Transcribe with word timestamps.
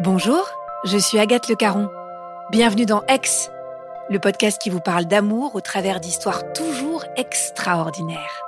Bonjour, 0.00 0.48
je 0.84 0.96
suis 0.96 1.18
Agathe 1.18 1.48
Le 1.48 1.56
Caron. 1.56 1.90
Bienvenue 2.50 2.86
dans 2.86 3.02
Ex, 3.08 3.50
le 4.08 4.20
podcast 4.20 4.62
qui 4.62 4.70
vous 4.70 4.78
parle 4.78 5.06
d'amour 5.06 5.56
au 5.56 5.60
travers 5.60 5.98
d'histoires 5.98 6.52
toujours 6.52 7.04
extraordinaires. 7.16 8.44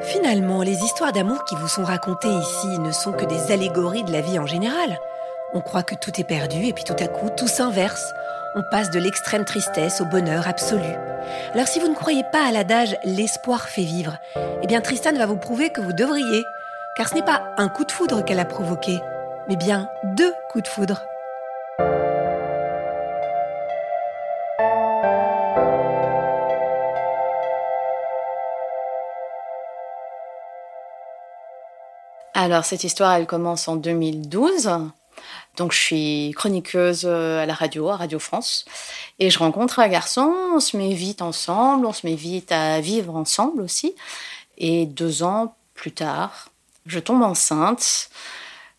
Finalement, 0.00 0.62
les 0.62 0.82
histoires 0.82 1.12
d'amour 1.12 1.44
qui 1.44 1.54
vous 1.54 1.68
sont 1.68 1.84
racontées 1.84 2.26
ici 2.26 2.78
ne 2.80 2.90
sont 2.90 3.12
que 3.12 3.24
des 3.24 3.52
allégories 3.52 4.02
de 4.02 4.10
la 4.10 4.20
vie 4.20 4.40
en 4.40 4.46
général. 4.46 4.98
On 5.54 5.60
croit 5.60 5.84
que 5.84 5.94
tout 5.94 6.20
est 6.20 6.24
perdu 6.24 6.64
et 6.64 6.72
puis 6.72 6.82
tout 6.82 6.96
à 6.98 7.06
coup, 7.06 7.30
tout 7.36 7.46
s'inverse. 7.46 8.12
On 8.54 8.62
passe 8.62 8.90
de 8.90 8.98
l'extrême 8.98 9.46
tristesse 9.46 10.02
au 10.02 10.04
bonheur 10.04 10.46
absolu. 10.46 10.94
Alors 11.54 11.66
si 11.66 11.80
vous 11.80 11.88
ne 11.88 11.94
croyez 11.94 12.22
pas 12.32 12.46
à 12.46 12.52
l'adage 12.52 12.96
l'espoir 13.02 13.68
fait 13.68 13.84
vivre, 13.84 14.18
eh 14.62 14.66
bien 14.66 14.82
Tristan 14.82 15.14
va 15.14 15.24
vous 15.24 15.38
prouver 15.38 15.70
que 15.70 15.80
vous 15.80 15.94
devriez, 15.94 16.44
car 16.96 17.08
ce 17.08 17.14
n'est 17.14 17.24
pas 17.24 17.54
un 17.56 17.68
coup 17.68 17.86
de 17.86 17.92
foudre 17.92 18.22
qu'elle 18.22 18.40
a 18.40 18.44
provoqué, 18.44 19.00
mais 19.48 19.56
bien 19.56 19.88
deux 20.16 20.34
coups 20.50 20.64
de 20.64 20.68
foudre. 20.68 21.02
Alors 32.34 32.64
cette 32.66 32.84
histoire, 32.84 33.14
elle 33.14 33.26
commence 33.26 33.66
en 33.68 33.76
2012. 33.76 34.68
Donc 35.56 35.72
je 35.72 35.78
suis 35.78 36.32
chroniqueuse 36.34 37.02
euh, 37.04 37.42
à 37.42 37.46
la 37.46 37.54
radio, 37.54 37.88
à 37.90 37.96
Radio 37.96 38.18
France, 38.18 38.64
et 39.18 39.28
je 39.28 39.38
rencontre 39.38 39.80
un 39.80 39.88
garçon, 39.88 40.34
on 40.54 40.60
se 40.60 40.76
met 40.76 40.94
vite 40.94 41.20
ensemble, 41.20 41.84
on 41.86 41.92
se 41.92 42.06
met 42.06 42.14
vite 42.14 42.52
à 42.52 42.80
vivre 42.80 43.14
ensemble 43.14 43.60
aussi. 43.60 43.94
Et 44.56 44.86
deux 44.86 45.22
ans 45.22 45.54
plus 45.74 45.92
tard, 45.92 46.48
je 46.86 46.98
tombe 46.98 47.22
enceinte. 47.22 48.08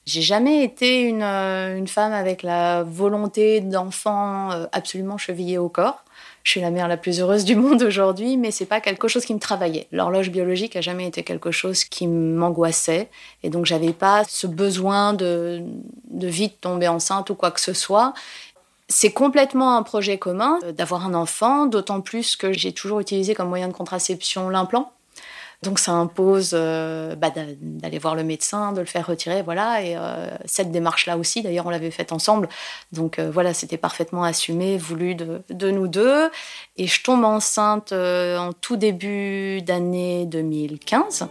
J'ai 0.05 0.21
jamais 0.21 0.63
été 0.63 1.01
une, 1.01 1.23
euh, 1.23 1.77
une 1.77 1.87
femme 1.87 2.11
avec 2.11 2.43
la 2.43 2.83
volonté 2.83 3.61
d'enfant 3.61 4.51
euh, 4.51 4.65
absolument 4.71 5.17
chevillée 5.17 5.57
au 5.57 5.69
corps 5.69 6.02
je 6.43 6.51
suis 6.51 6.61
la 6.61 6.71
mère 6.71 6.89
la 6.89 6.97
plus 6.97 7.21
heureuse 7.21 7.45
du 7.45 7.55
monde 7.55 7.81
aujourd'hui, 7.83 8.35
mais 8.37 8.51
c'est 8.51 8.65
pas 8.65 8.81
quelque 8.81 9.07
chose 9.07 9.25
qui 9.25 9.33
me 9.33 9.39
travaillait. 9.39 9.87
L'horloge 9.91 10.29
biologique 10.29 10.75
a 10.75 10.81
jamais 10.81 11.07
été 11.07 11.23
quelque 11.23 11.51
chose 11.51 11.85
qui 11.85 12.05
m'angoissait, 12.05 13.09
et 13.43 13.49
donc 13.49 13.65
j'avais 13.65 13.93
pas 13.93 14.23
ce 14.27 14.45
besoin 14.45 15.13
de, 15.13 15.61
de 16.09 16.27
vite 16.27 16.59
tomber 16.59 16.89
enceinte 16.89 17.29
ou 17.29 17.35
quoi 17.35 17.49
que 17.51 17.61
ce 17.61 17.73
soit. 17.73 18.13
C'est 18.89 19.11
complètement 19.11 19.77
un 19.77 19.83
projet 19.83 20.17
commun 20.17 20.59
euh, 20.63 20.73
d'avoir 20.73 21.05
un 21.05 21.13
enfant, 21.13 21.65
d'autant 21.65 22.01
plus 22.01 22.35
que 22.35 22.51
j'ai 22.51 22.73
toujours 22.73 22.99
utilisé 22.99 23.33
comme 23.33 23.47
moyen 23.47 23.69
de 23.69 23.73
contraception 23.73 24.49
l'implant. 24.49 24.91
Donc 25.63 25.79
ça 25.79 25.93
impose 25.93 26.51
euh, 26.53 27.15
bah, 27.15 27.29
d'aller 27.31 27.97
voir 27.97 28.15
le 28.15 28.23
médecin, 28.23 28.73
de 28.73 28.81
le 28.81 28.85
faire 28.85 29.07
retirer, 29.07 29.41
voilà. 29.41 29.81
Et 29.81 29.95
euh, 29.95 30.29
cette 30.45 30.71
démarche-là 30.71 31.17
aussi, 31.17 31.41
d'ailleurs, 31.41 31.65
on 31.65 31.69
l'avait 31.69 31.89
faite 31.89 32.11
ensemble. 32.11 32.49
Donc 32.91 33.17
euh, 33.17 33.31
voilà, 33.31 33.53
c'était 33.53 33.77
parfaitement 33.77 34.23
assumé, 34.23 34.77
voulu 34.77 35.15
de, 35.15 35.41
de, 35.49 35.71
nous 35.71 35.87
deux. 35.87 36.29
Et 36.75 36.85
je 36.87 37.01
tombe 37.01 37.23
enceinte 37.23 37.93
en 37.93 38.51
tout 38.51 38.75
début 38.75 39.61
d'année 39.61 40.25
2015. 40.25 41.27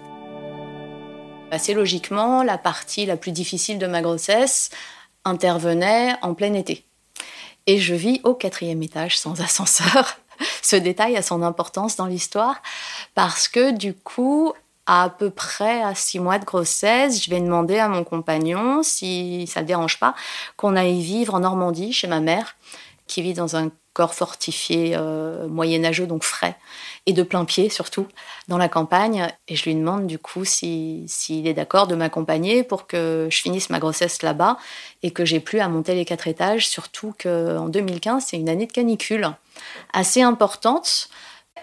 Assez 1.50 1.74
logiquement, 1.74 2.42
la 2.42 2.56
partie 2.56 3.04
la 3.04 3.18
plus 3.18 3.32
difficile 3.32 3.78
de 3.78 3.86
ma 3.86 4.00
grossesse 4.00 4.70
intervenait 5.26 6.14
en 6.22 6.32
plein 6.32 6.54
été. 6.54 6.86
Et 7.66 7.78
je 7.78 7.94
vis 7.94 8.20
au 8.24 8.34
quatrième 8.34 8.82
étage 8.82 9.18
sans 9.18 9.40
ascenseur. 9.42 10.21
Ce 10.62 10.76
détail 10.76 11.16
a 11.16 11.22
son 11.22 11.42
importance 11.42 11.96
dans 11.96 12.06
l'histoire 12.06 12.56
parce 13.14 13.48
que 13.48 13.72
du 13.72 13.94
coup, 13.94 14.52
à, 14.86 15.10
peu 15.10 15.30
près 15.30 15.82
à 15.82 15.94
six 15.94 16.18
mois 16.18 16.38
de 16.38 16.44
grossesse, 16.44 17.22
je 17.24 17.30
vais 17.30 17.40
demander 17.40 17.78
à 17.78 17.88
mon 17.88 18.04
compagnon, 18.04 18.82
si 18.82 19.46
ça 19.46 19.62
ne 19.62 19.66
dérange 19.66 19.98
pas, 19.98 20.14
qu'on 20.56 20.76
aille 20.76 21.00
vivre 21.00 21.34
en 21.34 21.40
Normandie 21.40 21.92
chez 21.92 22.08
ma 22.08 22.20
mère, 22.20 22.56
qui 23.06 23.22
vit 23.22 23.34
dans 23.34 23.56
un 23.56 23.70
corps 23.92 24.14
fortifié 24.14 24.94
euh, 24.96 25.46
moyenâgeux, 25.48 26.06
donc 26.06 26.24
frais, 26.24 26.56
et 27.04 27.12
de 27.12 27.22
plein 27.22 27.44
pied 27.44 27.68
surtout, 27.68 28.06
dans 28.48 28.58
la 28.58 28.68
campagne. 28.68 29.28
Et 29.48 29.56
je 29.56 29.64
lui 29.64 29.74
demande 29.74 30.06
du 30.06 30.18
coup 30.18 30.44
s'il 30.44 31.06
est 31.46 31.54
d'accord 31.54 31.86
de 31.86 31.94
m'accompagner 31.94 32.62
pour 32.62 32.86
que 32.86 33.28
je 33.30 33.40
finisse 33.40 33.70
ma 33.70 33.78
grossesse 33.78 34.22
là-bas 34.22 34.56
et 35.02 35.10
que 35.10 35.24
j'ai 35.24 35.40
plus 35.40 35.60
à 35.60 35.68
monter 35.68 35.94
les 35.94 36.04
quatre 36.04 36.26
étages, 36.26 36.68
surtout 36.68 37.14
qu'en 37.22 37.68
2015, 37.68 38.24
c'est 38.26 38.38
une 38.38 38.48
année 38.48 38.66
de 38.66 38.72
canicule 38.72 39.34
assez 39.92 40.22
importante. 40.22 41.08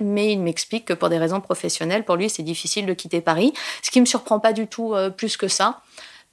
Mais 0.01 0.31
il 0.31 0.39
m'explique 0.39 0.85
que 0.85 0.93
pour 0.93 1.09
des 1.09 1.17
raisons 1.17 1.41
professionnelles, 1.41 2.05
pour 2.05 2.15
lui, 2.15 2.29
c'est 2.29 2.43
difficile 2.43 2.85
de 2.85 2.93
quitter 2.93 3.21
Paris, 3.21 3.53
ce 3.81 3.91
qui 3.91 3.99
ne 3.99 4.03
me 4.03 4.05
surprend 4.05 4.39
pas 4.39 4.53
du 4.53 4.67
tout 4.67 4.93
euh, 4.93 5.09
plus 5.09 5.35
que 5.37 5.47
ça 5.47 5.81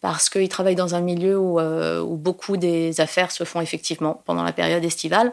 parce 0.02 0.28
qu'il 0.28 0.48
travaille 0.48 0.76
dans 0.76 0.94
un 0.94 1.00
milieu 1.00 1.38
où, 1.38 1.58
euh, 1.58 2.00
où, 2.00 2.16
beaucoup 2.16 2.58
des 2.58 3.00
affaires 3.00 3.32
se 3.32 3.44
font 3.44 3.62
effectivement 3.62 4.22
pendant 4.26 4.44
la 4.44 4.52
période 4.52 4.84
estivale 4.84 5.32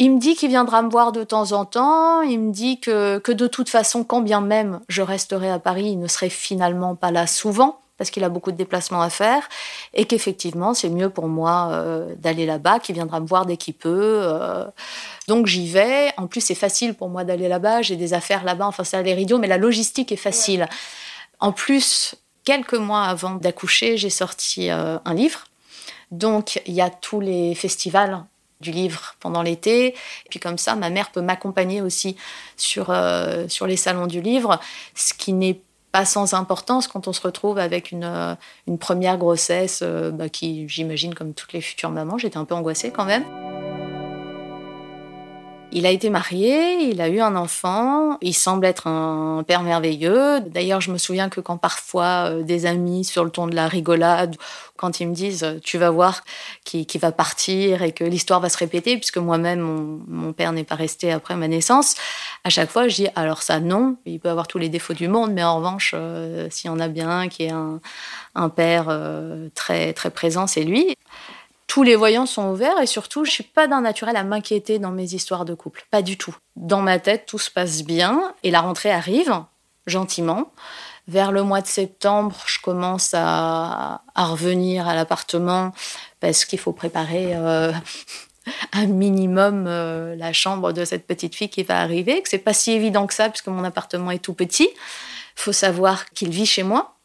il 0.00 0.14
me 0.14 0.18
dit 0.18 0.34
qu'il 0.34 0.48
viendra 0.48 0.80
me 0.80 0.88
voir 0.88 1.12
de 1.12 1.22
temps 1.24 1.52
en 1.52 1.66
temps. 1.66 2.22
Il 2.22 2.40
me 2.40 2.52
dit 2.52 2.80
que, 2.80 3.18
que 3.18 3.32
de 3.32 3.46
toute 3.46 3.68
façon, 3.68 4.02
quand 4.02 4.22
bien 4.22 4.40
même 4.40 4.80
je 4.88 5.02
resterai 5.02 5.50
à 5.50 5.58
Paris, 5.58 5.90
il 5.90 5.98
ne 5.98 6.08
serait 6.08 6.30
finalement 6.30 6.96
pas 6.96 7.10
là 7.10 7.26
souvent 7.26 7.80
parce 8.00 8.08
qu'il 8.08 8.24
a 8.24 8.30
beaucoup 8.30 8.50
de 8.50 8.56
déplacements 8.56 9.02
à 9.02 9.10
faire 9.10 9.46
et 9.92 10.06
qu'effectivement 10.06 10.72
c'est 10.72 10.88
mieux 10.88 11.10
pour 11.10 11.28
moi 11.28 11.68
euh, 11.72 12.14
d'aller 12.16 12.46
là-bas, 12.46 12.78
qu'il 12.78 12.94
viendra 12.94 13.20
me 13.20 13.26
voir 13.26 13.44
dès 13.44 13.58
qu'il 13.58 13.74
peut. 13.74 14.22
Euh. 14.22 14.64
Donc 15.28 15.46
j'y 15.46 15.68
vais. 15.68 16.10
En 16.16 16.26
plus 16.26 16.40
c'est 16.40 16.54
facile 16.54 16.94
pour 16.94 17.10
moi 17.10 17.24
d'aller 17.24 17.46
là-bas, 17.46 17.82
j'ai 17.82 17.96
des 17.96 18.14
affaires 18.14 18.42
là-bas, 18.42 18.66
enfin 18.66 18.84
c'est 18.84 18.96
à 18.96 19.02
l'éridio, 19.02 19.36
mais 19.36 19.48
la 19.48 19.58
logistique 19.58 20.12
est 20.12 20.16
facile. 20.16 20.66
En 21.40 21.52
plus, 21.52 22.14
quelques 22.44 22.72
mois 22.72 23.02
avant 23.02 23.34
d'accoucher, 23.34 23.98
j'ai 23.98 24.08
sorti 24.08 24.70
euh, 24.70 24.96
un 25.04 25.12
livre. 25.12 25.44
Donc 26.10 26.62
il 26.64 26.72
y 26.72 26.80
a 26.80 26.88
tous 26.88 27.20
les 27.20 27.54
festivals 27.54 28.24
du 28.62 28.70
livre 28.70 29.14
pendant 29.20 29.42
l'été. 29.42 29.88
Et 29.88 30.28
puis 30.30 30.40
comme 30.40 30.56
ça, 30.56 30.74
ma 30.74 30.88
mère 30.88 31.10
peut 31.10 31.20
m'accompagner 31.20 31.82
aussi 31.82 32.16
sur, 32.56 32.88
euh, 32.88 33.46
sur 33.48 33.66
les 33.66 33.76
salons 33.76 34.06
du 34.06 34.22
livre, 34.22 34.58
ce 34.94 35.12
qui 35.12 35.34
n'est 35.34 35.60
pas 35.92 36.04
sans 36.04 36.34
importance 36.34 36.88
quand 36.88 37.08
on 37.08 37.12
se 37.12 37.20
retrouve 37.20 37.58
avec 37.58 37.90
une, 37.90 38.04
euh, 38.04 38.34
une 38.66 38.78
première 38.78 39.18
grossesse 39.18 39.80
euh, 39.82 40.10
bah, 40.10 40.28
qui, 40.28 40.68
j'imagine, 40.68 41.14
comme 41.14 41.34
toutes 41.34 41.52
les 41.52 41.60
futures 41.60 41.90
mamans, 41.90 42.18
j'étais 42.18 42.36
un 42.36 42.44
peu 42.44 42.54
angoissée 42.54 42.90
quand 42.90 43.04
même. 43.04 43.24
Il 45.72 45.86
a 45.86 45.90
été 45.90 46.10
marié, 46.10 46.90
il 46.90 47.00
a 47.00 47.08
eu 47.08 47.20
un 47.20 47.36
enfant, 47.36 48.18
il 48.22 48.34
semble 48.34 48.66
être 48.66 48.88
un 48.88 49.44
père 49.46 49.62
merveilleux. 49.62 50.40
D'ailleurs, 50.40 50.80
je 50.80 50.90
me 50.90 50.98
souviens 50.98 51.28
que 51.28 51.40
quand 51.40 51.58
parfois 51.58 52.30
euh, 52.30 52.42
des 52.42 52.66
amis, 52.66 53.04
sur 53.04 53.24
le 53.24 53.30
ton 53.30 53.46
de 53.46 53.54
la 53.54 53.68
rigolade, 53.68 54.34
quand 54.76 54.98
ils 54.98 55.06
me 55.06 55.14
disent 55.14 55.44
euh, 55.44 55.60
tu 55.62 55.78
vas 55.78 55.90
voir 55.90 56.22
qui, 56.64 56.86
va 57.00 57.12
partir 57.12 57.84
et 57.84 57.92
que 57.92 58.02
l'histoire 58.02 58.40
va 58.40 58.48
se 58.48 58.58
répéter, 58.58 58.96
puisque 58.96 59.18
moi-même, 59.18 59.60
mon, 60.08 60.32
père 60.32 60.52
n'est 60.52 60.64
pas 60.64 60.74
resté 60.74 61.12
après 61.12 61.36
ma 61.36 61.46
naissance, 61.46 61.94
à 62.42 62.50
chaque 62.50 62.70
fois, 62.70 62.88
je 62.88 62.96
dis 62.96 63.08
alors 63.14 63.42
ça, 63.42 63.60
non, 63.60 63.96
il 64.06 64.18
peut 64.18 64.28
avoir 64.28 64.48
tous 64.48 64.58
les 64.58 64.70
défauts 64.70 64.94
du 64.94 65.06
monde, 65.06 65.32
mais 65.32 65.44
en 65.44 65.58
revanche, 65.58 65.92
euh, 65.94 66.48
s'il 66.50 66.68
y 66.68 66.74
en 66.74 66.80
a 66.80 66.88
bien 66.88 67.08
un 67.08 67.28
qui 67.28 67.44
est 67.44 67.52
un, 67.52 68.48
père 68.48 68.88
très, 69.54 69.92
très 69.92 70.10
présent, 70.10 70.46
c'est 70.46 70.62
lui 70.62 70.96
tous 71.70 71.84
les 71.84 71.94
voyants 71.94 72.26
sont 72.26 72.50
ouverts 72.50 72.80
et 72.82 72.86
surtout, 72.86 73.24
je 73.24 73.30
suis 73.30 73.44
pas 73.44 73.68
d'un 73.68 73.82
naturel 73.82 74.16
à 74.16 74.24
m'inquiéter 74.24 74.80
dans 74.80 74.90
mes 74.90 75.14
histoires 75.14 75.44
de 75.44 75.54
couple. 75.54 75.86
Pas 75.92 76.02
du 76.02 76.18
tout. 76.18 76.34
Dans 76.56 76.82
ma 76.82 76.98
tête, 76.98 77.26
tout 77.26 77.38
se 77.38 77.48
passe 77.48 77.84
bien 77.84 78.34
et 78.42 78.50
la 78.50 78.60
rentrée 78.60 78.90
arrive 78.90 79.32
gentiment. 79.86 80.50
Vers 81.06 81.30
le 81.30 81.44
mois 81.44 81.60
de 81.60 81.68
septembre, 81.68 82.34
je 82.44 82.58
commence 82.60 83.12
à, 83.14 84.02
revenir 84.16 84.88
à 84.88 84.96
l'appartement 84.96 85.70
parce 86.18 86.44
qu'il 86.44 86.58
faut 86.58 86.72
préparer 86.72 87.36
euh, 87.36 87.70
un 88.72 88.86
minimum 88.86 89.66
euh, 89.68 90.16
la 90.16 90.32
chambre 90.32 90.72
de 90.72 90.84
cette 90.84 91.06
petite 91.06 91.36
fille 91.36 91.50
qui 91.50 91.62
va 91.62 91.80
arriver, 91.82 92.20
que 92.20 92.28
c'est 92.28 92.38
pas 92.38 92.52
si 92.52 92.72
évident 92.72 93.06
que 93.06 93.14
ça 93.14 93.28
puisque 93.28 93.46
mon 93.46 93.62
appartement 93.62 94.10
est 94.10 94.18
tout 94.18 94.34
petit. 94.34 94.70
Faut 95.36 95.52
savoir 95.52 96.10
qu'il 96.10 96.30
vit 96.30 96.46
chez 96.46 96.64
moi. 96.64 96.96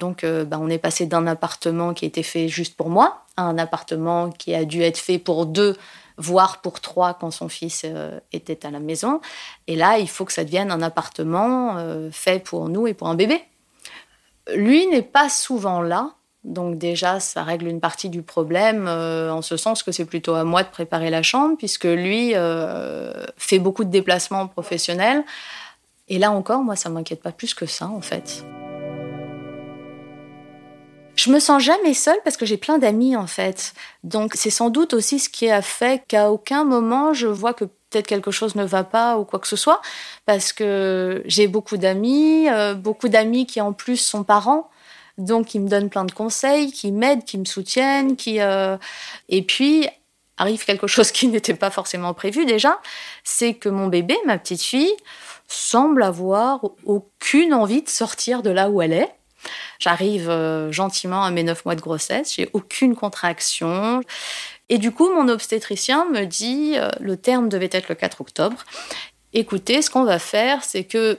Donc, 0.00 0.24
euh, 0.24 0.44
bah, 0.44 0.58
on 0.60 0.68
est 0.68 0.78
passé 0.78 1.06
d'un 1.06 1.28
appartement 1.28 1.94
qui 1.94 2.06
était 2.06 2.24
fait 2.24 2.48
juste 2.48 2.76
pour 2.76 2.90
moi 2.90 3.20
à 3.20 3.23
un 3.36 3.58
appartement 3.58 4.30
qui 4.30 4.54
a 4.54 4.64
dû 4.64 4.82
être 4.82 4.98
fait 4.98 5.18
pour 5.18 5.46
deux 5.46 5.76
voire 6.16 6.60
pour 6.60 6.80
trois 6.80 7.14
quand 7.14 7.30
son 7.30 7.48
fils 7.48 7.82
euh, 7.84 8.18
était 8.32 8.66
à 8.66 8.70
la 8.70 8.80
maison. 8.80 9.20
Et 9.66 9.76
là, 9.76 9.98
il 9.98 10.08
faut 10.08 10.24
que 10.24 10.32
ça 10.32 10.44
devienne 10.44 10.70
un 10.70 10.82
appartement 10.82 11.76
euh, 11.76 12.10
fait 12.10 12.42
pour 12.42 12.68
nous 12.68 12.86
et 12.86 12.94
pour 12.94 13.08
un 13.08 13.14
bébé. 13.14 13.42
Lui 14.54 14.86
n'est 14.86 15.02
pas 15.02 15.28
souvent 15.28 15.80
là, 15.80 16.10
donc 16.44 16.76
déjà, 16.76 17.20
ça 17.20 17.42
règle 17.42 17.66
une 17.66 17.80
partie 17.80 18.10
du 18.10 18.22
problème, 18.22 18.86
euh, 18.86 19.32
en 19.32 19.40
ce 19.40 19.56
sens 19.56 19.82
que 19.82 19.92
c'est 19.92 20.04
plutôt 20.04 20.34
à 20.34 20.44
moi 20.44 20.62
de 20.62 20.68
préparer 20.68 21.08
la 21.08 21.22
chambre, 21.22 21.56
puisque 21.56 21.84
lui 21.84 22.34
fait 23.36 23.58
beaucoup 23.58 23.84
de 23.84 23.90
déplacements 23.90 24.46
professionnels. 24.46 25.24
Et 26.08 26.18
là 26.18 26.30
encore, 26.30 26.62
moi, 26.62 26.76
ça 26.76 26.90
m'inquiète 26.90 27.22
pas 27.22 27.32
plus 27.32 27.54
que 27.54 27.64
ça, 27.64 27.86
en 27.86 28.02
fait. 28.02 28.44
Je 31.16 31.30
me 31.30 31.38
sens 31.38 31.62
jamais 31.62 31.94
seule 31.94 32.18
parce 32.24 32.36
que 32.36 32.44
j'ai 32.44 32.56
plein 32.56 32.78
d'amis 32.78 33.16
en 33.16 33.26
fait. 33.26 33.74
Donc 34.02 34.32
c'est 34.34 34.50
sans 34.50 34.70
doute 34.70 34.94
aussi 34.94 35.18
ce 35.18 35.28
qui 35.28 35.48
a 35.50 35.62
fait 35.62 36.02
qu'à 36.08 36.30
aucun 36.30 36.64
moment 36.64 37.14
je 37.14 37.26
vois 37.26 37.54
que 37.54 37.64
peut-être 37.64 38.06
quelque 38.06 38.30
chose 38.32 38.56
ne 38.56 38.64
va 38.64 38.82
pas 38.82 39.18
ou 39.18 39.24
quoi 39.24 39.38
que 39.38 39.46
ce 39.46 39.56
soit 39.56 39.80
parce 40.26 40.52
que 40.52 41.22
j'ai 41.26 41.46
beaucoup 41.46 41.76
d'amis, 41.76 42.48
euh, 42.50 42.74
beaucoup 42.74 43.08
d'amis 43.08 43.46
qui 43.46 43.60
en 43.60 43.72
plus 43.72 43.96
sont 43.96 44.24
parents. 44.24 44.70
Donc 45.16 45.54
ils 45.54 45.60
me 45.60 45.68
donnent 45.68 45.90
plein 45.90 46.04
de 46.04 46.12
conseils, 46.12 46.72
qui 46.72 46.90
m'aident, 46.90 47.24
qui 47.24 47.38
me 47.38 47.44
soutiennent, 47.44 48.16
qui 48.16 48.40
euh, 48.40 48.76
et 49.28 49.42
puis 49.42 49.88
arrive 50.36 50.64
quelque 50.64 50.88
chose 50.88 51.12
qui 51.12 51.28
n'était 51.28 51.54
pas 51.54 51.70
forcément 51.70 52.14
prévu 52.14 52.44
déjà, 52.44 52.80
c'est 53.22 53.54
que 53.54 53.68
mon 53.68 53.86
bébé, 53.86 54.16
ma 54.26 54.38
petite 54.38 54.62
fille, 54.62 54.94
semble 55.46 56.02
avoir 56.02 56.60
aucune 56.84 57.54
envie 57.54 57.82
de 57.82 57.88
sortir 57.88 58.42
de 58.42 58.50
là 58.50 58.70
où 58.70 58.82
elle 58.82 58.92
est. 58.92 59.14
J'arrive 59.78 60.30
euh, 60.30 60.72
gentiment 60.72 61.24
à 61.24 61.30
mes 61.30 61.42
neuf 61.42 61.64
mois 61.64 61.74
de 61.74 61.80
grossesse, 61.80 62.34
j'ai 62.34 62.50
aucune 62.52 62.94
contraction. 62.94 64.00
Et 64.68 64.78
du 64.78 64.92
coup, 64.92 65.12
mon 65.12 65.28
obstétricien 65.28 66.06
me 66.06 66.24
dit, 66.24 66.74
euh, 66.76 66.90
le 67.00 67.16
terme 67.16 67.48
devait 67.48 67.70
être 67.72 67.88
le 67.88 67.94
4 67.94 68.20
octobre, 68.20 68.64
écoutez, 69.32 69.82
ce 69.82 69.90
qu'on 69.90 70.04
va 70.04 70.18
faire, 70.18 70.64
c'est 70.64 70.84
que 70.84 71.18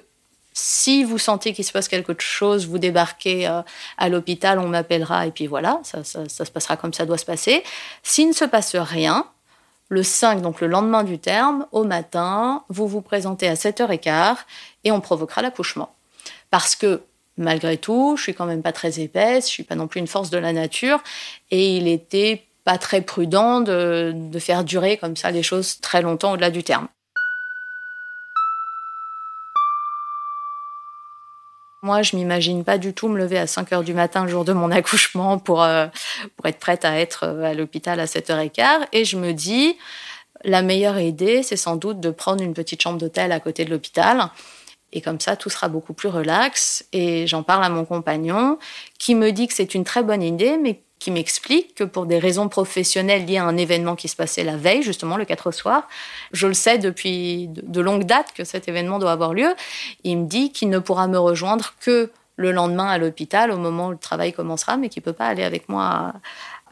si 0.57 1.03
vous 1.03 1.17
sentez 1.17 1.53
qu'il 1.53 1.65
se 1.65 1.73
passe 1.73 1.89
quelque 1.89 2.15
chose, 2.19 2.65
vous 2.65 2.79
débarquez 2.79 3.45
euh, 3.45 3.61
à 3.97 4.07
l'hôpital, 4.07 4.57
on 4.57 4.69
m'appellera 4.69 5.27
et 5.27 5.31
puis 5.31 5.47
voilà, 5.47 5.81
ça, 5.83 6.03
ça, 6.05 6.27
se 6.27 6.51
passera 6.51 6.77
comme 6.77 6.93
ça 6.93 7.05
doit 7.05 7.17
se 7.17 7.25
passer. 7.25 7.61
S'il 8.03 8.29
ne 8.29 8.33
se 8.33 8.45
passe 8.45 8.75
rien, 8.75 9.27
le 9.89 10.01
5, 10.01 10.41
donc 10.41 10.61
le 10.61 10.67
lendemain 10.67 11.03
du 11.03 11.19
terme, 11.19 11.67
au 11.73 11.83
matin, 11.83 12.63
vous 12.69 12.87
vous 12.87 13.01
présentez 13.01 13.47
à 13.47 13.55
7h15 13.55 14.37
et 14.85 14.91
on 14.91 15.01
provoquera 15.01 15.41
l'accouchement. 15.41 15.93
Parce 16.49 16.75
que 16.75 17.01
malgré 17.37 17.77
tout, 17.77 18.15
je 18.17 18.23
suis 18.23 18.33
quand 18.33 18.45
même 18.45 18.61
pas 18.61 18.71
très 18.71 18.99
épaisse, 18.99 19.47
je 19.47 19.51
suis 19.51 19.63
pas 19.63 19.75
non 19.75 19.87
plus 19.87 19.99
une 19.99 20.07
force 20.07 20.29
de 20.29 20.37
la 20.37 20.53
nature, 20.53 21.03
et 21.51 21.77
il 21.77 21.87
était 21.87 22.43
pas 22.63 22.77
très 22.77 23.01
prudent 23.01 23.61
de, 23.61 24.11
de 24.15 24.39
faire 24.39 24.63
durer 24.63 24.97
comme 24.97 25.15
ça 25.15 25.31
les 25.31 25.43
choses 25.43 25.79
très 25.81 26.01
longtemps 26.01 26.33
au-delà 26.33 26.49
du 26.49 26.63
terme. 26.63 26.87
Moi, 31.85 32.01
je 32.01 32.15
m'imagine 32.15 32.63
pas 32.63 32.79
du 32.79 32.95
tout 32.95 33.07
me 33.09 33.15
lever 33.15 33.37
à 33.37 33.45
5 33.45 33.71
heures 33.71 33.83
du 33.83 33.93
matin 33.93 34.23
le 34.23 34.29
jour 34.31 34.43
de 34.43 34.53
mon 34.53 34.71
accouchement 34.71 35.37
pour, 35.37 35.61
euh, 35.61 35.85
pour 36.35 36.47
être 36.47 36.57
prête 36.57 36.83
à 36.83 36.99
être 36.99 37.25
euh, 37.25 37.43
à 37.43 37.53
l'hôpital 37.53 37.99
à 37.99 38.05
7h15. 38.05 38.87
Et 38.91 39.05
je 39.05 39.17
me 39.17 39.33
dis, 39.33 39.77
la 40.43 40.63
meilleure 40.63 40.97
idée, 40.97 41.43
c'est 41.43 41.57
sans 41.57 41.75
doute 41.75 41.99
de 41.99 42.09
prendre 42.09 42.41
une 42.41 42.55
petite 42.55 42.81
chambre 42.81 42.97
d'hôtel 42.97 43.31
à 43.31 43.39
côté 43.39 43.65
de 43.65 43.69
l'hôpital 43.69 44.31
et 44.95 45.01
comme 45.01 45.19
ça, 45.19 45.35
tout 45.35 45.49
sera 45.49 45.67
beaucoup 45.67 45.93
plus 45.93 46.07
relax. 46.07 46.85
Et 46.93 47.27
j'en 47.27 47.43
parle 47.43 47.65
à 47.65 47.69
mon 47.69 47.83
compagnon, 47.83 48.57
qui 48.97 49.13
me 49.13 49.31
dit 49.31 49.47
que 49.47 49.53
c'est 49.53 49.75
une 49.75 49.83
très 49.83 50.01
bonne 50.01 50.23
idée, 50.23 50.57
mais 50.57 50.81
qui 50.99 51.11
m'explique 51.11 51.75
que 51.75 51.83
pour 51.83 52.05
des 52.05 52.17
raisons 52.17 52.47
professionnelles 52.47 53.25
liées 53.25 53.37
à 53.37 53.43
un 53.43 53.57
événement 53.57 53.97
qui 53.97 54.07
se 54.07 54.15
passait 54.15 54.45
la 54.45 54.55
veille, 54.55 54.81
justement 54.81 55.17
le 55.17 55.25
4 55.25 55.51
soir, 55.51 55.89
je 56.31 56.47
le 56.47 56.53
sais 56.53 56.77
depuis 56.77 57.49
de 57.49 57.81
longue 57.81 58.05
date 58.05 58.31
que 58.33 58.45
cet 58.45 58.69
événement 58.69 58.97
doit 58.97 59.11
avoir 59.11 59.33
lieu, 59.33 59.53
il 60.05 60.19
me 60.19 60.25
dit 60.25 60.53
qu'il 60.53 60.69
ne 60.69 60.79
pourra 60.79 61.07
me 61.07 61.19
rejoindre 61.19 61.73
que 61.81 62.09
le 62.37 62.51
lendemain 62.53 62.87
à 62.87 62.97
l'hôpital, 62.97 63.51
au 63.51 63.57
moment 63.57 63.87
où 63.87 63.91
le 63.91 63.97
travail 63.97 64.31
commencera, 64.31 64.77
mais 64.77 64.87
qu'il 64.87 65.01
ne 65.01 65.05
peut 65.05 65.13
pas 65.13 65.27
aller 65.27 65.43
avec 65.43 65.67
moi 65.67 66.13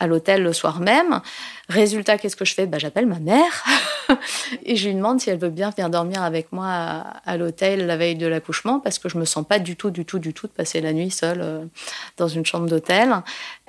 à 0.03 0.07
l'hôtel 0.07 0.43
le 0.43 0.53
soir 0.53 0.79
même. 0.79 1.21
Résultat, 1.69 2.17
qu'est-ce 2.17 2.35
que 2.35 2.45
je 2.45 2.53
fais? 2.53 2.65
Bah, 2.65 2.77
J'appelle 2.77 3.05
ma 3.05 3.19
mère 3.19 3.63
et 4.65 4.75
je 4.75 4.89
lui 4.89 4.95
demande 4.95 5.21
si 5.21 5.29
elle 5.29 5.39
veut 5.39 5.49
bien 5.49 5.69
venir 5.69 5.89
dormir 5.89 6.21
avec 6.21 6.51
moi 6.51 6.67
à, 7.25 7.37
l'hôtel 7.37 7.87
la 7.87 7.95
veille 7.97 8.15
de 8.15 8.27
l'accouchement 8.27 8.79
parce 8.79 8.99
que 8.99 9.07
je 9.09 9.17
me 9.17 9.25
sens 9.25 9.45
pas 9.47 9.59
du 9.59 9.75
tout, 9.75 9.89
du 9.89 10.05
tout, 10.05 10.19
du 10.19 10.33
tout 10.33 10.47
de 10.47 10.51
passer 10.51 10.81
la 10.81 10.93
nuit 10.93 11.09
seule 11.09 11.41
euh, 11.41 11.65
dans 12.17 12.27
une 12.27 12.45
chambre 12.45 12.67
d'hôtel. 12.67 13.15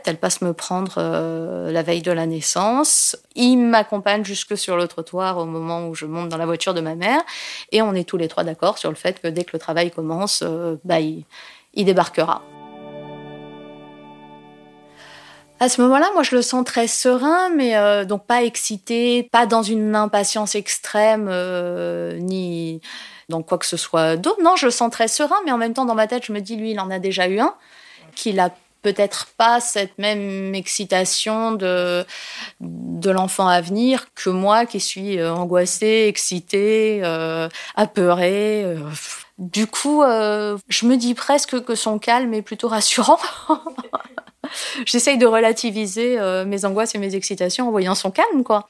Elle 0.05 0.19
passe 0.19 0.43
me 0.43 0.53
prendre 0.53 0.97
euh, 0.99 1.71
la 1.73 1.83
veille 1.83 2.03
de 2.03 2.13
la 2.13 2.27
naissance. 2.27 3.17
Il 3.37 3.57
m'accompagne 3.57 4.25
jusque 4.25 4.59
sur 4.59 4.77
le 4.77 4.87
trottoir 4.87 5.39
au 5.39 5.47
moment 5.47 5.89
où 5.89 5.95
je 5.95 6.05
monte 6.05 6.29
dans 6.29 6.37
la 6.37 6.47
voiture 6.47 6.75
de 6.75 6.81
ma 6.81 6.95
mère. 6.95 7.23
Et 7.73 7.81
on 7.81 7.95
est 7.95 8.07
tous 8.07 8.19
les 8.19 8.29
trois 8.29 8.45
d'accord 8.45 8.77
sur 8.77 8.91
le 8.91 8.97
fait 8.97 9.23
que 9.23 9.29
dès 9.29 9.45
que 9.45 9.51
le 9.55 9.59
travail 9.59 9.91
commence, 9.91 10.43
euh, 10.45 10.77
bah, 10.85 11.01
il 11.01 11.25
débarquera. 11.75 12.43
À 15.61 15.69
ce 15.69 15.81
moment-là, 15.83 16.11
moi, 16.15 16.23
je 16.25 16.35
le 16.35 16.43
sens 16.43 16.65
très 16.65 16.89
serein, 16.89 17.49
mais 17.51 17.77
euh, 17.77 18.05
donc 18.05 18.27
pas 18.27 18.43
excité, 18.43 19.29
pas 19.31 19.47
dans 19.47 19.63
une 19.63 19.95
impatience 19.95 20.57
extrême, 20.57 21.29
euh, 21.31 22.19
ni 22.19 22.81
dans 23.29 23.43
quoi 23.43 23.59
que 23.59 23.67
ce 23.67 23.77
soit 23.77 24.17
d'autre. 24.17 24.43
Non, 24.43 24.57
je 24.57 24.67
le 24.67 24.73
sens 24.73 24.91
très 24.91 25.09
serein, 25.09 25.37
mais 25.45 25.53
en 25.53 25.59
même 25.59 25.73
temps, 25.73 25.85
dans 25.85 25.95
ma 25.95 26.09
tête, 26.09 26.25
je 26.27 26.33
me 26.33 26.41
dis, 26.41 26.57
lui, 26.57 26.73
il 26.73 26.81
en 26.81 26.91
a 26.91 26.99
déjà 26.99 27.29
eu 27.29 27.39
un, 27.39 27.55
qu'il 28.17 28.41
a 28.41 28.51
peut-être 28.83 29.29
pas 29.39 29.61
cette 29.61 29.97
même 29.97 30.55
excitation 30.55 31.53
de, 31.53 32.05
de 32.61 33.11
l'enfant 33.11 33.49
à 33.49 33.61
venir 33.63 34.09
que 34.15 34.29
moi 34.29 34.67
qui 34.67 34.81
suis 34.81 35.19
euh, 35.19 35.33
angoissée, 35.33 36.07
excitée, 36.09 37.03
apeurée. 37.77 38.77
Du 39.39 39.67
coup, 39.67 40.03
je 40.03 40.87
me 40.87 40.97
dis 40.97 41.15
presque 41.15 41.65
que 41.65 41.75
son 41.75 41.99
calme 41.99 42.35
est 42.35 42.43
plutôt 42.43 42.69
rassurant. 42.69 43.19
J'essaye 44.87 45.19
de 45.19 45.27
relativiser 45.27 46.19
euh, 46.19 46.45
mes 46.45 46.65
angoisses 46.65 46.95
et 46.95 46.99
mes 46.99 47.15
excitations 47.15 47.69
en 47.69 47.71
voyant 47.71 47.95
son 47.95 48.11
calme, 48.11 48.43
quoi. 48.45 48.67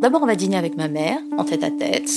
D'abord, 0.00 0.22
on 0.22 0.26
va 0.26 0.36
dîner 0.36 0.58
avec 0.58 0.76
ma 0.76 0.88
mère, 0.88 1.18
en 1.38 1.44
tête 1.44 1.64
à 1.64 1.70
tête. 1.70 2.10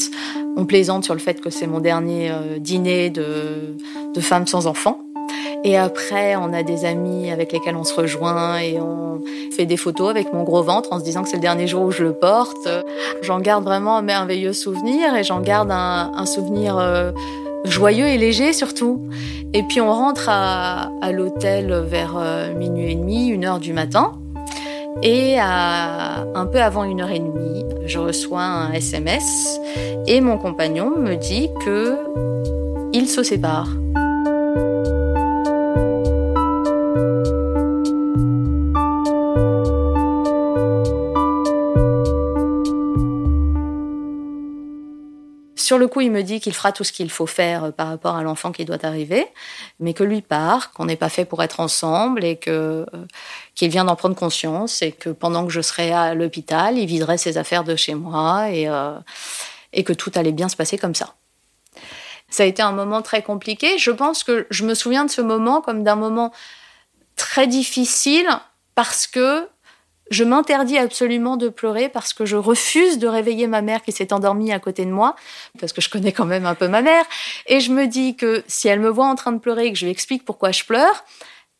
On 0.57 0.65
plaisante 0.65 1.05
sur 1.05 1.13
le 1.13 1.19
fait 1.19 1.39
que 1.39 1.49
c'est 1.49 1.65
mon 1.65 1.79
dernier 1.79 2.29
euh, 2.29 2.59
dîner 2.59 3.09
de, 3.09 3.77
femme 4.19 4.45
sans 4.47 4.67
enfant. 4.67 4.99
Et 5.63 5.77
après, 5.77 6.35
on 6.35 6.51
a 6.53 6.61
des 6.61 6.83
amis 6.83 7.31
avec 7.31 7.53
lesquels 7.53 7.75
on 7.75 7.85
se 7.85 7.93
rejoint 7.93 8.59
et 8.59 8.79
on 8.79 9.21
fait 9.51 9.65
des 9.65 9.77
photos 9.77 10.09
avec 10.09 10.33
mon 10.33 10.43
gros 10.43 10.61
ventre 10.61 10.91
en 10.91 10.99
se 10.99 11.03
disant 11.03 11.23
que 11.23 11.29
c'est 11.29 11.37
le 11.37 11.41
dernier 11.41 11.67
jour 11.67 11.83
où 11.83 11.91
je 11.91 12.03
le 12.03 12.13
porte. 12.13 12.67
J'en 13.21 13.39
garde 13.39 13.63
vraiment 13.63 13.97
un 13.97 14.01
merveilleux 14.01 14.53
souvenir 14.53 15.15
et 15.15 15.23
j'en 15.23 15.39
garde 15.39 15.71
un, 15.71 16.11
un 16.13 16.25
souvenir 16.25 16.77
euh, 16.77 17.11
joyeux 17.66 18.07
et 18.07 18.18
léger 18.18 18.54
surtout. 18.54 19.01
Et 19.54 19.63
puis 19.63 19.81
on 19.81 19.92
rentre 19.92 20.30
à, 20.30 20.89
l'hôtel 21.11 21.73
vers 21.87 22.16
euh, 22.18 22.54
minuit 22.54 22.92
et 22.92 22.95
demi, 22.95 23.28
une 23.28 23.45
heure 23.45 23.59
du 23.59 23.73
matin. 23.73 24.13
Et 25.01 25.39
un 25.39 26.45
peu 26.51 26.61
avant 26.61 26.83
une 26.83 26.99
heure 26.99 27.11
et 27.11 27.19
demie, 27.19 27.63
je 27.85 27.99
reçois 27.99 28.44
un 28.44 28.73
SMS 28.73 29.59
et 30.07 30.19
mon 30.19 30.37
compagnon 30.37 30.92
me 30.97 31.16
dit 31.16 31.47
que 31.63 31.95
il 32.92 33.07
se 33.07 33.23
sépare. 33.23 33.69
Sur 45.69 45.78
le 45.78 45.88
coup, 45.88 46.02
il 46.02 46.09
me 46.09 46.23
dit 46.23 46.40
qu'il 46.40 46.56
fera 46.56 46.71
tout 46.71 46.83
ce 46.83 46.92
qu'il 46.92 47.11
faut 47.11 47.28
faire 47.28 47.66
euh, 47.66 47.69
par 47.69 47.90
rapport 47.90 48.16
à 48.16 48.23
l'enfant 48.23 48.52
qui 48.52 48.66
doit 48.66 48.83
arriver, 48.83 49.28
mais 49.80 49.94
que 49.94 50.04
lui 50.04 50.23
part, 50.23 50.71
qu'on 50.71 50.85
n'est 50.85 50.95
pas 50.95 51.09
fait 51.09 51.26
pour 51.26 51.44
être 51.44 51.59
ensemble 51.59 52.26
et 52.26 52.38
que 52.38 52.88
euh, 52.92 53.06
qu'il 53.54 53.69
vient 53.69 53.85
d'en 53.85 53.95
prendre 53.95 54.16
conscience 54.16 54.81
et 54.81 54.92
que 54.92 55.11
pendant 55.11 55.45
que 55.45 55.54
je 55.54 55.61
serai 55.61 55.92
à 55.92 56.16
l'hôpital, 56.16 56.80
il 56.80 56.88
viderait 56.88 57.19
ses 57.19 57.38
affaires 57.38 57.64
de 57.64 57.76
chez 57.76 57.94
moi 57.94 58.49
et, 58.49 58.68
euh, 58.68 58.97
et 59.71 59.83
que 59.83 59.94
tout 59.94 60.11
allait 60.16 60.31
bien 60.31 60.49
se 60.49 60.56
passer 60.56 60.80
comme 60.80 60.95
ça. 60.95 61.14
Ça 62.31 62.42
a 62.42 62.45
été 62.47 62.64
un 62.64 62.71
moment 62.71 63.04
très 63.04 63.21
compliqué. 63.21 63.78
Je 63.78 63.92
pense 63.92 64.23
que 64.23 64.47
je 64.49 64.66
me 64.66 64.73
souviens 64.73 65.06
de 65.06 65.11
ce 65.11 65.21
moment 65.21 65.61
comme 65.61 65.83
d'un 65.83 65.95
moment 65.95 66.31
très 67.16 67.45
difficile 67.45 68.28
parce 68.73 69.06
que 69.06 69.47
je 70.09 70.23
m'interdis 70.23 70.78
absolument 70.78 71.37
de 71.37 71.49
pleurer 71.49 71.89
parce 71.89 72.13
que 72.13 72.25
je 72.25 72.35
refuse 72.35 72.97
de 72.99 73.07
réveiller 73.07 73.47
ma 73.47 73.61
mère 73.61 73.83
qui 73.83 73.92
s'est 73.92 74.13
endormie 74.13 74.51
à 74.51 74.59
côté 74.59 74.85
de 74.85 74.92
moi, 74.92 75.16
parce 75.59 75.73
que 75.73 75.81
je 75.81 75.89
connais 75.89 76.11
quand 76.11 76.25
même 76.25 76.45
un 76.45 76.56
peu 76.56 76.68
ma 76.68 76.81
mère. 76.81 77.06
Et 77.47 77.59
je 77.59 77.71
me 77.71 77.85
dis 77.85 78.16
que 78.16 78.44
si 78.47 78.68
elle 78.68 78.80
me 78.80 78.89
voit 78.89 79.07
en 79.07 79.16
train 79.16 79.31
de 79.31 79.39
pleurer 79.39 79.68
et 79.68 79.73
que 79.73 79.78
je 79.78 79.85
lui 79.85 79.92
explique 79.92 80.25
pourquoi 80.25 80.51
je 80.51 80.63
pleure, 80.63 81.04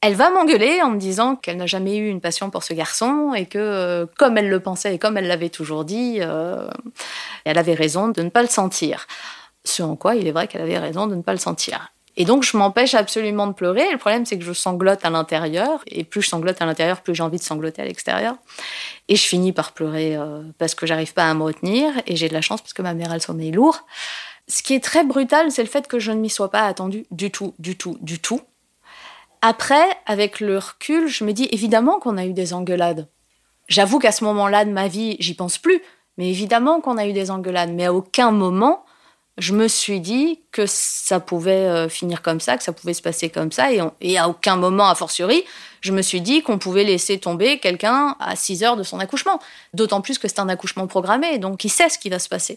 elle 0.02 0.16
va 0.16 0.30
m'engueuler 0.30 0.82
en 0.82 0.92
me 0.92 0.98
disant 0.98 1.36
qu'elle 1.36 1.58
n'a 1.58 1.66
jamais 1.66 1.98
eu 1.98 2.08
une 2.08 2.22
passion 2.22 2.50
pour 2.50 2.64
ce 2.64 2.74
garçon 2.74 3.34
et 3.34 3.46
que, 3.46 3.58
euh, 3.60 4.06
comme 4.18 4.38
elle 4.38 4.50
le 4.50 4.60
pensait 4.62 4.96
et 4.96 5.00
comme 5.00 5.18
elle 5.18 5.28
l'avait 5.28 5.50
toujours 5.50 5.84
dit, 5.84 6.20
euh, 6.22 6.70
elle 7.44 7.58
avait 7.58 7.74
raison 7.74 8.08
de 8.08 8.22
ne 8.22 8.30
pas 8.30 8.42
le 8.42 8.48
sentir. 8.48 9.08
Ce 9.66 9.84
en 9.84 9.98
quoi 9.98 10.16
il 10.16 10.26
est 10.28 10.32
vrai 10.32 10.48
qu'elle 10.48 10.62
avait 10.62 10.78
raison 10.78 11.08
de 11.08 11.16
ne 11.16 11.22
pas 11.22 11.34
le 11.34 11.40
sentir. 11.40 11.92
Et 12.20 12.26
donc, 12.26 12.44
je 12.44 12.58
m'empêche 12.58 12.96
absolument 12.96 13.48
de 13.48 13.54
pleurer. 13.54 13.88
Et 13.88 13.92
le 13.94 13.98
problème, 13.98 14.26
c'est 14.26 14.38
que 14.38 14.44
je 14.44 14.52
sanglote 14.52 15.06
à 15.06 15.10
l'intérieur. 15.10 15.82
Et 15.88 16.04
plus 16.04 16.22
je 16.22 16.28
sanglote 16.28 16.62
à 16.62 16.66
l'intérieur, 16.66 17.02
plus 17.02 17.16
j'ai 17.16 17.24
envie 17.24 17.38
de 17.38 17.44
sangloter 17.44 17.82
à 17.82 17.86
l'extérieur. 17.86 18.36
Et 19.08 19.16
je 19.16 19.26
finis 19.26 19.54
par 19.54 19.72
pleurer 19.72 20.18
euh, 20.18 20.44
parce 20.58 20.76
que 20.76 20.86
j'arrive 20.86 21.14
pas 21.14 21.30
à 21.30 21.34
me 21.34 21.44
retenir. 21.44 21.94
Et 22.08 22.18
j'ai 22.18 22.28
de 22.28 22.34
la 22.34 22.42
chance 22.42 22.60
parce 22.62 22.74
que 22.74 22.82
ma 22.82 22.94
mère 22.94 23.10
a 23.12 23.14
le 23.14 23.22
sommeil 23.22 23.52
lourd. 23.52 23.86
Ce 24.50 24.62
qui 24.62 24.74
est 24.74 24.84
très 24.84 25.06
brutal, 25.06 25.50
c'est 25.50 25.64
le 25.64 25.70
fait 25.70 25.88
que 25.88 25.98
je 25.98 26.12
ne 26.12 26.20
m'y 26.20 26.30
sois 26.30 26.52
pas 26.52 26.64
attendue 26.64 27.06
du 27.10 27.32
tout, 27.32 27.56
du 27.58 27.78
tout, 27.78 27.98
du 28.02 28.20
tout. 28.20 28.42
Après, 29.42 29.86
avec 30.06 30.42
le 30.42 30.58
recul, 30.58 31.08
je 31.08 31.24
me 31.24 31.32
dis 31.32 31.48
évidemment 31.52 32.00
qu'on 32.00 32.18
a 32.18 32.26
eu 32.26 32.34
des 32.34 32.54
engueulades. 32.54 33.08
J'avoue 33.70 33.98
qu'à 33.98 34.12
ce 34.12 34.26
moment-là 34.26 34.66
de 34.66 34.72
ma 34.72 34.90
vie, 34.90 35.16
j'y 35.20 35.36
pense 35.36 35.58
plus. 35.58 35.82
Mais 36.18 36.30
évidemment 36.30 36.82
qu'on 36.82 36.98
a 36.98 37.08
eu 37.08 37.14
des 37.14 37.32
engueulades. 37.32 37.72
Mais 37.72 37.86
à 37.86 37.94
aucun 37.94 38.32
moment, 38.32 38.84
je 39.40 39.54
me 39.54 39.68
suis 39.68 40.00
dit 40.02 40.42
que 40.52 40.66
ça 40.68 41.20
pouvait 41.20 41.66
euh, 41.66 41.90
finir 41.90 42.22
comme 42.22 42.40
ça, 42.40 42.58
que 42.58 42.64
ça 42.64 42.74
pouvait 42.74 42.94
se 42.94 43.02
passer 43.02 43.30
comme 43.30 43.52
ça. 43.52 43.70
Et, 44.02 44.18
à 44.18 44.30
aucun 44.30 44.58
moment, 44.58 44.90
a 44.90 44.96
fortiori, 44.96 45.44
je 45.82 45.92
me 45.92 46.02
suis 46.02 46.22
dit 46.22 46.42
qu'on 46.42 46.60
pouvait 46.60 46.84
laisser 46.84 47.18
tomber 47.18 47.60
quelqu'un 47.60 48.16
à 48.20 48.36
6 48.36 48.64
heures 48.64 48.78
de 48.78 48.84
son 48.84 49.00
accouchement. 49.00 49.40
D'autant 49.74 50.02
plus 50.02 50.20
que 50.20 50.28
c'est 50.28 50.40
un 50.40 50.50
accouchement 50.50 50.88
programmé, 50.88 51.38
donc 51.38 51.64
il 51.64 51.70
sait 51.70 51.90
ce 51.90 51.98
qui 51.98 52.10
va 52.10 52.20
se 52.20 52.30
passer. 52.30 52.56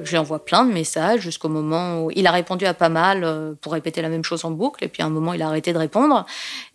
Je 0.00 0.10
lui 0.10 0.16
envoie 0.16 0.44
plein 0.44 0.64
de 0.64 0.72
messages 0.72 1.20
jusqu'au 1.20 1.50
moment 1.50 2.04
où 2.04 2.10
il 2.14 2.26
a 2.26 2.30
répondu 2.30 2.64
à 2.64 2.72
pas 2.72 2.88
mal 2.88 3.24
euh, 3.24 3.52
pour 3.60 3.72
répéter 3.72 4.00
la 4.00 4.08
même 4.08 4.24
chose 4.24 4.44
en 4.44 4.50
boucle. 4.50 4.82
Et 4.84 4.88
puis 4.88 5.02
à 5.02 5.06
un 5.06 5.10
moment, 5.10 5.34
il 5.34 5.42
a 5.42 5.48
arrêté 5.48 5.72
de 5.72 5.78
répondre. 5.78 6.24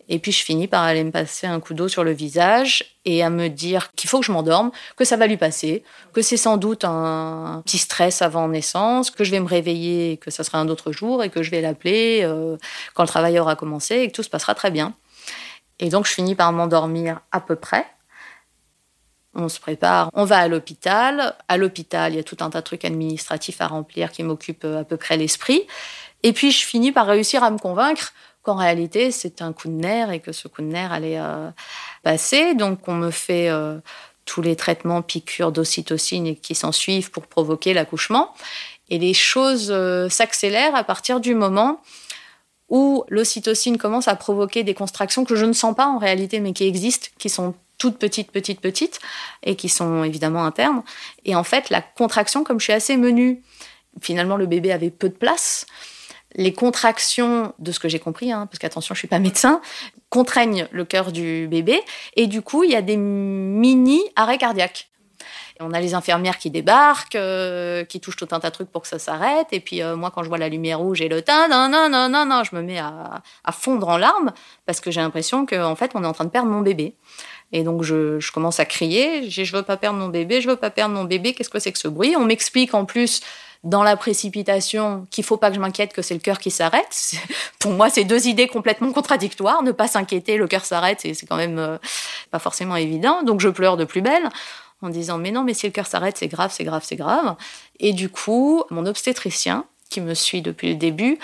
Et 0.08 0.18
puis 0.20 0.30
je 0.30 0.44
finis 0.44 0.68
par 0.68 0.84
aller 0.84 1.02
me 1.02 1.10
passer 1.10 1.46
un 1.46 1.58
coup 1.58 1.74
d'eau 1.74 1.88
sur 1.88 2.04
le 2.04 2.12
visage 2.12 2.96
et 3.04 3.22
à 3.22 3.30
me 3.30 3.48
dire 3.48 3.90
qu'il 3.92 4.08
faut 4.08 4.20
que 4.20 4.26
je 4.26 4.32
m'endorme, 4.32 4.70
que 4.96 5.04
ça 5.04 5.16
va 5.16 5.26
lui 5.26 5.36
passer, 5.36 5.82
que 6.12 6.22
c'est 6.22 6.36
sans 6.36 6.56
doute 6.56 6.84
un 6.84 7.62
petit 7.64 7.78
stress 7.78 8.22
avant 8.22 8.48
naissance, 8.48 9.10
que 9.10 9.24
je 9.24 9.32
vais 9.32 9.40
me 9.40 9.48
réveiller, 9.48 10.16
que 10.18 10.30
ça 10.30 10.44
sera 10.44 10.58
un 10.58 10.68
autre 10.68 10.92
jour 10.92 11.24
et 11.24 11.28
que 11.28 11.42
je 11.42 11.50
vais 11.50 11.60
l'appeler 11.60 12.20
euh, 12.22 12.56
quand 12.94 13.02
le 13.02 13.08
travail 13.08 13.38
aura 13.38 13.56
commencé 13.56 13.96
et 13.96 14.08
que 14.08 14.14
tout 14.14 14.22
se 14.22 14.30
passera 14.30 14.54
très 14.54 14.70
bien. 14.70 14.94
Et 15.80 15.88
donc 15.88 16.06
je 16.06 16.12
finis 16.12 16.34
par 16.34 16.52
m'endormir 16.52 17.20
à 17.32 17.40
peu 17.40 17.56
près 17.56 17.86
on 19.38 19.48
se 19.48 19.60
prépare, 19.60 20.10
on 20.12 20.24
va 20.24 20.38
à 20.38 20.48
l'hôpital. 20.48 21.34
À 21.48 21.56
l'hôpital, 21.56 22.12
il 22.12 22.16
y 22.16 22.18
a 22.18 22.24
tout 22.24 22.36
un 22.40 22.50
tas 22.50 22.60
de 22.60 22.64
trucs 22.64 22.84
administratifs 22.84 23.60
à 23.60 23.68
remplir 23.68 24.10
qui 24.12 24.22
m'occupent 24.22 24.64
à 24.64 24.84
peu 24.84 24.96
près 24.96 25.16
l'esprit. 25.16 25.62
Et 26.22 26.32
puis, 26.32 26.50
je 26.50 26.64
finis 26.64 26.92
par 26.92 27.06
réussir 27.06 27.44
à 27.44 27.50
me 27.50 27.58
convaincre 27.58 28.12
qu'en 28.42 28.56
réalité, 28.56 29.10
c'est 29.10 29.42
un 29.42 29.52
coup 29.52 29.68
de 29.68 29.74
nerf 29.74 30.10
et 30.10 30.20
que 30.20 30.32
ce 30.32 30.48
coup 30.48 30.62
de 30.62 30.66
nerf 30.66 30.92
allait 30.92 31.18
euh, 31.18 31.50
passer. 32.02 32.54
Donc, 32.54 32.88
on 32.88 32.94
me 32.94 33.10
fait 33.10 33.48
euh, 33.48 33.78
tous 34.24 34.42
les 34.42 34.56
traitements 34.56 35.02
piqûres 35.02 35.52
d'ocytocine 35.52 36.36
qui 36.36 36.54
s'en 36.54 36.72
suivent 36.72 37.10
pour 37.10 37.26
provoquer 37.26 37.74
l'accouchement. 37.74 38.34
Et 38.90 38.98
les 38.98 39.14
choses 39.14 39.70
euh, 39.70 40.08
s'accélèrent 40.08 40.74
à 40.74 40.84
partir 40.84 41.20
du 41.20 41.34
moment 41.34 41.80
où 42.68 43.04
l'ocytocine 43.08 43.78
commence 43.78 44.08
à 44.08 44.16
provoquer 44.16 44.64
des 44.64 44.74
contractions 44.74 45.24
que 45.24 45.36
je 45.36 45.44
ne 45.44 45.52
sens 45.52 45.74
pas 45.74 45.86
en 45.86 45.98
réalité, 45.98 46.40
mais 46.40 46.52
qui 46.52 46.66
existent, 46.66 47.08
qui 47.18 47.28
sont 47.28 47.54
toutes 47.78 47.98
petites, 47.98 48.32
petites, 48.32 48.60
petites, 48.60 49.00
et 49.42 49.56
qui 49.56 49.68
sont 49.68 50.04
évidemment 50.04 50.44
internes. 50.44 50.82
Et 51.24 51.34
en 51.34 51.44
fait, 51.44 51.70
la 51.70 51.80
contraction, 51.80 52.44
comme 52.44 52.58
je 52.58 52.64
suis 52.64 52.72
assez 52.72 52.96
menue, 52.96 53.42
finalement, 54.00 54.36
le 54.36 54.46
bébé 54.46 54.72
avait 54.72 54.90
peu 54.90 55.08
de 55.08 55.14
place. 55.14 55.66
Les 56.34 56.52
contractions, 56.52 57.54
de 57.58 57.72
ce 57.72 57.80
que 57.80 57.88
j'ai 57.88 57.98
compris, 57.98 58.32
hein, 58.32 58.46
parce 58.46 58.58
qu'attention, 58.58 58.94
je 58.94 58.98
suis 58.98 59.08
pas 59.08 59.18
médecin, 59.18 59.62
contraignent 60.10 60.68
le 60.72 60.84
cœur 60.84 61.12
du 61.12 61.48
bébé, 61.48 61.80
et 62.16 62.26
du 62.26 62.42
coup, 62.42 62.64
il 62.64 62.70
y 62.70 62.76
a 62.76 62.82
des 62.82 62.96
mini 62.96 64.00
arrêts 64.14 64.38
cardiaques. 64.38 64.90
On 65.60 65.72
a 65.72 65.80
les 65.80 65.94
infirmières 65.94 66.38
qui 66.38 66.50
débarquent, 66.50 67.16
euh, 67.16 67.84
qui 67.84 68.00
touchent 68.00 68.16
tout 68.16 68.28
un 68.30 68.38
tas 68.38 68.50
de 68.50 68.54
trucs 68.54 68.70
pour 68.70 68.82
que 68.82 68.88
ça 68.88 68.98
s'arrête. 68.98 69.48
Et 69.50 69.60
puis 69.60 69.82
euh, 69.82 69.96
moi, 69.96 70.12
quand 70.14 70.22
je 70.22 70.28
vois 70.28 70.38
la 70.38 70.48
lumière 70.48 70.78
rouge 70.78 71.00
et 71.00 71.08
le 71.08 71.22
teint, 71.22 71.48
non, 71.48 71.68
non, 71.68 71.88
non, 71.88 72.08
non, 72.08 72.24
non, 72.24 72.44
je 72.44 72.54
me 72.54 72.62
mets 72.62 72.78
à, 72.78 73.22
fondre 73.50 73.88
en 73.88 73.98
larmes 73.98 74.32
parce 74.66 74.80
que 74.80 74.90
j'ai 74.90 75.00
l'impression 75.00 75.46
qu'en 75.46 75.70
en 75.70 75.76
fait, 75.76 75.90
on 75.94 76.04
est 76.04 76.06
en 76.06 76.12
train 76.12 76.24
de 76.24 76.30
perdre 76.30 76.50
mon 76.50 76.60
bébé. 76.60 76.94
Et 77.52 77.62
donc 77.62 77.82
je, 77.82 78.20
je 78.20 78.30
commence 78.30 78.60
à 78.60 78.64
crier, 78.64 79.30
je 79.30 79.56
veux 79.56 79.62
pas 79.62 79.76
perdre 79.76 79.98
mon 79.98 80.08
bébé, 80.08 80.40
je 80.40 80.48
veux 80.48 80.56
pas 80.56 80.70
perdre 80.70 80.94
mon 80.94 81.04
bébé, 81.04 81.32
qu'est-ce 81.32 81.48
que 81.48 81.58
c'est 81.58 81.72
que 81.72 81.78
ce 81.78 81.88
bruit? 81.88 82.14
On 82.16 82.24
m'explique 82.24 82.74
en 82.74 82.84
plus 82.84 83.22
dans 83.64 83.82
la 83.82 83.96
précipitation 83.96 85.06
qu'il 85.10 85.24
faut 85.24 85.36
pas 85.36 85.48
que 85.48 85.56
je 85.56 85.60
m'inquiète, 85.60 85.92
que 85.92 86.02
c'est 86.02 86.14
le 86.14 86.20
cœur 86.20 86.38
qui 86.38 86.50
s'arrête. 86.50 87.14
Pour 87.58 87.72
moi, 87.72 87.90
c'est 87.90 88.04
deux 88.04 88.28
idées 88.28 88.46
complètement 88.46 88.92
contradictoires. 88.92 89.62
Ne 89.62 89.72
pas 89.72 89.88
s'inquiéter, 89.88 90.36
le 90.36 90.46
cœur 90.46 90.64
s'arrête, 90.64 91.00
c'est 91.00 91.26
quand 91.26 91.36
même 91.36 91.58
euh, 91.58 91.78
pas 92.30 92.38
forcément 92.38 92.76
évident. 92.76 93.22
Donc 93.22 93.40
je 93.40 93.48
pleure 93.48 93.76
de 93.76 93.84
plus 93.84 94.02
belle 94.02 94.28
en 94.80 94.90
disant 94.90 95.18
mais 95.18 95.32
non, 95.32 95.42
mais 95.42 95.54
si 95.54 95.66
le 95.66 95.72
cœur 95.72 95.86
s'arrête, 95.86 96.16
c'est 96.16 96.28
grave, 96.28 96.52
c'est 96.54 96.64
grave, 96.64 96.82
c'est 96.84 96.96
grave. 96.96 97.34
Et 97.80 97.92
du 97.92 98.08
coup, 98.08 98.62
mon 98.70 98.86
obstétricien, 98.86 99.64
qui 99.90 100.00
me 100.00 100.14
suit 100.14 100.42
depuis 100.42 100.68
le 100.68 100.74
début, 100.74 101.18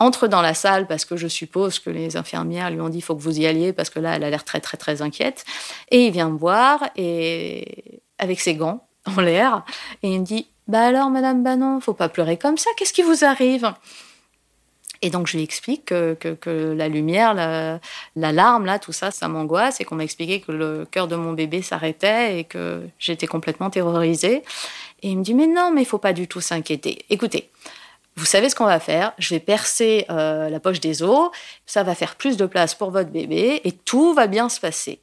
entre 0.00 0.28
dans 0.28 0.42
la 0.42 0.54
salle 0.54 0.86
parce 0.86 1.04
que 1.04 1.16
je 1.16 1.28
suppose 1.28 1.78
que 1.78 1.90
les 1.90 2.16
infirmières 2.16 2.70
lui 2.70 2.80
ont 2.80 2.88
dit 2.88 2.98
il 2.98 3.02
faut 3.02 3.16
que 3.16 3.22
vous 3.22 3.40
y 3.40 3.46
alliez 3.46 3.72
parce 3.72 3.90
que 3.90 3.98
là 3.98 4.16
elle 4.16 4.24
a 4.24 4.30
l'air 4.30 4.44
très 4.44 4.60
très 4.60 4.76
très 4.76 5.02
inquiète 5.02 5.44
et 5.90 6.06
il 6.06 6.12
vient 6.12 6.30
me 6.30 6.38
voir 6.38 6.88
et 6.96 8.00
avec 8.18 8.40
ses 8.40 8.54
gants 8.54 8.86
en 9.16 9.20
l'air 9.20 9.64
et 10.02 10.12
il 10.12 10.20
me 10.20 10.24
dit 10.24 10.46
bah 10.66 10.86
alors 10.86 11.10
madame 11.10 11.42
Banon 11.42 11.80
faut 11.80 11.94
pas 11.94 12.08
pleurer 12.08 12.36
comme 12.36 12.58
ça 12.58 12.70
qu'est-ce 12.76 12.92
qui 12.92 13.02
vous 13.02 13.24
arrive? 13.24 13.72
Et 15.00 15.10
donc 15.10 15.28
je 15.28 15.36
lui 15.36 15.44
explique 15.44 15.86
que, 15.86 16.14
que, 16.14 16.74
la 16.76 16.88
lumière, 16.88 17.80
l'alarme, 18.16 18.66
là, 18.66 18.78
tout 18.78 18.92
ça, 18.92 19.10
ça 19.10 19.28
m'angoisse 19.28 19.80
et 19.80 19.84
qu'on 19.84 19.94
m'a 19.94 20.04
expliqué 20.04 20.40
que 20.40 20.50
le 20.50 20.86
cœur 20.90 21.06
de 21.06 21.14
mon 21.14 21.34
bébé 21.34 21.62
s'arrêtait 21.62 22.40
et 22.40 22.44
que 22.44 22.82
j'étais 22.98 23.28
complètement 23.28 23.70
terrorisée. 23.70 24.42
Et 25.02 25.10
il 25.10 25.18
me 25.18 25.22
dit 25.22 25.34
mais 25.34 25.46
non, 25.46 25.70
mais 25.72 25.82
il 25.82 25.86
faut 25.86 25.98
pas 25.98 26.12
du 26.12 26.26
tout 26.26 26.40
s'inquiéter. 26.40 27.04
Écoutez, 27.10 27.48
vous 28.18 28.26
savez 28.26 28.50
ce 28.50 28.56
qu'on 28.56 28.66
va 28.66 28.80
faire 28.80 29.12
Je 29.18 29.32
vais 29.32 29.40
percer 29.40 30.04
euh, 30.10 30.50
la 30.50 30.58
poche 30.58 30.80
des 30.80 31.04
os, 31.04 31.30
ça 31.66 31.84
va 31.84 31.94
faire 31.94 32.16
plus 32.16 32.36
de 32.36 32.46
place 32.46 32.74
pour 32.74 32.90
votre 32.90 33.10
bébé 33.10 33.60
et 33.62 33.72
tout 33.72 34.12
va 34.12 34.26
bien 34.26 34.48
se 34.48 34.58
passer. 34.58 35.00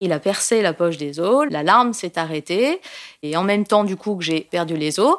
Il 0.00 0.12
a 0.12 0.18
percé 0.18 0.60
la 0.60 0.74
poche 0.74 0.98
des 0.98 1.20
os, 1.20 1.46
l'alarme 1.48 1.94
s'est 1.94 2.18
arrêtée 2.18 2.80
et 3.22 3.34
en 3.36 3.44
même 3.44 3.66
temps 3.66 3.84
du 3.84 3.96
coup 3.96 4.16
que 4.16 4.24
j'ai 4.24 4.42
perdu 4.42 4.76
les 4.76 5.00
os, 5.00 5.16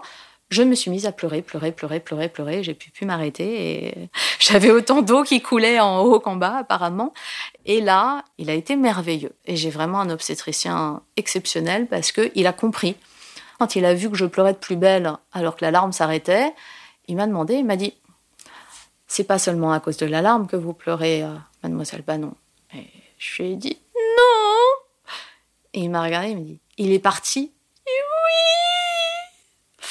je 0.52 0.62
me 0.62 0.76
suis 0.76 0.92
mise 0.92 1.08
à 1.08 1.12
pleurer, 1.12 1.42
pleurer, 1.42 1.72
pleurer, 1.72 2.00
pleurer, 2.00 2.30
pleurer. 2.30 2.62
J'ai 2.62 2.76
pu 2.76 2.92
plus 2.92 3.08
m'arrêter 3.08 3.88
et 3.88 4.10
j'avais 4.40 4.70
autant 4.70 5.02
d'eau 5.02 5.24
qui 5.24 5.42
coulait 5.42 5.80
en 5.80 6.02
haut 6.02 6.20
qu'en 6.20 6.36
bas 6.36 6.58
apparemment. 6.58 7.12
Et 7.66 7.82
là, 7.82 8.24
il 8.38 8.52
a 8.52 8.54
été 8.54 8.76
merveilleux 8.76 9.34
et 9.46 9.56
j'ai 9.56 9.72
vraiment 9.72 10.00
un 10.00 10.12
obstétricien 10.12 11.02
exceptionnel 11.18 11.88
parce 11.88 12.12
que 12.12 12.32
il 12.36 12.46
a 12.46 12.54
compris. 12.54 12.96
Quand 13.58 13.76
il 13.76 13.86
a 13.86 13.96
vu 13.96 14.12
que 14.12 14.18
je 14.18 14.26
pleurais 14.26 14.54
de 14.54 14.60
plus 14.60 14.76
belle 14.76 15.12
alors 15.32 15.56
que 15.56 15.66
l'alarme 15.66 15.92
s'arrêtait, 15.92 16.54
il 17.08 17.16
m'a 17.16 17.28
demandé, 17.28 17.56
il 17.56 17.66
m'a 17.66 17.76
dit 17.76 17.94
C'est 19.08 19.24
pas 19.24 19.40
seulement 19.40 19.72
à 19.74 19.80
cause 19.80 19.98
de 19.98 20.06
l'alarme 20.06 20.48
que 20.48 20.56
vous 20.56 20.74
pleurez, 20.74 21.24
euh, 21.24 21.36
mademoiselle 21.62 22.02
Banon. 22.02 22.34
Et 22.76 22.88
je 23.18 23.44
lui 23.44 23.52
ai 23.52 23.56
dit 23.56 23.78
Non 23.96 25.12
Et 25.74 25.82
il 25.82 25.90
m'a 25.90 26.04
regardé, 26.04 26.30
il 26.30 26.38
m'a 26.38 26.44
dit 26.44 26.60
Il 26.78 26.92
est 26.92 27.00
parti 27.00 27.52
Et 27.86 28.00
oui 29.82 29.86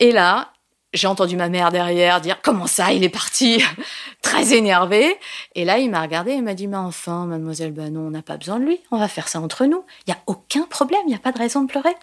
Et 0.00 0.12
là, 0.12 0.52
j'ai 0.92 1.06
entendu 1.06 1.36
ma 1.36 1.48
mère 1.48 1.70
derrière 1.70 2.20
dire 2.20 2.40
Comment 2.42 2.66
ça, 2.66 2.92
il 2.92 3.04
est 3.04 3.08
parti? 3.08 3.62
Très 4.22 4.52
énervé. 4.54 5.16
Et 5.54 5.64
là, 5.64 5.78
il 5.78 5.90
m'a 5.90 6.02
regardé 6.02 6.32
et 6.32 6.42
m'a 6.42 6.54
dit 6.54 6.68
Mais 6.68 6.76
enfin, 6.76 7.24
mademoiselle 7.26 7.72
Banon, 7.72 8.06
on 8.06 8.10
n'a 8.10 8.22
pas 8.22 8.36
besoin 8.36 8.58
de 8.58 8.64
lui, 8.64 8.80
on 8.90 8.98
va 8.98 9.08
faire 9.08 9.28
ça 9.28 9.40
entre 9.40 9.64
nous. 9.64 9.84
Il 10.06 10.10
n'y 10.10 10.14
a 10.14 10.22
aucun 10.26 10.64
problème, 10.64 11.00
il 11.04 11.08
n'y 11.08 11.14
a 11.14 11.20
pas 11.20 11.32
de 11.32 11.38
raison 11.38 11.62
de 11.62 11.68
pleurer. 11.68 11.94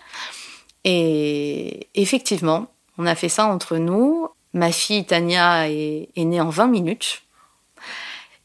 Et 0.83 1.89
effectivement, 1.95 2.67
on 2.97 3.05
a 3.05 3.15
fait 3.15 3.29
ça 3.29 3.45
entre 3.45 3.77
nous. 3.77 4.29
Ma 4.53 4.71
fille 4.71 5.05
Tania 5.05 5.69
est, 5.69 6.09
née 6.15 6.39
en 6.39 6.49
20 6.49 6.67
minutes. 6.67 7.21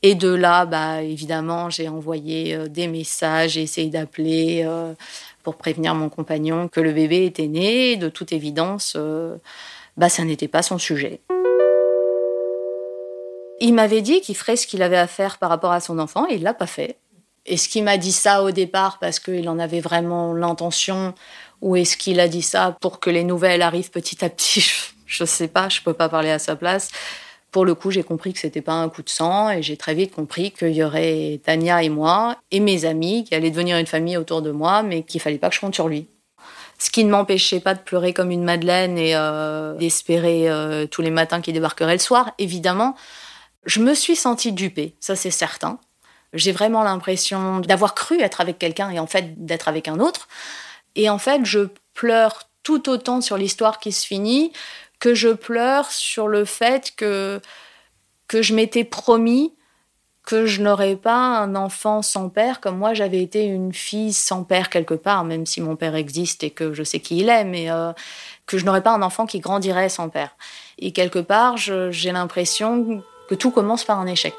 Et 0.02 0.14
de 0.14 0.32
là, 0.32 0.64
bah, 0.64 1.02
évidemment, 1.02 1.68
j'ai 1.68 1.88
envoyé 1.88 2.54
euh, 2.54 2.68
des 2.68 2.86
messages, 2.86 3.52
j'ai 3.52 3.62
essayé 3.62 3.90
d'appeler 3.90 4.62
euh, 4.64 4.94
pour 5.42 5.56
prévenir 5.56 5.94
mon 5.94 6.08
compagnon 6.08 6.68
que 6.68 6.80
le 6.80 6.92
bébé 6.92 7.26
était 7.26 7.48
né. 7.48 7.96
De 7.96 8.08
toute 8.08 8.32
évidence, 8.32 8.94
euh, 8.96 9.36
bah, 9.98 10.08
ça 10.08 10.24
n'était 10.24 10.48
pas 10.48 10.62
son 10.62 10.78
sujet. 10.78 11.20
Il 13.60 13.74
m'avait 13.74 14.00
dit 14.00 14.22
qu'il 14.22 14.36
ferait 14.36 14.56
ce 14.56 14.66
qu'il 14.66 14.82
avait 14.82 14.96
à 14.96 15.06
faire 15.06 15.36
par 15.36 15.50
rapport 15.50 15.72
à 15.72 15.80
son 15.80 15.98
enfant 15.98 16.26
et 16.30 16.36
il 16.36 16.42
l'a 16.42 16.54
pas 16.54 16.66
fait. 16.66 16.96
Est-ce 17.44 17.68
qu'il 17.68 17.84
m'a 17.84 17.98
dit 17.98 18.12
ça 18.12 18.42
au 18.42 18.50
départ 18.52 18.98
parce 18.98 19.20
qu'il 19.20 19.48
en 19.48 19.58
avait 19.58 19.80
vraiment 19.80 20.32
l'intention 20.32 21.14
ou 21.60 21.76
est-ce 21.76 21.96
qu'il 21.96 22.20
a 22.20 22.28
dit 22.28 22.42
ça 22.42 22.76
pour 22.80 23.00
que 23.00 23.10
les 23.10 23.24
nouvelles 23.24 23.62
arrivent 23.62 23.90
petit 23.90 24.24
à 24.24 24.30
petit 24.30 24.72
Je 25.06 25.24
ne 25.24 25.26
sais 25.26 25.48
pas, 25.48 25.68
je 25.68 25.80
ne 25.80 25.84
peux 25.84 25.92
pas 25.92 26.08
parler 26.08 26.30
à 26.30 26.38
sa 26.38 26.56
place. 26.56 26.90
Pour 27.50 27.64
le 27.64 27.74
coup, 27.74 27.90
j'ai 27.90 28.04
compris 28.04 28.32
que 28.32 28.38
c'était 28.38 28.60
pas 28.60 28.74
un 28.74 28.88
coup 28.88 29.02
de 29.02 29.08
sang 29.08 29.50
et 29.50 29.60
j'ai 29.60 29.76
très 29.76 29.94
vite 29.94 30.14
compris 30.14 30.52
qu'il 30.52 30.72
y 30.72 30.84
aurait 30.84 31.40
Tania 31.44 31.82
et 31.82 31.88
moi 31.88 32.36
et 32.52 32.60
mes 32.60 32.84
amis 32.84 33.24
qui 33.24 33.34
allaient 33.34 33.50
devenir 33.50 33.76
une 33.76 33.86
famille 33.86 34.16
autour 34.16 34.40
de 34.40 34.52
moi, 34.52 34.84
mais 34.84 35.02
qu'il 35.02 35.20
fallait 35.20 35.38
pas 35.38 35.48
que 35.48 35.56
je 35.56 35.60
compte 35.60 35.74
sur 35.74 35.88
lui. 35.88 36.06
Ce 36.78 36.90
qui 36.90 37.04
ne 37.04 37.10
m'empêchait 37.10 37.60
pas 37.60 37.74
de 37.74 37.80
pleurer 37.80 38.14
comme 38.14 38.30
une 38.30 38.44
madeleine 38.44 38.96
et 38.96 39.16
euh, 39.16 39.74
d'espérer 39.74 40.48
euh, 40.48 40.86
tous 40.86 41.02
les 41.02 41.10
matins 41.10 41.40
qu'il 41.40 41.52
débarquerait 41.54 41.94
le 41.94 41.98
soir, 41.98 42.30
évidemment. 42.38 42.94
Je 43.66 43.80
me 43.80 43.94
suis 43.94 44.16
sentie 44.16 44.52
dupée, 44.52 44.94
ça 45.00 45.16
c'est 45.16 45.30
certain. 45.30 45.78
J'ai 46.32 46.52
vraiment 46.52 46.84
l'impression 46.84 47.58
d'avoir 47.58 47.94
cru 47.94 48.20
être 48.20 48.40
avec 48.40 48.58
quelqu'un 48.58 48.90
et 48.90 49.00
en 49.00 49.08
fait 49.08 49.44
d'être 49.44 49.66
avec 49.66 49.88
un 49.88 49.98
autre. 49.98 50.28
Et 50.96 51.08
en 51.08 51.18
fait, 51.18 51.44
je 51.44 51.68
pleure 51.94 52.48
tout 52.62 52.88
autant 52.88 53.20
sur 53.20 53.36
l'histoire 53.36 53.78
qui 53.78 53.92
se 53.92 54.06
finit 54.06 54.52
que 54.98 55.14
je 55.14 55.30
pleure 55.30 55.90
sur 55.90 56.28
le 56.28 56.44
fait 56.44 56.92
que, 56.96 57.40
que 58.28 58.42
je 58.42 58.54
m'étais 58.54 58.84
promis 58.84 59.54
que 60.30 60.46
je 60.46 60.62
n'aurais 60.62 60.96
pas 60.96 61.16
un 61.16 61.56
enfant 61.56 62.02
sans 62.02 62.28
père, 62.28 62.60
comme 62.60 62.78
moi 62.78 62.94
j'avais 62.94 63.22
été 63.22 63.44
une 63.44 63.72
fille 63.72 64.12
sans 64.12 64.44
père 64.44 64.70
quelque 64.70 64.94
part, 64.94 65.24
même 65.24 65.46
si 65.46 65.60
mon 65.60 65.76
père 65.76 65.94
existe 65.94 66.44
et 66.44 66.50
que 66.50 66.72
je 66.72 66.84
sais 66.84 67.00
qui 67.00 67.18
il 67.18 67.28
est, 67.28 67.44
mais 67.44 67.70
euh, 67.70 67.92
que 68.46 68.58
je 68.58 68.64
n'aurais 68.64 68.82
pas 68.82 68.92
un 68.92 69.02
enfant 69.02 69.26
qui 69.26 69.40
grandirait 69.40 69.88
sans 69.88 70.08
père. 70.08 70.36
Et 70.78 70.92
quelque 70.92 71.18
part, 71.18 71.56
j'ai 71.56 72.12
l'impression 72.12 73.02
que 73.28 73.34
tout 73.34 73.50
commence 73.50 73.84
par 73.84 73.98
un 73.98 74.06
échec. 74.06 74.34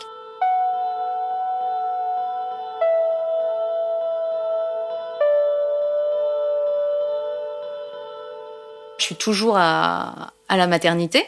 Toujours 9.15 9.57
à, 9.57 10.33
la 10.49 10.67
maternité. 10.67 11.25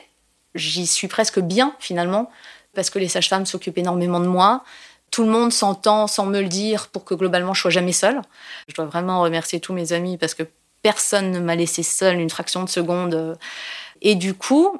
J'y 0.55 0.85
suis 0.85 1.07
presque 1.07 1.39
bien 1.39 1.75
finalement 1.79 2.29
parce 2.75 2.89
que 2.89 2.99
les 2.99 3.07
sages-femmes 3.07 3.45
s'occupent 3.45 3.77
énormément 3.77 4.19
de 4.19 4.27
moi. 4.27 4.63
Tout 5.11 5.23
le 5.23 5.29
monde 5.29 5.53
s'entend 5.53 6.07
sans 6.07 6.25
me 6.25 6.41
le 6.41 6.47
dire 6.47 6.87
pour 6.87 7.05
que 7.05 7.13
globalement 7.13 7.53
je 7.53 7.61
sois 7.61 7.71
jamais 7.71 7.91
seule. 7.91 8.21
Je 8.67 8.73
dois 8.73 8.85
vraiment 8.85 9.21
remercier 9.21 9.59
tous 9.59 9.73
mes 9.73 9.93
amis 9.93 10.17
parce 10.17 10.33
que 10.33 10.43
personne 10.81 11.31
ne 11.31 11.39
m'a 11.39 11.55
laissé 11.55 11.83
seule 11.83 12.19
une 12.19 12.29
fraction 12.29 12.63
de 12.63 12.69
seconde. 12.69 13.37
Et 14.01 14.15
du 14.15 14.33
coup, 14.33 14.77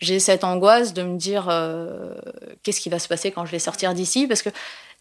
j'ai 0.00 0.18
cette 0.18 0.44
angoisse 0.44 0.94
de 0.94 1.02
me 1.02 1.18
dire 1.18 1.48
euh, 1.50 2.14
qu'est-ce 2.62 2.80
qui 2.80 2.88
va 2.88 2.98
se 2.98 3.08
passer 3.08 3.30
quand 3.30 3.44
je 3.44 3.50
vais 3.50 3.58
sortir 3.58 3.92
d'ici? 3.92 4.26
Parce 4.26 4.42
que 4.42 4.50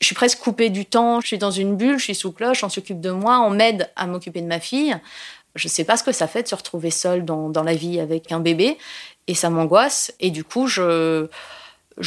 je 0.02 0.06
suis 0.06 0.16
presque 0.16 0.40
coupée 0.40 0.70
du 0.70 0.86
temps, 0.86 1.22
je 1.22 1.28
suis 1.28 1.38
dans 1.38 1.52
une 1.52 1.76
bulle, 1.76 1.98
je 1.98 2.04
suis 2.06 2.16
sous 2.16 2.32
cloche, 2.32 2.64
on 2.64 2.70
s'occupe 2.70 3.00
de 3.00 3.12
moi, 3.12 3.40
on 3.40 3.50
m'aide 3.50 3.90
à 3.96 4.08
m'occuper 4.08 4.42
de 4.42 4.48
ma 4.48 4.60
fille. 4.60 4.96
Je 5.60 5.68
ne 5.68 5.72
sais 5.72 5.84
pas 5.84 5.98
ce 5.98 6.04
que 6.04 6.12
ça 6.12 6.28
fait 6.28 6.44
de 6.44 6.48
se 6.48 6.56
retrouver 6.56 6.92
seule 6.92 7.26
dans, 7.26 7.52
la 7.64 7.76
vie 7.76 8.00
avec 8.00 8.32
un 8.32 8.40
bébé 8.40 8.78
et 9.28 9.36
ça 9.36 9.50
m'angoisse 9.50 10.14
et 10.20 10.32
du 10.32 10.44
coup 10.44 10.68
je 10.68 11.28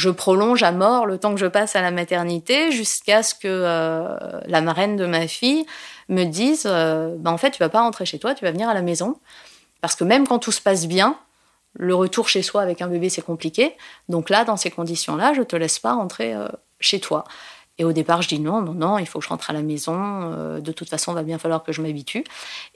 prolonge 0.09 0.63
à 0.63 0.71
mort 0.71 1.05
le 1.05 1.17
temps 1.17 1.33
que 1.33 1.39
je 1.39 1.45
passe 1.45 1.75
à 1.75 1.81
la 1.81 1.91
maternité 1.91 2.71
jusqu'à 2.71 3.21
ce 3.23 3.35
que 3.35 3.47
euh, 3.47 4.17
la 4.47 4.61
marraine 4.61 4.95
de 4.95 5.05
ma 5.05 5.27
fille 5.27 5.65
me 6.09 6.23
dise 6.23 6.63
euh, 6.65 7.15
bah, 7.17 7.31
en 7.31 7.37
fait 7.37 7.51
tu 7.51 7.59
vas 7.59 7.69
pas 7.69 7.81
rentrer 7.81 8.05
chez 8.05 8.19
toi 8.19 8.33
tu 8.33 8.43
vas 8.43 8.51
venir 8.51 8.67
à 8.67 8.73
la 8.73 8.81
maison. 8.81 9.17
Parce 9.81 9.95
que 9.95 10.03
même 10.03 10.27
quand 10.27 10.39
tout 10.39 10.51
se 10.51 10.61
passe 10.61 10.87
bien 10.87 11.17
le 11.75 11.95
retour 11.95 12.29
chez 12.29 12.41
soi 12.41 12.61
avec 12.61 12.81
un 12.81 12.87
bébé 12.87 13.09
c'est 13.09 13.21
compliqué. 13.21 13.75
Donc 14.09 14.29
là 14.29 14.43
dans 14.43 14.57
ces 14.57 14.71
conditions 14.71 15.15
là 15.15 15.33
je 15.33 15.43
te 15.43 15.55
laisse 15.55 15.77
pas 15.79 15.93
rentrer 15.93 16.33
euh, 16.33 16.47
chez 16.79 16.99
toi 16.99 17.23
et 17.77 17.83
au 17.83 17.91
départ 17.91 18.21
je 18.21 18.27
dis 18.27 18.39
non 18.39 18.61
non 18.61 18.73
non 18.73 18.97
il 18.99 19.07
faut 19.07 19.19
que 19.19 19.25
je 19.25 19.29
rentre 19.29 19.49
à 19.49 19.53
la 19.53 19.61
maison 19.61 20.59
de 20.59 20.71
toute 20.71 20.89
façon 20.89 21.11
il 21.11 21.15
va 21.15 21.23
bien 21.23 21.39
falloir 21.39 21.63
que 21.63 21.71
je 21.71 21.81
m'habitue 21.81 22.23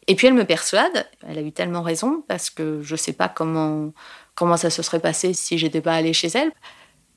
et 0.07 0.15
puis 0.15 0.27
elle 0.27 0.33
me 0.33 0.45
persuade 0.45 1.07
elle 1.27 1.37
a 1.37 1.41
eu 1.41 1.51
tellement 1.51 1.83
raison 1.83 2.23
parce 2.27 2.49
que 2.49 2.81
je 2.81 2.95
sais 2.95 3.13
pas 3.13 3.29
comment 3.29 3.93
comment 4.33 4.57
ça 4.57 4.71
se 4.71 4.81
serait 4.81 4.99
passé 4.99 5.33
si 5.33 5.59
j'étais 5.59 5.81
pas 5.81 5.93
allée 5.93 6.13
chez 6.13 6.29
elle 6.29 6.51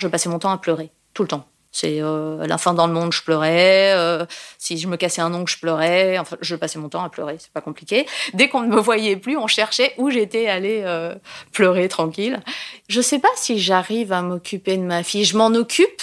je 0.01 0.09
passais 0.09 0.29
mon 0.29 0.39
temps 0.39 0.51
à 0.51 0.59
pleurer, 0.59 0.91
tout 1.15 1.23
le 1.23 1.29
temps. 1.29 1.47
C'est 1.73 2.03
euh, 2.03 2.49
la 2.49 2.59
fin 2.59 2.75
dans 2.75 2.89
le 2.89 2.93
monde, 2.93 3.13
je 3.13 3.23
pleurais. 3.23 3.93
Euh, 3.95 4.27
si 4.59 4.77
je 4.77 4.89
me 4.89 4.97
cassais 4.97 5.21
un 5.23 5.33
ongle, 5.33 5.49
je 5.49 5.59
pleurais. 5.59 6.19
Enfin, 6.19 6.37
je 6.41 6.57
passais 6.57 6.81
mon 6.81 6.89
temps 6.89 7.05
à 7.05 7.09
pleurer, 7.11 7.37
c'est 7.39 7.53
pas 7.53 7.61
compliqué. 7.61 8.07
Dès 8.35 8.49
qu'on 8.49 8.63
ne 8.63 8.67
me 8.67 8.81
voyait 8.81 9.17
plus, 9.17 9.37
on 9.37 9.47
cherchait 9.47 9.95
où 9.97 10.11
j'étais 10.11 10.49
allée 10.49 10.83
euh, 10.85 11.15
pleurer 11.53 11.87
tranquille. 11.89 12.41
Je 12.89 13.01
sais 13.01 13.21
pas 13.21 13.29
si 13.37 13.61
j'arrive 13.61 14.13
à 14.13 14.21
m'occuper 14.23 14.77
de 14.79 14.83
ma 14.83 15.05
fille. 15.05 15.25
Je 15.25 15.37
m'en 15.37 15.49
occupe, 15.49 16.03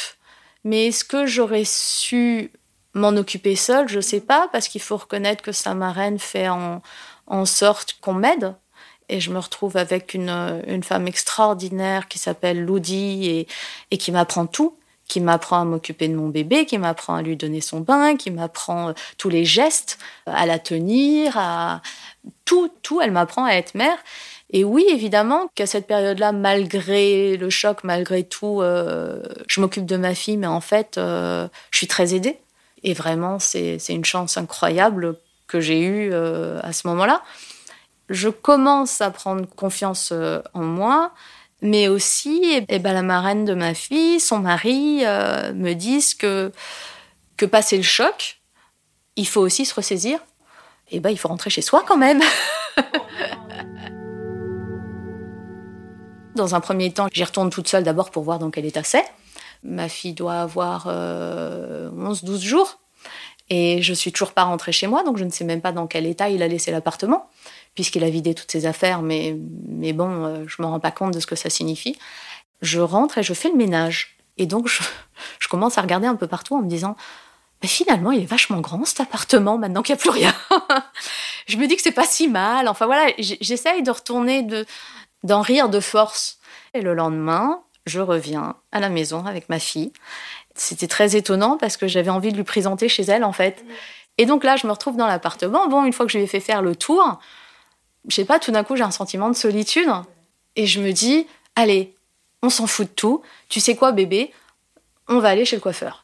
mais 0.64 0.88
est-ce 0.88 1.04
que 1.04 1.26
j'aurais 1.26 1.66
su 1.66 2.52
m'en 2.94 3.10
occuper 3.10 3.56
seule? 3.56 3.88
Je 3.88 4.00
sais 4.00 4.22
pas, 4.22 4.48
parce 4.52 4.68
qu'il 4.68 4.82
faut 4.82 4.98
reconnaître 4.98 5.44
que 5.44 5.52
sa 5.52 5.74
marraine 5.74 6.20
fait 6.20 6.50
en, 6.50 6.82
en 7.28 7.46
sorte 7.46 7.98
qu'on 8.02 8.14
m'aide. 8.14 8.56
Et 9.10 9.22
je 9.22 9.32
me 9.32 9.40
retrouve 9.40 9.78
avec 9.78 10.14
une, 10.14 10.84
femme 10.84 11.08
extraordinaire 11.08 12.08
qui 12.08 12.20
s'appelle 12.20 12.66
Ludi 12.66 13.28
et, 13.28 13.48
et 13.92 13.98
qui 13.98 14.12
m'apprend 14.12 14.48
tout, 14.48 14.78
qui 15.08 15.22
m'apprend 15.22 15.62
à 15.62 15.66
m'occuper 15.66 16.08
de 16.08 16.16
mon 16.16 16.28
bébé, 16.28 16.66
qui 16.66 16.78
m'apprend 16.78 17.16
à 17.16 17.22
lui 17.22 17.38
donner 17.38 17.62
son 17.62 17.80
bain, 17.80 18.18
qui 18.18 18.32
m'apprend 18.32 18.90
euh, 18.90 18.94
tous 19.18 19.30
les 19.30 19.46
gestes, 19.46 19.98
à 20.26 20.46
la 20.46 20.60
tenir, 20.60 21.38
à 21.38 21.82
tout, 22.46 22.70
tout, 22.82 23.02
elle 23.02 23.12
m'apprend 23.12 23.46
à 23.46 23.52
être 23.52 23.76
mère. 23.76 23.98
Et 24.50 24.63
oui, 24.63 24.86
évidemment 24.89 25.50
qu'à 25.56 25.66
cette 25.66 25.88
période-là, 25.88 26.32
malgré 26.32 27.36
le 27.36 27.50
choc, 27.50 27.84
malgré 27.84 28.24
tout, 28.24 28.62
euh, 28.62 29.22
je 29.48 29.60
m'occupe 29.60 29.86
de 29.86 29.98
ma 29.98 30.16
fille, 30.16 30.38
mais 30.38 30.48
en 30.48 30.62
fait, 30.62 30.98
euh, 30.98 31.48
je 31.72 31.77
suis 31.77 31.88
très 31.88 32.14
aidée. 32.14 32.40
Et 32.83 32.94
vraiment, 32.94 33.40
c'est 33.40 33.77
une 33.90 34.05
chance 34.05 34.38
incroyable 34.38 35.18
que 35.48 35.60
j'ai 35.60 35.81
eue 35.81 36.10
euh, 36.14 36.60
à 36.62 36.74
ce 36.74 36.88
moment-là 36.88 37.24
je 38.10 38.29
commence 38.29 39.01
à 39.01 39.12
prendre 39.12 39.46
confiance 39.46 40.14
en 40.53 40.64
moi, 40.64 41.12
mais 41.62 41.90
aussi, 41.90 42.40
eh, 42.46 42.64
eh 42.70 42.79
ben, 42.79 42.94
la 42.94 43.01
marraine 43.01 43.44
de 43.44 43.53
ma 43.53 43.74
fille, 43.74 44.22
son 44.22 44.40
mari, 44.40 45.01
me 45.01 45.74
disent 45.74 46.14
que, 46.14 46.53
que 47.36 47.46
passer 47.46 47.75
le 47.75 47.83
choc, 47.83 48.40
il 49.18 49.27
faut 49.27 49.42
aussi 49.42 49.66
se 49.66 49.75
ressaisir. 49.75 50.20
Et 50.90 50.96
eh 50.96 51.00
ben, 51.01 51.10
il 51.10 51.18
faut 51.18 51.27
rentrer 51.27 51.50
chez 51.50 51.62
soi 51.62 51.83
quand 51.86 51.98
même. 51.98 52.22
dans 56.38 56.56
un 56.56 56.60
premier 56.60 56.92
temps, 56.92 57.08
j'y 57.12 57.24
retourne 57.24 57.50
toute 57.50 57.68
seule 57.68 57.84
d'abord 57.84 58.12
pour 58.12 58.24
voir 58.24 58.40
dans 58.40 58.50
quel 58.50 58.66
état 58.66 58.84
c'est. 58.84 59.06
Ma 59.64 59.90
fille 59.90 60.14
doit 60.14 60.36
avoir 60.36 60.88
11-12 60.88 60.90
euh, 60.90 62.38
jours. 62.40 62.80
Et 63.50 63.82
je 63.82 63.94
suis 63.94 64.12
toujours 64.12 64.34
pas 64.34 64.44
rentrée 64.44 64.74
chez 64.74 64.88
moi, 64.88 65.04
donc 65.04 65.18
je 65.18 65.24
ne 65.24 65.30
sais 65.30 65.46
même 65.46 65.62
pas 65.62 65.72
dans 65.72 65.88
quel 65.88 66.06
état 66.06 66.30
il 66.30 66.44
a 66.44 66.48
laissé 66.48 66.70
l'appartement 66.72 67.30
puisqu'il 67.78 68.04
a 68.04 68.10
vidé 68.10 68.34
toutes 68.34 68.52
ses 68.52 68.66
affaires, 68.66 69.04
mais, 69.04 69.38
mais 69.68 69.94
bon, 69.94 70.26
euh, 70.26 70.46
je 70.48 70.64
me 70.64 70.66
rends 70.66 70.80
pas 70.80 70.90
compte 70.90 71.14
de 71.14 71.20
ce 71.20 71.28
que 71.28 71.36
ça 71.36 71.52
signifie. 71.52 71.96
Je 72.64 72.80
rentre 72.80 73.20
et 73.20 73.24
je 73.24 73.36
fais 73.36 73.50
le 73.50 73.56
ménage. 73.56 74.18
Et 74.40 74.48
donc, 74.48 74.68
je, 74.68 74.82
commence 75.48 75.78
à 75.78 75.82
regarder 75.82 76.08
un 76.08 76.16
peu 76.16 76.26
partout 76.26 76.56
en 76.56 76.64
me 76.64 76.68
disant, 76.68 76.96
finalement, 77.64 78.12
il 78.12 78.24
est 78.24 78.26
vachement 78.26 78.62
grand 78.62 78.84
cet 78.84 79.02
appartement 79.02 79.60
maintenant 79.60 79.84
qu'il 79.84 79.94
n'y 79.94 80.00
a 80.00 80.02
plus 80.02 80.10
rien. 80.10 80.34
je 81.48 81.58
me 81.58 81.68
dis 81.68 81.76
que 81.76 81.84
c'est 81.84 81.92
pas 81.92 82.08
si 82.08 82.28
mal. 82.28 82.68
Enfin 82.68 82.88
voilà, 82.88 83.12
j'essaye 83.20 83.84
de 83.84 83.92
retourner, 83.92 84.42
de, 84.42 84.66
d'en 85.24 85.42
rire 85.42 85.70
de 85.70 85.80
force. 85.80 86.40
Et 86.74 86.82
le 86.82 86.94
lendemain, 86.94 87.62
je 87.86 88.00
reviens 88.00 88.56
à 88.72 88.80
la 88.80 88.90
maison 88.90 89.25
avec 89.25 89.50
ma 89.50 89.60
fille. 89.60 89.92
C'était 90.56 90.88
très 90.88 91.16
étonnant 91.16 91.58
parce 91.58 91.77
que 91.77 91.88
j'avais 91.88 92.10
envie 92.10 92.32
de 92.32 92.38
lui 92.38 92.44
présenter 92.44 92.90
chez 92.90 93.03
elle 93.03 93.24
en 93.24 93.34
fait. 93.34 93.64
Et 94.18 94.25
donc 94.25 94.44
là, 94.44 94.56
je 94.56 94.66
me 94.68 94.72
retrouve 94.72 94.98
dans 94.98 95.08
l'appartement. 95.08 95.68
Bon, 95.68 95.86
une 95.86 95.94
fois 95.94 96.06
que 96.06 96.12
je 96.12 96.18
lui 96.18 96.24
ai 96.25 96.27
fait 96.27 96.40
faire 96.40 96.62
le 96.62 96.75
tour, 96.75 97.20
je 98.08 98.16
sais 98.16 98.25
pas, 98.25 98.40
tout 98.40 98.51
d'un 98.51 98.64
coup, 98.64 98.75
j'ai 98.75 98.84
un 98.84 98.92
sentiment 98.92 99.30
de 99.30 99.36
solitude. 99.36 99.90
Et 100.56 100.66
je 100.66 100.82
me 100.82 100.92
dis, 100.92 101.27
allez, 101.56 101.96
on 102.42 102.50
s'en 102.50 102.66
fout 102.66 102.88
de 102.88 102.94
tout. 102.94 103.22
Tu 103.50 103.60
sais 103.60 103.75
quoi, 103.75 103.92
bébé? 103.92 104.32
On 105.08 105.20
va 105.20 105.30
aller 105.30 105.46
chez 105.46 105.56
le 105.56 105.62
coiffeur. 105.62 106.03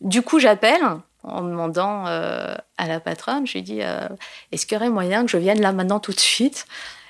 Du 0.00 0.22
coup, 0.22 0.38
j'appelle 0.38 0.82
en 1.22 1.42
demandant 1.42 2.06
euh, 2.06 2.54
à 2.78 2.86
la 2.86 3.00
patronne, 3.00 3.46
je 3.46 3.54
lui 3.54 3.62
dis, 3.62 3.82
euh, 3.82 4.08
est-ce 4.52 4.64
qu'il 4.64 4.76
y 4.76 4.78
aurait 4.78 4.90
moyen 4.90 5.24
que 5.24 5.30
je 5.30 5.36
vienne 5.36 5.60
là 5.60 5.72
maintenant 5.72 5.98
tout 5.98 6.12
de 6.12 6.20
suite? 6.20 6.66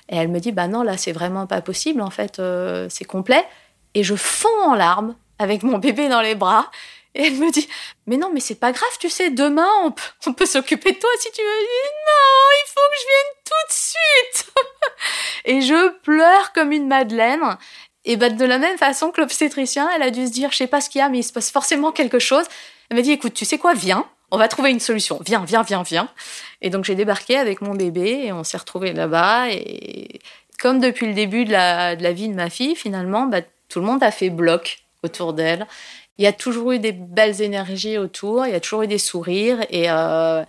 Et 0.09 0.15
elle 0.15 0.29
me 0.29 0.39
dit, 0.39 0.51
bah 0.51 0.67
non, 0.67 0.83
là, 0.83 0.97
c'est 0.97 1.11
vraiment 1.11 1.47
pas 1.47 1.61
possible, 1.61 2.01
en 2.01 2.09
fait, 2.09 2.39
euh, 2.39 2.87
c'est 2.89 3.05
complet. 3.05 3.45
Et 3.93 4.03
je 4.03 4.15
fonds 4.15 4.61
en 4.63 4.75
larmes 4.75 5.15
avec 5.39 5.63
mon 5.63 5.77
bébé 5.77 6.09
dans 6.09 6.21
les 6.21 6.35
bras. 6.35 6.71
Et 7.15 7.27
elle 7.27 7.35
me 7.35 7.51
dit, 7.51 7.67
mais 8.05 8.17
non, 8.17 8.29
mais 8.31 8.39
c'est 8.39 8.59
pas 8.59 8.71
grave, 8.71 8.97
tu 8.99 9.09
sais, 9.09 9.31
demain, 9.31 9.67
on 10.25 10.33
peut, 10.33 10.45
s'occuper 10.45 10.91
de 10.91 10.99
toi 10.99 11.09
si 11.19 11.31
tu 11.31 11.41
veux. 11.41 11.47
non, 11.47 12.47
il 12.53 12.67
faut 12.67 12.81
que 12.91 12.97
je 13.01 13.07
vienne 13.07 13.33
tout 13.45 13.67
de 13.67 13.73
suite. 13.73 14.53
et 15.45 15.61
je 15.61 15.99
pleure 16.01 16.53
comme 16.53 16.71
une 16.71 16.87
madeleine. 16.87 17.57
Et 18.05 18.15
bah, 18.15 18.29
de 18.29 18.45
la 18.45 18.59
même 18.59 18.77
façon 18.77 19.11
que 19.11 19.19
l'obstétricien, 19.19 19.89
elle 19.95 20.03
a 20.03 20.11
dû 20.11 20.27
se 20.27 20.31
dire, 20.31 20.51
je 20.51 20.57
sais 20.57 20.67
pas 20.67 20.79
ce 20.79 20.89
qu'il 20.89 20.99
y 20.99 21.01
a, 21.01 21.09
mais 21.09 21.19
il 21.19 21.23
se 21.23 21.33
passe 21.33 21.51
forcément 21.51 21.91
quelque 21.91 22.19
chose. 22.19 22.45
Elle 22.89 22.97
m'a 22.97 23.03
dit, 23.03 23.11
écoute, 23.11 23.33
tu 23.33 23.45
sais 23.45 23.57
quoi, 23.57 23.73
viens, 23.73 24.07
on 24.31 24.37
va 24.37 24.47
trouver 24.47 24.71
une 24.71 24.79
solution. 24.79 25.19
Viens, 25.25 25.45
viens, 25.45 25.63
viens, 25.63 25.83
viens. 25.83 26.09
Et 26.61 26.69
donc 26.69 26.85
j'ai 26.85 26.95
débarqué 26.95 27.37
avec 27.37 27.61
mon 27.61 27.75
bébé 27.75 28.23
et 28.25 28.31
on 28.33 28.43
s'est 28.43 28.57
retrouvés 28.57 28.93
là-bas. 28.93 29.51
Et 29.51 30.19
comme 30.59 30.79
depuis 30.79 31.07
le 31.07 31.13
début 31.13 31.45
de 31.45 31.51
la, 31.51 31.95
vie 31.95 32.29
de 32.29 32.33
ma 32.33 32.49
fille, 32.49 32.75
finalement, 32.75 33.25
bah, 33.25 33.41
tout 33.69 33.79
le 33.79 33.85
monde 33.85 34.03
a 34.03 34.11
fait 34.11 34.29
bloc 34.29 34.79
autour 35.03 35.33
d'elle 35.33 35.67
il 36.17 36.23
y 36.23 36.27
a 36.27 36.33
toujours 36.33 36.71
eu 36.71 36.79
des 36.79 36.91
belles 36.91 37.41
énergies 37.41 37.97
autour, 37.97 38.45
il 38.45 38.51
y 38.51 38.55
a 38.55 38.59
toujours 38.59 38.83
eu 38.83 38.87
des 38.87 38.97
sourires 38.97 39.59
et, 39.69 39.89
euh, 39.89 40.43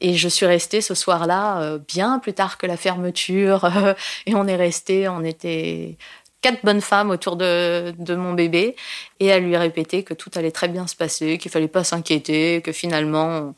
je 0.00 0.28
suis 0.28 0.46
restée 0.46 0.80
ce 0.80 0.94
soir-là 0.94 1.60
euh, 1.60 1.78
bien 1.78 2.20
plus 2.20 2.32
tard 2.34 2.56
que 2.56 2.66
la 2.66 2.76
fermeture 2.76 3.68
et 4.26 4.34
on 4.34 4.46
est 4.46 4.56
resté, 4.56 5.08
on 5.08 5.24
était 5.24 5.96
quatre 6.40 6.64
bonnes 6.64 6.80
femmes 6.80 7.10
autour 7.10 7.36
de, 7.36 8.14
mon 8.14 8.32
bébé 8.32 8.76
et 9.20 9.32
à 9.32 9.38
lui 9.38 9.56
répéter 9.56 10.02
que 10.02 10.14
tout 10.14 10.30
allait 10.34 10.50
très 10.50 10.68
bien 10.68 10.86
se 10.86 10.96
passer, 10.96 11.38
qu'il 11.38 11.50
fallait 11.50 11.68
pas 11.68 11.84
s'inquiéter, 11.84 12.62
que 12.62 12.72
finalement 12.72 13.54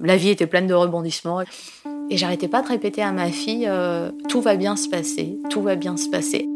la 0.00 0.16
vie 0.16 0.30
était 0.30 0.46
pleine 0.46 0.66
de 0.66 0.74
rebondissements. 0.74 1.42
Et 2.10 2.16
j'arrêtais 2.16 2.48
pas 2.48 2.62
de 2.62 2.68
répéter 2.68 3.02
à 3.02 3.12
ma 3.12 3.30
fille 3.30 3.66
euh, 3.66 4.10
tout 4.28 4.40
va 4.40 4.56
bien 4.56 4.76
se 4.76 4.88
passer, 4.88 5.38
tout 5.50 5.62
va 5.62 5.76
bien 5.76 5.96
se 5.96 6.08
passer. 6.08 6.48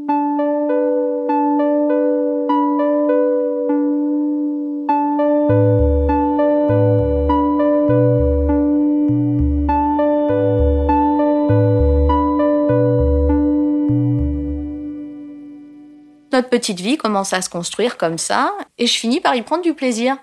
Petite 16.58 16.80
vie 16.80 16.96
commence 16.96 17.34
à 17.34 17.42
se 17.42 17.50
construire 17.50 17.98
comme 17.98 18.16
ça, 18.16 18.50
et 18.78 18.86
je 18.86 18.98
finis 18.98 19.20
par 19.20 19.34
y 19.34 19.42
prendre 19.42 19.62
du 19.62 19.74
plaisir. 19.74 20.16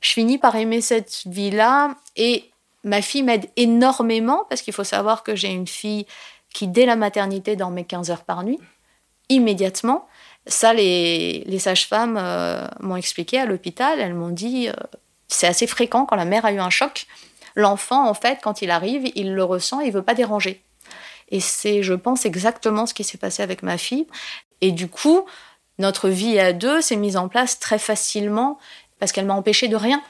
Je 0.00 0.10
finis 0.10 0.38
par 0.38 0.56
aimer 0.56 0.80
cette 0.80 1.22
vie-là, 1.26 1.94
et 2.16 2.50
ma 2.84 3.02
fille 3.02 3.22
m'aide 3.22 3.50
énormément, 3.56 4.46
parce 4.48 4.62
qu'il 4.62 4.72
faut 4.72 4.84
savoir 4.84 5.22
que 5.22 5.36
j'ai 5.36 5.50
une 5.50 5.66
fille 5.66 6.06
qui, 6.54 6.68
dès 6.68 6.86
la 6.86 6.96
maternité, 6.96 7.54
dormait 7.54 7.84
15 7.84 8.10
heures 8.10 8.24
par 8.24 8.44
nuit, 8.44 8.60
immédiatement. 9.28 10.08
Ça, 10.46 10.72
les, 10.72 11.58
sages-femmes 11.58 12.16
euh, 12.18 12.66
m'ont 12.80 12.96
expliqué 12.96 13.38
à 13.38 13.44
l'hôpital. 13.44 14.00
Elles 14.00 14.14
m'ont 14.14 14.30
dit, 14.30 14.68
euh, 14.68 14.72
c'est 15.28 15.46
assez 15.46 15.66
fréquent 15.66 16.06
quand 16.06 16.16
la 16.16 16.24
mère 16.24 16.46
a 16.46 16.52
eu 16.52 16.60
un 16.60 16.70
choc. 16.70 17.06
L'enfant, 17.56 18.08
en 18.08 18.14
fait, 18.14 18.38
quand 18.42 18.62
il 18.62 18.70
arrive, 18.70 19.10
il 19.14 19.34
le 19.34 19.44
ressent, 19.44 19.80
il 19.80 19.92
veut 19.92 20.02
pas 20.02 20.14
déranger. 20.14 20.62
Et 21.28 21.40
c'est, 21.40 21.82
je 21.82 21.94
pense, 21.94 22.24
exactement 22.24 22.86
ce 22.86 22.94
qui 22.94 23.04
s'est 23.04 23.18
passé 23.18 23.42
avec 23.42 23.62
ma 23.62 23.78
fille. 23.78 24.06
Et 24.60 24.72
du 24.72 24.88
coup, 24.88 25.26
notre 25.78 26.08
vie 26.08 26.38
à 26.38 26.52
deux 26.52 26.80
s'est 26.80 26.96
mise 26.96 27.16
en 27.16 27.28
place 27.28 27.58
très 27.58 27.78
facilement 27.78 28.58
parce 28.98 29.12
qu'elle 29.12 29.26
m'a 29.26 29.34
empêché 29.34 29.68
de 29.68 29.76
rien. 29.76 30.02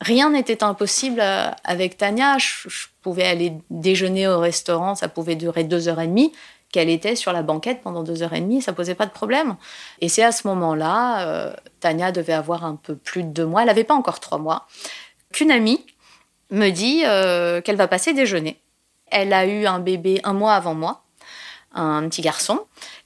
Rien 0.00 0.30
n'était 0.30 0.64
impossible 0.64 1.20
euh, 1.20 1.50
avec 1.62 1.96
Tania. 1.96 2.36
Je, 2.38 2.68
pouvais 3.00 3.24
aller 3.24 3.52
déjeuner 3.68 4.26
au 4.26 4.40
restaurant, 4.40 4.94
ça 4.94 5.08
pouvait 5.08 5.36
durer 5.36 5.64
deux 5.64 5.88
heures 5.88 6.00
et 6.00 6.06
demie 6.06 6.32
qu'elle 6.72 6.88
était 6.88 7.14
sur 7.14 7.32
la 7.32 7.42
banquette 7.42 7.82
pendant 7.82 8.02
deux 8.02 8.24
heures 8.24 8.32
et 8.32 8.40
demie, 8.40 8.60
ça 8.60 8.72
posait 8.72 8.96
pas 8.96 9.06
de 9.06 9.12
problème. 9.12 9.54
Et 10.00 10.08
c'est 10.08 10.24
à 10.24 10.32
ce 10.32 10.48
moment-là, 10.48 11.28
euh, 11.28 11.54
Tania 11.78 12.10
devait 12.10 12.32
avoir 12.32 12.64
un 12.64 12.74
peu 12.74 12.96
plus 12.96 13.22
de 13.22 13.28
deux 13.28 13.46
mois, 13.46 13.60
elle 13.60 13.68
n'avait 13.68 13.84
pas 13.84 13.94
encore 13.94 14.18
trois 14.18 14.38
mois, 14.38 14.66
qu'une 15.32 15.52
amie 15.52 15.86
me 16.50 16.70
dit 16.70 17.02
euh, 17.04 17.60
qu'elle 17.60 17.76
va 17.76 17.86
passer 17.86 18.12
déjeuner. 18.12 18.60
Elle 19.12 19.32
a 19.32 19.46
eu 19.46 19.66
un 19.66 19.78
bébé 19.78 20.20
un 20.24 20.32
mois 20.32 20.54
avant 20.54 20.74
moi, 20.74 21.03
un 21.74 22.08
petit 22.08 22.22
garçon. 22.22 22.60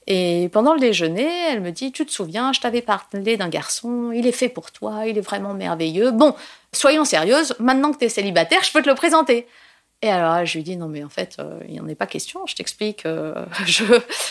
Et 0.07 0.49
pendant 0.51 0.73
le 0.73 0.79
déjeuner, 0.79 1.29
elle 1.49 1.61
me 1.61 1.71
dit, 1.71 1.91
tu 1.91 2.05
te 2.05 2.11
souviens, 2.11 2.53
je 2.53 2.61
t'avais 2.61 2.81
parlé 2.81 3.37
d'un 3.37 3.49
garçon, 3.49 4.11
il 4.11 4.25
est 4.25 4.31
fait 4.31 4.49
pour 4.49 4.71
toi, 4.71 5.05
il 5.05 5.17
est 5.17 5.21
vraiment 5.21 5.53
merveilleux. 5.53 6.11
Bon, 6.11 6.35
soyons 6.71 7.05
sérieuses, 7.05 7.55
maintenant 7.59 7.91
que 7.91 7.97
tu 7.97 8.05
es 8.05 8.09
célibataire, 8.09 8.63
je 8.63 8.71
peux 8.71 8.81
te 8.81 8.89
le 8.89 8.95
présenter. 8.95 9.47
Et 10.01 10.09
alors, 10.09 10.45
je 10.45 10.57
lui 10.57 10.63
dis 10.63 10.77
non, 10.77 10.87
mais 10.87 11.03
en 11.03 11.09
fait, 11.09 11.35
euh, 11.39 11.59
il 11.67 11.73
n'y 11.73 11.79
en 11.81 11.87
est 11.89 11.95
pas 11.95 12.07
question. 12.07 12.45
Je 12.47 12.55
t'explique, 12.55 13.05
euh, 13.05 13.33
je, 13.65 13.83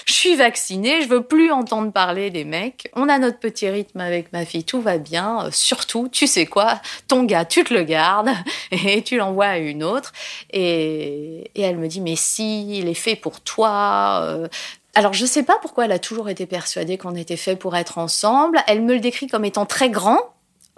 suis 0.06 0.34
vaccinée, 0.34 1.02
je 1.02 1.08
veux 1.08 1.22
plus 1.22 1.52
entendre 1.52 1.92
parler 1.92 2.30
des 2.30 2.44
mecs. 2.44 2.90
On 2.94 3.08
a 3.10 3.18
notre 3.18 3.38
petit 3.38 3.68
rythme 3.68 4.00
avec 4.00 4.32
ma 4.32 4.46
fille, 4.46 4.64
tout 4.64 4.80
va 4.80 4.96
bien. 4.96 5.44
Euh, 5.44 5.50
surtout, 5.52 6.08
tu 6.08 6.26
sais 6.26 6.46
quoi, 6.46 6.80
ton 7.06 7.24
gars, 7.24 7.44
tu 7.44 7.64
te 7.64 7.74
le 7.74 7.82
gardes 7.82 8.30
et 8.70 9.02
tu 9.02 9.18
l'envoies 9.18 9.46
à 9.46 9.58
une 9.58 9.84
autre. 9.84 10.12
Et, 10.50 11.50
et, 11.54 11.60
elle 11.60 11.76
me 11.76 11.86
dit, 11.86 12.00
mais 12.00 12.16
si, 12.16 12.78
il 12.78 12.88
est 12.88 12.94
fait 12.94 13.16
pour 13.16 13.42
toi. 13.42 14.48
Alors, 14.94 15.12
je 15.12 15.26
sais 15.26 15.42
pas 15.42 15.58
pourquoi 15.60 15.84
elle 15.84 15.92
a 15.92 15.98
toujours 15.98 16.30
été 16.30 16.46
persuadée 16.46 16.96
qu'on 16.96 17.14
était 17.14 17.36
fait 17.36 17.56
pour 17.56 17.76
être 17.76 17.98
ensemble. 17.98 18.58
Elle 18.66 18.82
me 18.82 18.94
le 18.94 19.00
décrit 19.00 19.26
comme 19.26 19.44
étant 19.44 19.66
très 19.66 19.90
grand, 19.90 20.18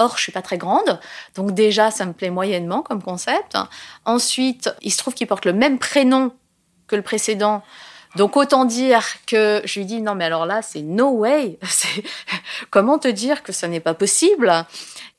Or, 0.00 0.16
je 0.16 0.22
suis 0.22 0.32
pas 0.32 0.40
très 0.40 0.56
grande, 0.56 0.98
donc 1.34 1.52
déjà, 1.52 1.90
ça 1.90 2.06
me 2.06 2.14
plaît 2.14 2.30
moyennement 2.30 2.80
comme 2.80 3.02
concept. 3.02 3.58
Ensuite, 4.06 4.70
il 4.80 4.90
se 4.90 4.96
trouve 4.96 5.12
qu'il 5.12 5.26
porte 5.26 5.44
le 5.44 5.52
même 5.52 5.78
prénom 5.78 6.32
que 6.86 6.96
le 6.96 7.02
précédent. 7.02 7.62
Donc 8.16 8.36
autant 8.38 8.64
dire 8.64 9.04
que 9.26 9.60
je 9.66 9.78
lui 9.78 9.86
dis 9.86 10.00
non 10.00 10.14
mais 10.14 10.24
alors 10.24 10.46
là 10.46 10.62
c'est 10.62 10.80
no 10.80 11.10
way. 11.10 11.58
Comment 12.70 12.98
te 12.98 13.08
dire 13.08 13.42
que 13.42 13.52
ça 13.52 13.68
n'est 13.68 13.78
pas 13.78 13.94
possible? 13.94 14.66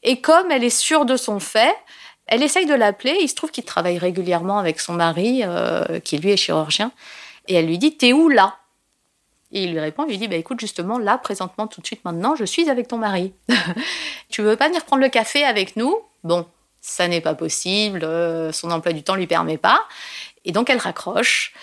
Et 0.03 0.19
comme 0.19 0.51
elle 0.51 0.63
est 0.63 0.69
sûre 0.71 1.05
de 1.05 1.15
son 1.15 1.39
fait, 1.39 1.75
elle 2.25 2.41
essaye 2.41 2.65
de 2.65 2.73
l'appeler. 2.73 3.17
Il 3.21 3.29
se 3.29 3.35
trouve 3.35 3.51
qu'il 3.51 3.63
travaille 3.63 3.99
régulièrement 3.99 4.57
avec 4.57 4.79
son 4.79 4.93
mari, 4.93 5.43
euh, 5.45 5.99
qui 5.99 6.17
lui 6.17 6.31
est 6.31 6.37
chirurgien, 6.37 6.91
et 7.47 7.53
elle 7.53 7.67
lui 7.67 7.77
dit 7.77 7.97
t'es 7.97 8.13
où 8.13 8.29
là? 8.29 8.55
Et 9.51 9.63
il 9.63 9.71
lui 9.71 9.79
répond, 9.79 10.05
il 10.05 10.11
lui 10.11 10.17
dit, 10.17 10.27
bah, 10.27 10.35
écoute, 10.35 10.59
justement, 10.59 10.97
là, 10.97 11.17
présentement, 11.17 11.67
tout 11.67 11.81
de 11.81 11.85
suite, 11.85 12.03
maintenant, 12.05 12.35
je 12.35 12.45
suis 12.45 12.69
avec 12.69 12.87
ton 12.87 12.97
mari. 12.97 13.33
tu 14.29 14.41
veux 14.41 14.55
pas 14.55 14.67
venir 14.67 14.85
prendre 14.85 15.01
le 15.01 15.09
café 15.09 15.43
avec 15.43 15.75
nous? 15.75 15.95
Bon, 16.23 16.45
ça 16.79 17.07
n'est 17.07 17.21
pas 17.21 17.35
possible, 17.35 18.03
euh, 18.03 18.51
son 18.51 18.71
emploi 18.71 18.93
du 18.93 19.03
temps 19.03 19.15
lui 19.15 19.27
permet 19.27 19.57
pas. 19.57 19.81
Et 20.45 20.51
donc, 20.51 20.69
elle 20.69 20.77
raccroche. 20.77 21.53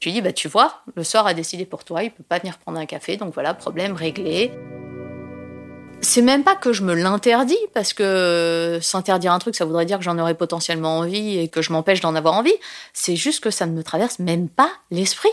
Je 0.00 0.08
lui 0.08 0.12
dis, 0.12 0.20
bah, 0.20 0.32
tu 0.32 0.46
vois, 0.46 0.82
le 0.94 1.04
sort 1.04 1.26
a 1.26 1.34
décidé 1.34 1.64
pour 1.64 1.84
toi, 1.84 2.02
il 2.02 2.10
peut 2.10 2.22
pas 2.22 2.38
venir 2.38 2.58
prendre 2.58 2.78
un 2.78 2.86
café, 2.86 3.16
donc 3.16 3.34
voilà, 3.34 3.54
problème 3.54 3.94
réglé. 3.94 4.52
C'est 6.00 6.22
même 6.22 6.44
pas 6.44 6.54
que 6.54 6.72
je 6.72 6.84
me 6.84 6.94
l'interdis, 6.94 7.58
parce 7.74 7.92
que 7.92 8.78
s'interdire 8.80 9.32
un 9.32 9.38
truc, 9.40 9.56
ça 9.56 9.64
voudrait 9.64 9.86
dire 9.86 9.98
que 9.98 10.04
j'en 10.04 10.18
aurais 10.18 10.34
potentiellement 10.34 10.98
envie 10.98 11.38
et 11.38 11.48
que 11.48 11.62
je 11.62 11.72
m'empêche 11.72 12.00
d'en 12.00 12.14
avoir 12.14 12.34
envie. 12.34 12.54
C'est 12.92 13.16
juste 13.16 13.42
que 13.42 13.50
ça 13.50 13.66
ne 13.66 13.72
me 13.72 13.82
traverse 13.82 14.20
même 14.20 14.48
pas 14.48 14.70
l'esprit. 14.92 15.32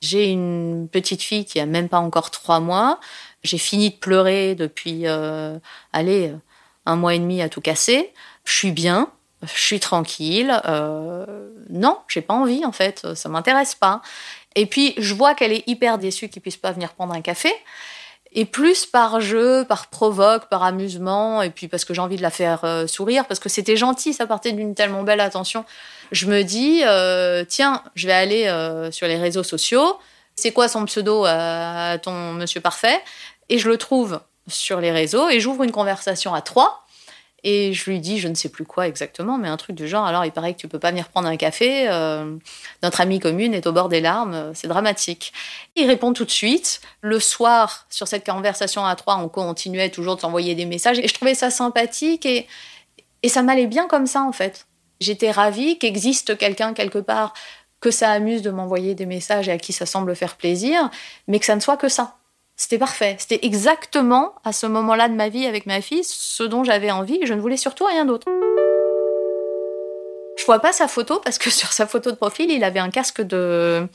J'ai 0.00 0.30
une 0.30 0.88
petite 0.90 1.22
fille 1.22 1.44
qui 1.44 1.58
a 1.60 1.66
même 1.66 1.88
pas 1.88 1.98
encore 1.98 2.30
trois 2.30 2.60
mois. 2.60 3.00
J'ai 3.42 3.58
fini 3.58 3.90
de 3.90 3.96
pleurer 3.96 4.54
depuis, 4.54 5.06
euh, 5.06 5.58
allez, 5.92 6.32
un 6.84 6.96
mois 6.96 7.14
et 7.14 7.18
demi 7.18 7.42
à 7.42 7.48
tout 7.48 7.60
casser. 7.60 8.12
Je 8.44 8.52
suis 8.52 8.72
bien, 8.72 9.10
je 9.42 9.58
suis 9.58 9.80
tranquille. 9.80 10.60
Euh, 10.66 11.50
non, 11.70 11.98
j'ai 12.08 12.22
pas 12.22 12.34
envie 12.34 12.64
en 12.64 12.72
fait, 12.72 13.14
ça 13.14 13.28
m'intéresse 13.28 13.74
pas. 13.74 14.02
Et 14.54 14.66
puis 14.66 14.94
je 14.98 15.14
vois 15.14 15.34
qu'elle 15.34 15.52
est 15.52 15.64
hyper 15.66 15.98
déçue 15.98 16.28
qu'il 16.28 16.42
puisse 16.42 16.56
pas 16.56 16.72
venir 16.72 16.94
prendre 16.94 17.14
un 17.14 17.20
café. 17.20 17.52
Et 18.36 18.44
plus 18.44 18.86
par 18.86 19.20
jeu, 19.20 19.64
par 19.68 19.88
provoque, 19.88 20.48
par 20.48 20.62
amusement, 20.62 21.42
et 21.42 21.50
puis 21.50 21.66
parce 21.66 21.84
que 21.84 21.92
j'ai 21.94 22.00
envie 22.00 22.16
de 22.16 22.22
la 22.22 22.30
faire 22.30 22.64
euh, 22.64 22.86
sourire, 22.86 23.24
parce 23.26 23.40
que 23.40 23.48
c'était 23.48 23.76
gentil, 23.76 24.12
ça 24.12 24.26
partait 24.26 24.52
d'une 24.52 24.74
tellement 24.74 25.02
belle 25.02 25.20
attention 25.20 25.64
je 26.12 26.26
me 26.26 26.42
dis, 26.42 26.82
euh, 26.84 27.44
tiens, 27.46 27.82
je 27.94 28.06
vais 28.06 28.12
aller 28.12 28.46
euh, 28.46 28.90
sur 28.90 29.06
les 29.06 29.16
réseaux 29.16 29.42
sociaux. 29.42 29.98
C'est 30.34 30.52
quoi 30.52 30.68
son 30.68 30.84
pseudo 30.84 31.24
à 31.24 31.98
ton 32.02 32.32
monsieur 32.32 32.60
parfait? 32.60 33.00
Et 33.48 33.58
je 33.58 33.68
le 33.68 33.78
trouve 33.78 34.20
sur 34.48 34.80
les 34.80 34.92
réseaux 34.92 35.28
et 35.28 35.40
j'ouvre 35.40 35.62
une 35.62 35.72
conversation 35.72 36.34
à 36.34 36.42
trois. 36.42 36.85
Et 37.48 37.72
je 37.72 37.88
lui 37.88 38.00
dis, 38.00 38.18
je 38.18 38.26
ne 38.26 38.34
sais 38.34 38.48
plus 38.48 38.64
quoi 38.64 38.88
exactement, 38.88 39.38
mais 39.38 39.46
un 39.46 39.56
truc 39.56 39.76
du 39.76 39.86
genre, 39.86 40.04
alors 40.04 40.24
il 40.24 40.32
paraît 40.32 40.52
que 40.52 40.58
tu 40.58 40.66
peux 40.66 40.80
pas 40.80 40.90
venir 40.90 41.08
prendre 41.08 41.28
un 41.28 41.36
café, 41.36 41.88
euh, 41.88 42.34
notre 42.82 43.00
amie 43.00 43.20
commune 43.20 43.54
est 43.54 43.68
au 43.68 43.72
bord 43.72 43.88
des 43.88 44.00
larmes, 44.00 44.50
c'est 44.52 44.66
dramatique. 44.66 45.32
Il 45.76 45.86
répond 45.86 46.12
tout 46.12 46.24
de 46.24 46.30
suite. 46.32 46.80
Le 47.02 47.20
soir, 47.20 47.86
sur 47.88 48.08
cette 48.08 48.26
conversation 48.26 48.84
à 48.84 48.96
trois, 48.96 49.18
on 49.18 49.28
continuait 49.28 49.90
toujours 49.90 50.16
de 50.16 50.22
s'envoyer 50.22 50.56
des 50.56 50.64
messages 50.64 50.98
et 50.98 51.06
je 51.06 51.14
trouvais 51.14 51.36
ça 51.36 51.50
sympathique 51.50 52.26
et, 52.26 52.48
et 53.22 53.28
ça 53.28 53.42
m'allait 53.42 53.68
bien 53.68 53.86
comme 53.86 54.08
ça 54.08 54.22
en 54.22 54.32
fait. 54.32 54.66
J'étais 54.98 55.30
ravie 55.30 55.78
qu'existe 55.78 56.36
quelqu'un 56.36 56.74
quelque 56.74 56.98
part 56.98 57.32
que 57.78 57.92
ça 57.92 58.10
amuse 58.10 58.42
de 58.42 58.50
m'envoyer 58.50 58.96
des 58.96 59.06
messages 59.06 59.48
et 59.48 59.52
à 59.52 59.58
qui 59.58 59.72
ça 59.72 59.86
semble 59.86 60.16
faire 60.16 60.34
plaisir, 60.34 60.90
mais 61.28 61.38
que 61.38 61.46
ça 61.46 61.54
ne 61.54 61.60
soit 61.60 61.76
que 61.76 61.88
ça. 61.88 62.15
C'était 62.56 62.78
parfait. 62.78 63.16
C'était 63.18 63.44
exactement 63.44 64.34
à 64.44 64.52
ce 64.52 64.66
moment-là 64.66 65.08
de 65.08 65.14
ma 65.14 65.28
vie 65.28 65.46
avec 65.46 65.66
ma 65.66 65.80
fille 65.80 66.04
ce 66.04 66.42
dont 66.42 66.64
j'avais 66.64 66.90
envie. 66.90 67.20
Je 67.24 67.34
ne 67.34 67.40
voulais 67.40 67.56
surtout 67.56 67.84
rien 67.84 68.04
d'autre. 68.04 68.26
Je 70.38 70.44
vois 70.44 70.58
pas 70.58 70.72
sa 70.72 70.88
photo 70.88 71.20
parce 71.22 71.38
que 71.38 71.50
sur 71.60 71.72
sa 71.72 71.86
photo 71.86 72.10
de 72.10 72.16
profil, 72.16 72.50
il 72.50 72.64
avait 72.64 72.80
un 72.80 72.90
casque 72.90 73.22
de, 73.22 73.86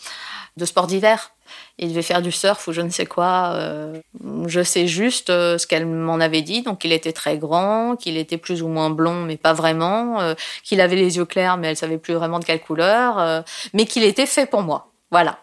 de 0.58 0.66
sport 0.66 0.88
d'hiver 0.88 1.32
il 1.78 1.90
devait 1.90 2.02
faire 2.02 2.22
du 2.22 2.32
surf 2.32 2.68
ou 2.68 2.72
je 2.72 2.82
ne 2.82 2.90
sais 2.90 3.06
quoi. 3.06 3.54
Euh, 3.56 4.00
je 4.48 4.62
sais 4.62 4.88
juste 4.88 5.30
euh, 5.30 5.58
ce 5.58 5.68
qu'elle 5.68 5.86
m'en 5.86 6.20
avait 6.20 6.42
dit. 6.42 6.62
Donc, 6.62 6.84
il 6.84 6.92
était 6.92 7.12
très 7.12 7.38
grand, 7.38 7.96
qu'il 7.96 8.18
était 8.18 8.38
plus 8.38 8.62
ou 8.62 8.68
moins 8.68 8.90
blond, 8.90 9.24
mais 9.24 9.38
pas 9.38 9.54
vraiment, 9.54 10.22
euh, 10.22 10.34
qu'il 10.64 10.82
avait 10.82 10.96
les 10.96 11.18
yeux 11.18 11.26
clairs, 11.26 11.58
mais 11.58 11.70
elle 11.70 11.78
savait 11.78 11.98
plus 11.98 12.14
vraiment 12.14 12.40
de 12.40 12.46
quelle 12.46 12.62
couleur, 12.62 13.44
mais 13.74 13.86
qu'il 13.86 14.04
était 14.04 14.26
fait 14.26 14.46
pour 14.46 14.62
moi. 14.62 14.92
Voilà. 15.10 15.40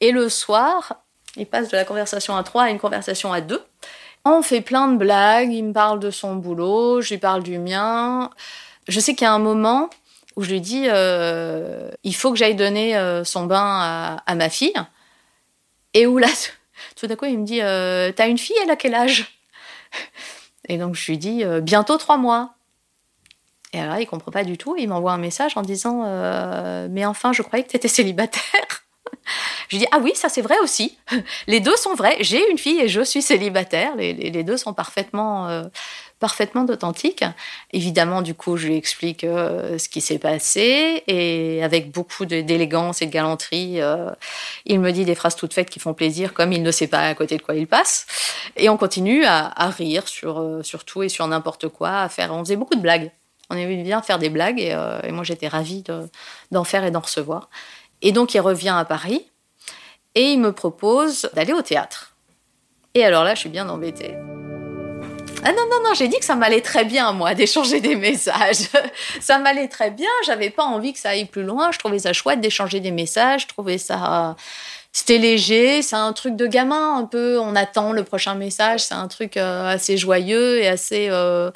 Et 0.00 0.10
le 0.10 0.28
soir, 0.28 0.94
il 1.36 1.46
passe 1.46 1.68
de 1.68 1.76
la 1.76 1.84
conversation 1.84 2.36
à 2.36 2.42
trois 2.42 2.64
à 2.64 2.70
une 2.70 2.78
conversation 2.78 3.32
à 3.32 3.40
deux. 3.40 3.62
On 4.24 4.42
fait 4.42 4.60
plein 4.60 4.88
de 4.88 4.96
blagues. 4.96 5.52
Il 5.52 5.64
me 5.64 5.72
parle 5.72 6.00
de 6.00 6.10
son 6.10 6.36
boulot, 6.36 7.00
je 7.00 7.14
lui 7.14 7.18
parle 7.18 7.42
du 7.42 7.58
mien. 7.58 8.30
Je 8.88 9.00
sais 9.00 9.14
qu'il 9.14 9.24
y 9.24 9.28
a 9.28 9.32
un 9.32 9.38
moment 9.38 9.88
où 10.36 10.42
je 10.42 10.50
lui 10.50 10.60
dis 10.60 10.86
il 12.02 12.14
faut 12.14 12.30
que 12.30 12.36
j'aille 12.36 12.56
donner 12.56 12.98
son 13.24 13.46
bain 13.46 14.18
à 14.26 14.34
ma 14.34 14.48
fille. 14.48 14.74
Et 15.96 16.06
où 16.06 16.18
là, 16.18 16.28
tout 16.96 17.06
d'un 17.06 17.16
coup, 17.16 17.24
il 17.24 17.38
me 17.38 17.44
dit 17.44 17.60
euh, 17.62 18.12
T'as 18.12 18.28
une 18.28 18.38
fille, 18.38 18.56
elle 18.62 18.70
a 18.70 18.76
quel 18.76 18.94
âge? 18.94 19.40
Et 20.68 20.78
donc, 20.78 20.94
je 20.94 21.10
lui 21.10 21.18
dis 21.18 21.42
euh, 21.42 21.60
Bientôt 21.60 21.96
trois 21.96 22.18
mois. 22.18 22.54
Et 23.72 23.80
alors, 23.80 23.96
il 23.96 24.06
comprend 24.06 24.30
pas 24.30 24.44
du 24.44 24.58
tout. 24.58 24.76
Il 24.78 24.88
m'envoie 24.88 25.12
un 25.12 25.18
message 25.18 25.56
en 25.56 25.62
disant 25.62 26.04
euh, 26.04 26.86
Mais 26.90 27.06
enfin, 27.06 27.32
je 27.32 27.42
croyais 27.42 27.64
que 27.64 27.70
tu 27.70 27.76
étais 27.76 27.88
célibataire. 27.88 28.85
Je 29.68 29.78
dis 29.78 29.86
Ah 29.92 29.98
oui, 30.02 30.12
ça 30.14 30.28
c'est 30.28 30.42
vrai 30.42 30.56
aussi. 30.62 30.96
Les 31.46 31.60
deux 31.60 31.76
sont 31.76 31.94
vrais. 31.94 32.16
J'ai 32.20 32.50
une 32.50 32.58
fille 32.58 32.80
et 32.80 32.88
je 32.88 33.00
suis 33.02 33.22
célibataire. 33.22 33.96
Les, 33.96 34.12
les, 34.12 34.42
deux 34.42 34.56
sont 34.56 34.74
parfaitement 34.74 35.64
parfaitement 36.18 36.64
authentique. 36.64 37.24
Évidemment, 37.72 38.22
du 38.22 38.34
coup, 38.34 38.56
je 38.56 38.68
lui 38.68 38.76
explique 38.76 39.24
euh, 39.24 39.78
ce 39.78 39.88
qui 39.88 40.00
s'est 40.00 40.18
passé 40.18 41.02
et 41.06 41.62
avec 41.62 41.90
beaucoup 41.90 42.24
d'élégance 42.24 43.02
et 43.02 43.06
de 43.06 43.10
galanterie, 43.10 43.82
euh, 43.82 44.10
il 44.64 44.80
me 44.80 44.92
dit 44.92 45.04
des 45.04 45.14
phrases 45.14 45.36
toutes 45.36 45.52
faites 45.52 45.68
qui 45.68 45.78
font 45.78 45.94
plaisir, 45.94 46.32
comme 46.32 46.52
il 46.52 46.62
ne 46.62 46.70
sait 46.70 46.86
pas 46.86 47.00
à 47.00 47.14
côté 47.14 47.36
de 47.36 47.42
quoi 47.42 47.54
il 47.54 47.66
passe. 47.66 48.06
Et 48.56 48.68
on 48.68 48.76
continue 48.76 49.24
à, 49.26 49.52
rire 49.68 50.08
sur, 50.08 50.40
euh, 50.40 50.62
sur 50.62 50.84
tout 50.84 51.02
et 51.02 51.08
sur 51.08 51.26
n'importe 51.26 51.68
quoi, 51.68 52.00
à 52.00 52.08
faire. 52.08 52.32
On 52.32 52.44
faisait 52.44 52.56
beaucoup 52.56 52.76
de 52.76 52.80
blagues. 52.80 53.10
On 53.50 53.56
aimait 53.56 53.82
bien 53.82 54.02
faire 54.02 54.18
des 54.18 54.30
blagues 54.30 54.58
et, 54.58 54.76
et 55.04 55.12
moi 55.12 55.22
j'étais 55.22 55.46
ravie 55.46 55.84
d'en 56.50 56.64
faire 56.64 56.84
et 56.84 56.90
d'en 56.90 56.98
recevoir. 56.98 57.48
Et 58.02 58.12
donc 58.12 58.34
il 58.34 58.40
revient 58.40 58.74
à 58.76 58.84
Paris 58.84 59.26
et 60.14 60.32
il 60.32 60.40
me 60.40 60.52
propose 60.52 61.28
d'aller 61.34 61.52
au 61.52 61.62
théâtre. 61.62 62.14
Et 62.94 63.04
alors 63.04 63.24
là, 63.24 63.34
je 63.34 63.40
suis 63.40 63.50
bien 63.50 63.68
embêtée. 63.68 64.14
Ah 65.44 65.52
non, 65.52 65.62
non, 65.70 65.82
non, 65.84 65.94
j'ai 65.94 66.08
dit 66.08 66.18
que 66.18 66.24
ça 66.24 66.34
m'allait 66.34 66.62
très 66.62 66.84
bien, 66.84 67.12
moi, 67.12 67.34
d'échanger 67.34 67.80
des 67.80 67.94
messages. 67.94 68.68
ça 69.20 69.38
m'allait 69.38 69.68
très 69.68 69.90
bien, 69.90 70.08
j'avais 70.24 70.50
pas 70.50 70.64
envie 70.64 70.92
que 70.92 70.98
ça 70.98 71.10
aille 71.10 71.26
plus 71.26 71.44
loin, 71.44 71.70
je 71.72 71.78
trouvais 71.78 72.00
ça 72.00 72.12
chouette 72.12 72.40
d'échanger 72.40 72.80
des 72.80 72.90
messages, 72.90 73.42
je 73.42 73.48
trouvais 73.48 73.78
ça... 73.78 74.34
C'était 74.92 75.18
léger, 75.18 75.82
c'est 75.82 75.94
un 75.94 76.14
truc 76.14 76.36
de 76.36 76.46
gamin 76.46 76.96
un 76.96 77.04
peu, 77.04 77.38
on 77.38 77.54
attend 77.54 77.92
le 77.92 78.02
prochain 78.02 78.34
message, 78.34 78.80
c'est 78.80 78.94
un 78.94 79.08
truc 79.08 79.36
euh, 79.36 79.68
assez 79.68 79.98
joyeux 79.98 80.58
et 80.58 80.68
assez... 80.68 81.08
Euh, 81.10 81.50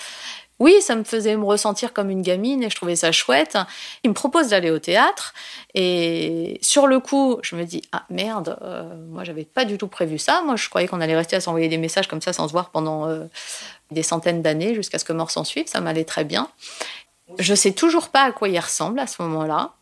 oui, 0.60 0.82
ça 0.82 0.94
me 0.94 1.04
faisait 1.04 1.36
me 1.36 1.44
ressentir 1.44 1.94
comme 1.94 2.10
une 2.10 2.20
gamine 2.20 2.62
et 2.62 2.68
je 2.68 2.76
trouvais 2.76 2.94
ça 2.94 3.12
chouette. 3.12 3.56
Il 4.04 4.10
me 4.10 4.14
propose 4.14 4.48
d'aller 4.48 4.70
au 4.70 4.78
théâtre 4.78 5.32
et 5.72 6.58
sur 6.60 6.86
le 6.86 7.00
coup, 7.00 7.38
je 7.42 7.56
me 7.56 7.64
dis 7.64 7.80
ah 7.92 8.04
merde, 8.10 8.58
euh, 8.60 8.94
moi 9.08 9.24
j'avais 9.24 9.44
pas 9.44 9.64
du 9.64 9.78
tout 9.78 9.88
prévu 9.88 10.18
ça. 10.18 10.42
Moi 10.44 10.56
je 10.56 10.68
croyais 10.68 10.86
qu'on 10.86 11.00
allait 11.00 11.16
rester 11.16 11.34
à 11.34 11.40
s'envoyer 11.40 11.68
des 11.68 11.78
messages 11.78 12.08
comme 12.08 12.20
ça 12.20 12.34
sans 12.34 12.46
se 12.46 12.52
voir 12.52 12.68
pendant 12.68 13.08
euh, 13.08 13.24
des 13.90 14.02
centaines 14.02 14.42
d'années 14.42 14.74
jusqu'à 14.74 14.98
ce 14.98 15.06
que 15.06 15.14
mort 15.14 15.30
s'en 15.30 15.44
suive. 15.44 15.66
Ça 15.66 15.80
m'allait 15.80 16.04
très 16.04 16.24
bien. 16.24 16.50
Je 17.38 17.54
sais 17.54 17.72
toujours 17.72 18.10
pas 18.10 18.24
à 18.24 18.32
quoi 18.32 18.50
il 18.50 18.58
ressemble 18.58 19.00
à 19.00 19.06
ce 19.06 19.22
moment-là. 19.22 19.72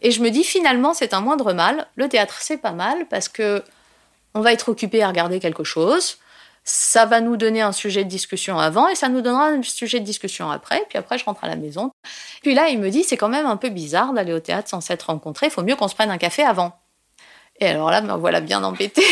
Et 0.00 0.10
je 0.10 0.20
me 0.20 0.30
dis 0.30 0.42
finalement 0.42 0.94
c'est 0.94 1.14
un 1.14 1.20
moindre 1.20 1.52
mal. 1.52 1.86
Le 1.94 2.08
théâtre 2.08 2.38
c'est 2.40 2.58
pas 2.58 2.72
mal 2.72 3.06
parce 3.08 3.28
que 3.28 3.62
on 4.34 4.40
va 4.40 4.52
être 4.52 4.68
occupé 4.68 5.00
à 5.00 5.08
regarder 5.08 5.38
quelque 5.38 5.64
chose 5.64 6.18
ça 6.68 7.06
va 7.06 7.22
nous 7.22 7.38
donner 7.38 7.62
un 7.62 7.72
sujet 7.72 8.04
de 8.04 8.10
discussion 8.10 8.58
avant 8.58 8.88
et 8.88 8.94
ça 8.94 9.08
nous 9.08 9.22
donnera 9.22 9.46
un 9.46 9.62
sujet 9.62 10.00
de 10.00 10.04
discussion 10.04 10.50
après. 10.50 10.84
Puis 10.90 10.98
après, 10.98 11.16
je 11.16 11.24
rentre 11.24 11.42
à 11.42 11.48
la 11.48 11.56
maison. 11.56 11.90
Puis 12.42 12.54
là, 12.54 12.68
il 12.68 12.78
me 12.78 12.90
dit, 12.90 13.04
c'est 13.04 13.16
quand 13.16 13.30
même 13.30 13.46
un 13.46 13.56
peu 13.56 13.70
bizarre 13.70 14.12
d'aller 14.12 14.34
au 14.34 14.40
théâtre 14.40 14.68
sans 14.68 14.82
s'être 14.82 15.04
rencontré. 15.04 15.46
Il 15.46 15.50
faut 15.50 15.62
mieux 15.62 15.76
qu'on 15.76 15.88
se 15.88 15.94
prenne 15.94 16.10
un 16.10 16.18
café 16.18 16.42
avant. 16.42 16.78
Et 17.58 17.66
alors 17.66 17.90
là, 17.90 18.02
me 18.02 18.12
voilà 18.12 18.42
bien 18.42 18.62
embêtée. 18.64 19.06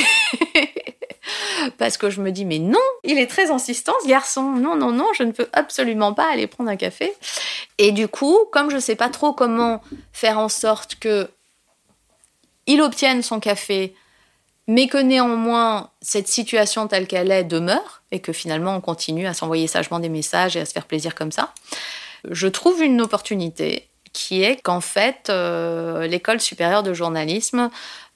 Parce 1.79 1.97
que 1.97 2.11
je 2.11 2.21
me 2.21 2.31
dis, 2.31 2.45
mais 2.45 2.59
non, 2.59 2.79
il 3.05 3.19
est 3.19 3.27
très 3.27 3.51
insistant, 3.51 3.95
ce 4.03 4.09
garçon. 4.09 4.42
Non, 4.42 4.77
non, 4.77 4.92
non, 4.92 5.09
je 5.16 5.23
ne 5.23 5.33
peux 5.33 5.49
absolument 5.55 6.12
pas 6.12 6.31
aller 6.31 6.47
prendre 6.47 6.69
un 6.69 6.77
café. 6.77 7.14
Et 7.79 7.90
du 7.90 8.07
coup, 8.07 8.37
comme 8.53 8.69
je 8.69 8.77
ne 8.77 8.81
sais 8.81 8.97
pas 8.97 9.09
trop 9.09 9.33
comment 9.33 9.81
faire 10.12 10.38
en 10.38 10.51
sorte 10.51 10.97
que 10.97 11.31
il 12.66 12.83
obtienne 12.83 13.23
son 13.23 13.40
café 13.40 13.95
mais 14.66 14.88
que 14.88 14.98
néanmoins 14.98 15.90
cette 16.00 16.29
situation 16.29 16.88
telle 16.88 17.07
qu'elle 17.07 17.31
est 17.31 17.44
demeure 17.44 18.02
et 18.11 18.20
que 18.20 18.33
finalement 18.33 18.76
on 18.76 18.81
continue 18.81 19.26
à 19.26 19.35
s'envoyer 19.35 19.66
sagement 19.66 20.00
des 20.00 20.09
messages 20.09 20.57
et 20.57 20.61
à 20.61 20.64
se 20.64 20.72
faire 20.72 20.87
plaisir 20.87 21.14
comme 21.14 21.33
ça, 21.33 21.52
je 22.31 22.48
trouve 22.48 22.83
une 22.83 23.00
opportunité 23.00 23.88
qui 24.12 24.42
est 24.42 24.61
qu'en 24.62 24.81
fait 24.81 25.29
euh, 25.29 26.07
l'école 26.07 26.40
supérieure 26.40 26.83
de 26.83 26.94
journalisme 26.94 27.70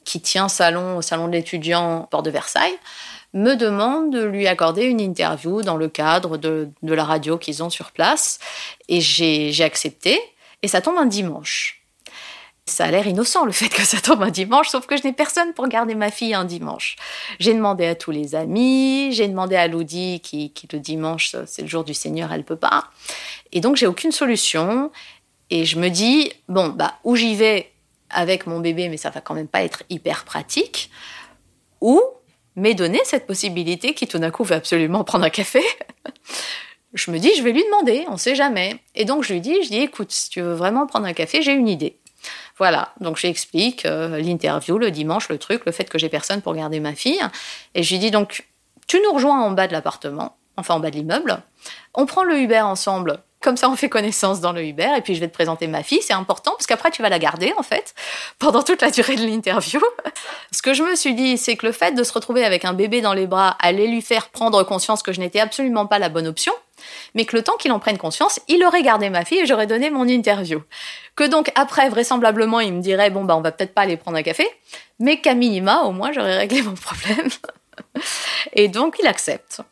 qui 0.04 0.20
tient 0.20 0.48
salon 0.48 0.96
au 0.96 1.02
salon 1.02 1.28
de 1.28 1.32
l'étudiant 1.32 2.08
Port 2.10 2.22
de 2.22 2.30
Versailles 2.30 2.78
me 3.32 3.54
demande 3.54 4.12
de 4.12 4.24
lui 4.24 4.48
accorder 4.48 4.84
une 4.84 5.00
interview 5.00 5.62
dans 5.62 5.76
le 5.76 5.88
cadre 5.88 6.36
de, 6.36 6.68
de 6.82 6.94
la 6.94 7.04
radio 7.04 7.38
qu'ils 7.38 7.62
ont 7.62 7.70
sur 7.70 7.92
place 7.92 8.40
et 8.88 9.00
j'ai 9.00 9.62
accepté 9.62 10.20
et 10.62 10.68
ça 10.68 10.80
tombe 10.80 10.98
un 10.98 11.06
dimanche. 11.06 11.79
Ça 12.70 12.84
a 12.84 12.90
l'air 12.90 13.06
innocent 13.06 13.44
le 13.44 13.52
fait 13.52 13.68
que 13.68 13.82
ça 13.82 14.00
tombe 14.00 14.22
un 14.22 14.30
dimanche, 14.30 14.68
sauf 14.68 14.86
que 14.86 14.96
je 14.96 15.02
n'ai 15.04 15.12
personne 15.12 15.52
pour 15.54 15.66
garder 15.68 15.94
ma 15.94 16.10
fille 16.10 16.34
un 16.34 16.44
dimanche. 16.44 16.96
J'ai 17.38 17.52
demandé 17.52 17.86
à 17.86 17.94
tous 17.94 18.12
les 18.12 18.34
amis, 18.34 19.10
j'ai 19.12 19.26
demandé 19.26 19.56
à 19.56 19.66
Ludi 19.66 20.20
qui, 20.20 20.52
le 20.72 20.78
dimanche, 20.78 21.34
c'est 21.46 21.62
le 21.62 21.68
jour 21.68 21.84
du 21.84 21.94
Seigneur, 21.94 22.32
elle 22.32 22.44
peut 22.44 22.56
pas. 22.56 22.84
Et 23.52 23.60
donc 23.60 23.76
j'ai 23.76 23.86
aucune 23.86 24.12
solution. 24.12 24.90
Et 25.50 25.64
je 25.64 25.80
me 25.80 25.88
dis, 25.88 26.32
bon, 26.48 26.68
bah, 26.68 26.94
où 27.02 27.16
j'y 27.16 27.34
vais 27.34 27.72
avec 28.08 28.46
mon 28.46 28.60
bébé, 28.60 28.88
mais 28.88 28.96
ça 28.96 29.10
va 29.10 29.20
quand 29.20 29.34
même 29.34 29.48
pas 29.48 29.62
être 29.62 29.82
hyper 29.90 30.24
pratique, 30.24 30.90
ou 31.80 32.00
m'est 32.54 32.74
donné 32.74 33.00
cette 33.04 33.26
possibilité 33.26 33.94
qui 33.94 34.06
tout 34.06 34.18
d'un 34.18 34.30
coup 34.30 34.44
veut 34.44 34.54
absolument 34.54 35.02
prendre 35.02 35.24
un 35.24 35.30
café? 35.30 35.62
je 36.94 37.10
me 37.10 37.18
dis, 37.18 37.32
je 37.36 37.42
vais 37.42 37.52
lui 37.52 37.64
demander, 37.64 38.04
on 38.08 38.16
sait 38.16 38.34
jamais. 38.34 38.76
Et 38.94 39.04
donc 39.04 39.24
je 39.24 39.32
lui 39.32 39.40
dis, 39.40 39.56
je 39.62 39.68
dis, 39.68 39.78
écoute, 39.78 40.12
si 40.12 40.30
tu 40.30 40.40
veux 40.40 40.54
vraiment 40.54 40.86
prendre 40.86 41.06
un 41.06 41.12
café, 41.12 41.42
j'ai 41.42 41.52
une 41.52 41.68
idée. 41.68 41.98
Voilà, 42.60 42.92
donc 43.00 43.16
j'explique 43.16 43.86
euh, 43.86 44.20
l'interview, 44.20 44.76
le 44.76 44.90
dimanche, 44.90 45.30
le 45.30 45.38
truc, 45.38 45.62
le 45.64 45.72
fait 45.72 45.84
que 45.84 45.96
j'ai 45.96 46.10
personne 46.10 46.42
pour 46.42 46.54
garder 46.54 46.78
ma 46.78 46.94
fille. 46.94 47.18
Et 47.74 47.82
je 47.82 47.90
lui 47.90 47.98
dis 47.98 48.10
donc, 48.10 48.46
tu 48.86 49.00
nous 49.02 49.14
rejoins 49.14 49.40
en 49.40 49.50
bas 49.52 49.66
de 49.66 49.72
l'appartement, 49.72 50.36
enfin 50.58 50.74
en 50.74 50.78
bas 50.78 50.90
de 50.90 50.96
l'immeuble. 50.96 51.42
On 51.94 52.04
prend 52.04 52.22
le 52.22 52.38
Uber 52.38 52.60
ensemble. 52.60 53.22
Comme 53.40 53.56
ça, 53.56 53.70
on 53.70 53.76
fait 53.76 53.88
connaissance 53.88 54.42
dans 54.42 54.52
le 54.52 54.62
Uber 54.62 54.90
et 54.98 55.00
puis 55.00 55.14
je 55.14 55.20
vais 55.20 55.28
te 55.28 55.32
présenter 55.32 55.68
ma 55.68 55.82
fille. 55.82 56.02
C'est 56.02 56.12
important 56.12 56.50
parce 56.50 56.66
qu'après, 56.66 56.90
tu 56.90 57.00
vas 57.00 57.08
la 57.08 57.18
garder 57.18 57.54
en 57.56 57.62
fait 57.62 57.94
pendant 58.38 58.62
toute 58.62 58.82
la 58.82 58.90
durée 58.90 59.16
de 59.16 59.24
l'interview. 59.24 59.80
Ce 60.52 60.60
que 60.60 60.74
je 60.74 60.82
me 60.82 60.94
suis 60.96 61.14
dit, 61.14 61.38
c'est 61.38 61.56
que 61.56 61.64
le 61.64 61.72
fait 61.72 61.92
de 61.92 62.02
se 62.02 62.12
retrouver 62.12 62.44
avec 62.44 62.66
un 62.66 62.74
bébé 62.74 63.00
dans 63.00 63.14
les 63.14 63.26
bras 63.26 63.56
allait 63.58 63.86
lui 63.86 64.02
faire 64.02 64.28
prendre 64.28 64.62
conscience 64.64 65.02
que 65.02 65.14
je 65.14 65.20
n'étais 65.20 65.40
absolument 65.40 65.86
pas 65.86 65.98
la 65.98 66.10
bonne 66.10 66.26
option 66.26 66.52
mais 67.14 67.24
que 67.24 67.36
le 67.36 67.42
temps 67.42 67.56
qu'il 67.56 67.72
en 67.72 67.78
prenne 67.78 67.98
conscience, 67.98 68.40
il 68.48 68.64
aurait 68.64 68.82
gardé 68.82 69.10
ma 69.10 69.24
fille 69.24 69.40
et 69.40 69.46
j'aurais 69.46 69.66
donné 69.66 69.90
mon 69.90 70.06
interview. 70.06 70.62
Que 71.16 71.24
donc 71.24 71.50
après, 71.54 71.88
vraisemblablement, 71.88 72.60
il 72.60 72.74
me 72.74 72.80
dirait 72.80 73.10
bon 73.10 73.24
bah 73.24 73.36
on 73.36 73.40
va 73.40 73.52
peut-être 73.52 73.74
pas 73.74 73.82
aller 73.82 73.96
prendre 73.96 74.16
un 74.16 74.22
café, 74.22 74.46
mais 74.98 75.20
qu'à 75.20 75.34
minima, 75.34 75.82
au 75.82 75.92
moins 75.92 76.12
j'aurais 76.12 76.38
réglé 76.38 76.62
mon 76.62 76.74
problème. 76.74 77.28
et 78.52 78.68
donc 78.68 78.96
il 79.00 79.06
accepte. 79.06 79.62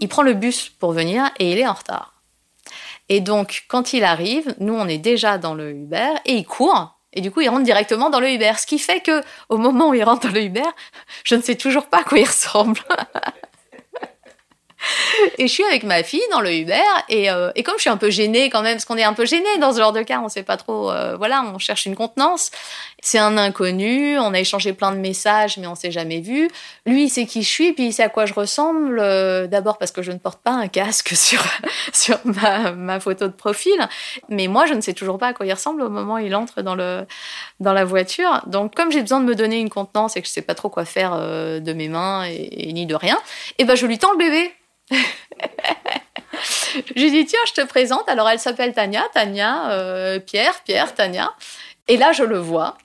Il 0.00 0.08
prend 0.08 0.22
le 0.22 0.34
bus 0.34 0.68
pour 0.68 0.92
venir 0.92 1.30
et 1.38 1.50
il 1.50 1.58
est 1.58 1.66
en 1.66 1.72
retard. 1.72 2.15
Et 3.08 3.20
donc, 3.20 3.64
quand 3.68 3.92
il 3.92 4.04
arrive, 4.04 4.54
nous, 4.58 4.74
on 4.74 4.88
est 4.88 4.98
déjà 4.98 5.38
dans 5.38 5.54
le 5.54 5.70
Uber 5.70 6.08
et 6.24 6.34
il 6.34 6.44
court. 6.44 6.98
Et 7.12 7.20
du 7.20 7.30
coup, 7.30 7.40
il 7.40 7.48
rentre 7.48 7.62
directement 7.62 8.10
dans 8.10 8.20
le 8.20 8.30
Uber. 8.30 8.52
Ce 8.58 8.66
qui 8.66 8.78
fait 8.78 9.00
que, 9.00 9.22
au 9.48 9.56
moment 9.56 9.90
où 9.90 9.94
il 9.94 10.04
rentre 10.04 10.26
dans 10.26 10.34
le 10.34 10.42
Uber, 10.42 10.68
je 11.24 11.34
ne 11.34 11.42
sais 11.42 11.54
toujours 11.54 11.86
pas 11.86 12.00
à 12.00 12.04
quoi 12.04 12.18
il 12.18 12.26
ressemble. 12.26 12.80
et 15.38 15.46
je 15.46 15.52
suis 15.52 15.64
avec 15.64 15.84
ma 15.84 16.02
fille 16.02 16.22
dans 16.30 16.40
le 16.40 16.52
Uber 16.52 16.74
et, 17.08 17.30
euh, 17.30 17.50
et, 17.54 17.62
comme 17.62 17.76
je 17.76 17.82
suis 17.82 17.90
un 17.90 17.96
peu 17.96 18.10
gênée 18.10 18.50
quand 18.50 18.62
même, 18.62 18.74
parce 18.74 18.84
qu'on 18.84 18.96
est 18.96 19.04
un 19.04 19.12
peu 19.12 19.26
gêné 19.26 19.46
dans 19.60 19.72
ce 19.72 19.78
genre 19.78 19.92
de 19.92 20.02
cas, 20.02 20.20
on 20.22 20.28
sait 20.28 20.42
pas 20.42 20.56
trop, 20.56 20.90
euh, 20.90 21.16
voilà, 21.16 21.44
on 21.54 21.58
cherche 21.58 21.86
une 21.86 21.96
contenance. 21.96 22.50
C'est 23.00 23.18
un 23.18 23.36
inconnu, 23.36 24.18
on 24.18 24.34
a 24.34 24.40
échangé 24.40 24.72
plein 24.72 24.92
de 24.92 24.98
messages, 24.98 25.58
mais 25.58 25.66
on 25.66 25.74
s'est 25.74 25.90
jamais 25.90 26.20
vu. 26.20 26.48
Lui, 26.86 27.04
il 27.04 27.08
sait 27.08 27.26
qui 27.26 27.42
je 27.42 27.48
suis, 27.48 27.72
puis 27.72 27.86
il 27.86 27.92
sait 27.92 28.02
à 28.02 28.08
quoi 28.08 28.26
je 28.26 28.34
ressemble. 28.34 28.98
Euh, 29.00 29.46
d'abord 29.46 29.78
parce 29.78 29.92
que 29.92 30.02
je 30.02 30.12
ne 30.12 30.18
porte 30.18 30.40
pas 30.42 30.52
un 30.52 30.68
casque 30.68 31.10
sur 31.14 31.42
sur 31.92 32.18
ma, 32.24 33.00
photo 33.00 33.26
de 33.26 33.32
profil, 33.32 33.76
mais 34.28 34.48
moi, 34.48 34.66
je 34.66 34.74
ne 34.74 34.80
sais 34.80 34.94
toujours 34.94 35.18
pas 35.18 35.28
à 35.28 35.32
quoi 35.32 35.46
il 35.46 35.52
ressemble 35.52 35.82
au 35.82 35.90
moment 35.90 36.14
où 36.14 36.18
il 36.18 36.34
entre 36.34 36.62
dans 36.62 36.74
le 36.74 37.06
dans 37.60 37.72
la 37.72 37.84
voiture. 37.84 38.42
Donc, 38.46 38.74
comme 38.74 38.90
j'ai 38.90 39.02
besoin 39.02 39.20
de 39.20 39.26
me 39.26 39.34
donner 39.34 39.58
une 39.58 39.70
contenance 39.70 40.16
et 40.16 40.22
que 40.22 40.28
je 40.28 40.32
sais 40.32 40.42
pas 40.42 40.54
trop 40.54 40.68
quoi 40.68 40.84
faire 40.84 41.16
de 41.16 41.72
mes 41.72 41.88
mains 41.88 42.24
et, 42.26 42.68
et 42.68 42.72
ni 42.72 42.86
de 42.86 42.94
rien, 42.94 43.18
et 43.58 43.62
eh 43.62 43.64
ben 43.64 43.74
je 43.74 43.86
lui 43.86 43.98
tends 43.98 44.12
le 44.12 44.18
bébé. 44.18 44.52
J'ai 46.94 47.10
dit, 47.10 47.26
tiens, 47.26 47.40
je 47.46 47.52
te 47.52 47.66
présente. 47.66 48.08
Alors, 48.08 48.28
elle 48.28 48.38
s'appelle 48.38 48.72
Tania. 48.72 49.04
Tania, 49.12 49.70
euh, 49.70 50.18
Pierre, 50.18 50.60
Pierre, 50.64 50.94
Tania. 50.94 51.34
Et 51.88 51.96
là, 51.96 52.12
je 52.12 52.24
le 52.24 52.38
vois. 52.38 52.76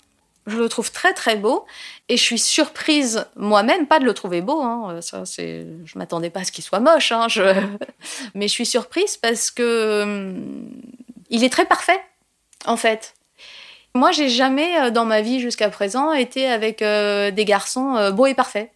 Je 0.47 0.57
le 0.57 0.69
trouve 0.69 0.91
très, 0.91 1.13
très 1.13 1.35
beau. 1.35 1.65
Et 2.09 2.17
je 2.17 2.23
suis 2.23 2.39
surprise 2.39 3.25
moi-même, 3.35 3.87
pas 3.87 3.99
de 3.99 4.05
le 4.05 4.13
trouver 4.13 4.41
beau. 4.41 4.61
Hein. 4.61 4.99
Ça, 5.01 5.25
c'est, 5.25 5.65
je 5.85 5.97
m'attendais 5.97 6.29
pas 6.29 6.41
à 6.41 6.43
ce 6.43 6.51
qu'il 6.51 6.63
soit 6.63 6.79
moche. 6.79 7.11
Hein. 7.11 7.27
Je... 7.29 7.41
Mais 8.35 8.47
je 8.47 8.53
suis 8.53 8.65
surprise 8.65 9.17
parce 9.17 9.51
que 9.51 10.03
hum, 10.03 10.71
il 11.29 11.43
est 11.43 11.49
très 11.49 11.65
parfait, 11.65 12.01
en 12.65 12.77
fait. 12.77 13.13
Moi, 13.93 14.11
j'ai 14.11 14.29
jamais, 14.29 14.79
euh, 14.79 14.89
dans 14.89 15.05
ma 15.05 15.21
vie 15.21 15.39
jusqu'à 15.39 15.69
présent, 15.69 16.13
été 16.13 16.47
avec 16.47 16.81
euh, 16.81 17.29
des 17.31 17.45
garçons 17.45 18.11
beaux 18.11 18.25
et 18.25 18.33
parfaits. 18.33 18.71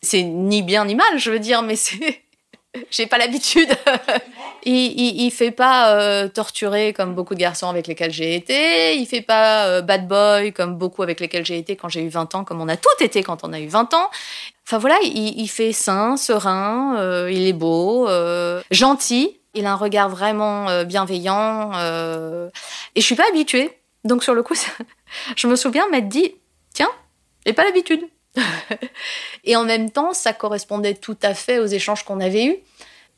C'est 0.00 0.22
ni 0.22 0.62
bien 0.62 0.84
ni 0.84 0.96
mal, 0.96 1.18
je 1.18 1.30
veux 1.30 1.38
dire, 1.38 1.62
mais 1.62 1.76
c'est 1.76 2.22
j'ai 2.90 3.06
pas 3.06 3.18
l'habitude. 3.18 3.68
il, 4.64 4.74
il, 4.74 5.22
il, 5.22 5.30
fait 5.30 5.50
pas 5.50 5.94
euh, 5.94 6.28
torturer 6.28 6.92
comme 6.92 7.14
beaucoup 7.14 7.34
de 7.34 7.40
garçons 7.40 7.68
avec 7.68 7.86
lesquels 7.86 8.12
j'ai 8.12 8.34
été. 8.34 8.96
Il 8.96 9.06
fait 9.06 9.20
pas 9.20 9.66
euh, 9.66 9.82
bad 9.82 10.08
boy 10.08 10.52
comme 10.52 10.76
beaucoup 10.76 11.02
avec 11.02 11.20
lesquels 11.20 11.44
j'ai 11.44 11.58
été 11.58 11.76
quand 11.76 11.88
j'ai 11.88 12.02
eu 12.02 12.08
20 12.08 12.34
ans, 12.34 12.44
comme 12.44 12.60
on 12.60 12.68
a 12.68 12.76
tous 12.76 13.04
été 13.04 13.22
quand 13.22 13.44
on 13.44 13.52
a 13.52 13.60
eu 13.60 13.68
20 13.68 13.94
ans. 13.94 14.10
Enfin 14.66 14.78
voilà, 14.78 14.96
il, 15.02 15.40
il 15.40 15.48
fait 15.48 15.72
sain, 15.72 16.16
serein, 16.16 16.96
euh, 16.98 17.30
il 17.30 17.46
est 17.46 17.52
beau, 17.52 18.08
gentil. 18.70 19.38
Il 19.54 19.66
a 19.66 19.72
un 19.72 19.76
regard 19.76 20.08
vraiment 20.08 20.84
bienveillant. 20.84 21.72
et 21.74 23.00
je 23.00 23.04
suis 23.04 23.16
pas 23.16 23.28
habituée. 23.28 23.78
Donc 24.04 24.24
sur 24.24 24.34
le 24.34 24.42
coup, 24.42 24.54
je 25.36 25.46
me 25.46 25.56
souviens 25.56 25.86
m'être 25.90 26.08
dit, 26.08 26.34
tiens, 26.72 26.90
j'ai 27.44 27.52
pas 27.52 27.64
l'habitude. 27.64 28.02
et 29.44 29.56
en 29.56 29.64
même 29.64 29.90
temps, 29.90 30.12
ça 30.12 30.32
correspondait 30.32 30.94
tout 30.94 31.16
à 31.22 31.34
fait 31.34 31.58
aux 31.58 31.66
échanges 31.66 32.04
qu'on 32.04 32.20
avait 32.20 32.46
eus. 32.46 32.56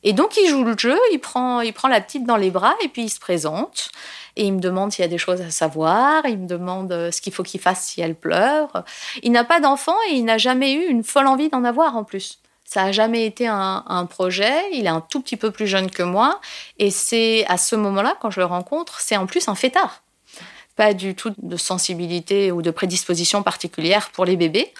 Et 0.03 0.13
donc, 0.13 0.37
il 0.37 0.47
joue 0.47 0.63
le 0.63 0.77
jeu, 0.77 0.97
il 1.11 1.19
prend, 1.19 1.61
il 1.61 1.73
prend 1.73 1.87
la 1.87 1.99
petite 1.99 2.25
dans 2.25 2.37
les 2.37 2.51
bras 2.51 2.75
et 2.83 2.89
puis 2.89 3.03
il 3.03 3.09
se 3.09 3.19
présente. 3.19 3.89
Et 4.35 4.45
il 4.45 4.53
me 4.53 4.59
demande 4.59 4.91
s'il 4.91 5.01
y 5.01 5.05
a 5.05 5.09
des 5.09 5.17
choses 5.17 5.41
à 5.41 5.49
savoir, 5.49 6.25
il 6.25 6.37
me 6.37 6.47
demande 6.47 6.91
euh, 6.91 7.11
ce 7.11 7.21
qu'il 7.21 7.33
faut 7.33 7.43
qu'il 7.43 7.59
fasse 7.59 7.85
si 7.85 8.01
elle 8.01 8.15
pleure. 8.15 8.83
Il 9.23 9.31
n'a 9.31 9.43
pas 9.43 9.59
d'enfant 9.59 9.95
et 10.09 10.13
il 10.13 10.25
n'a 10.25 10.37
jamais 10.37 10.73
eu 10.73 10.85
une 10.85 11.03
folle 11.03 11.27
envie 11.27 11.49
d'en 11.49 11.63
avoir 11.63 11.95
en 11.95 12.03
plus. 12.03 12.39
Ça 12.65 12.83
a 12.83 12.91
jamais 12.91 13.25
été 13.25 13.47
un, 13.47 14.07
projet. 14.09 14.53
Il 14.73 14.85
est 14.85 14.89
un 14.89 15.01
tout 15.01 15.21
petit 15.21 15.37
peu 15.37 15.51
plus 15.51 15.67
jeune 15.67 15.89
que 15.89 16.01
moi. 16.01 16.41
Et 16.79 16.89
c'est 16.89 17.45
à 17.47 17.57
ce 17.57 17.75
moment-là, 17.75 18.17
quand 18.19 18.31
je 18.31 18.39
le 18.39 18.45
rencontre, 18.45 18.99
c'est 18.99 19.15
en 19.15 19.27
plus 19.27 19.47
un 19.47 19.55
fêtard. 19.55 20.01
Pas 20.75 20.93
du 20.93 21.15
tout 21.15 21.31
de 21.37 21.57
sensibilité 21.57 22.51
ou 22.51 22.63
de 22.63 22.71
prédisposition 22.71 23.43
particulière 23.43 24.09
pour 24.11 24.25
les 24.25 24.35
bébés. 24.35 24.73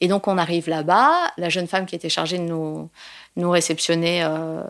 Et 0.00 0.08
donc 0.08 0.28
on 0.28 0.38
arrive 0.38 0.68
là-bas, 0.68 1.32
la 1.36 1.48
jeune 1.48 1.66
femme 1.66 1.86
qui 1.86 1.94
était 1.94 2.08
chargée 2.08 2.38
de 2.38 2.44
nous, 2.44 2.90
réceptionner 3.36 4.22
euh, 4.24 4.62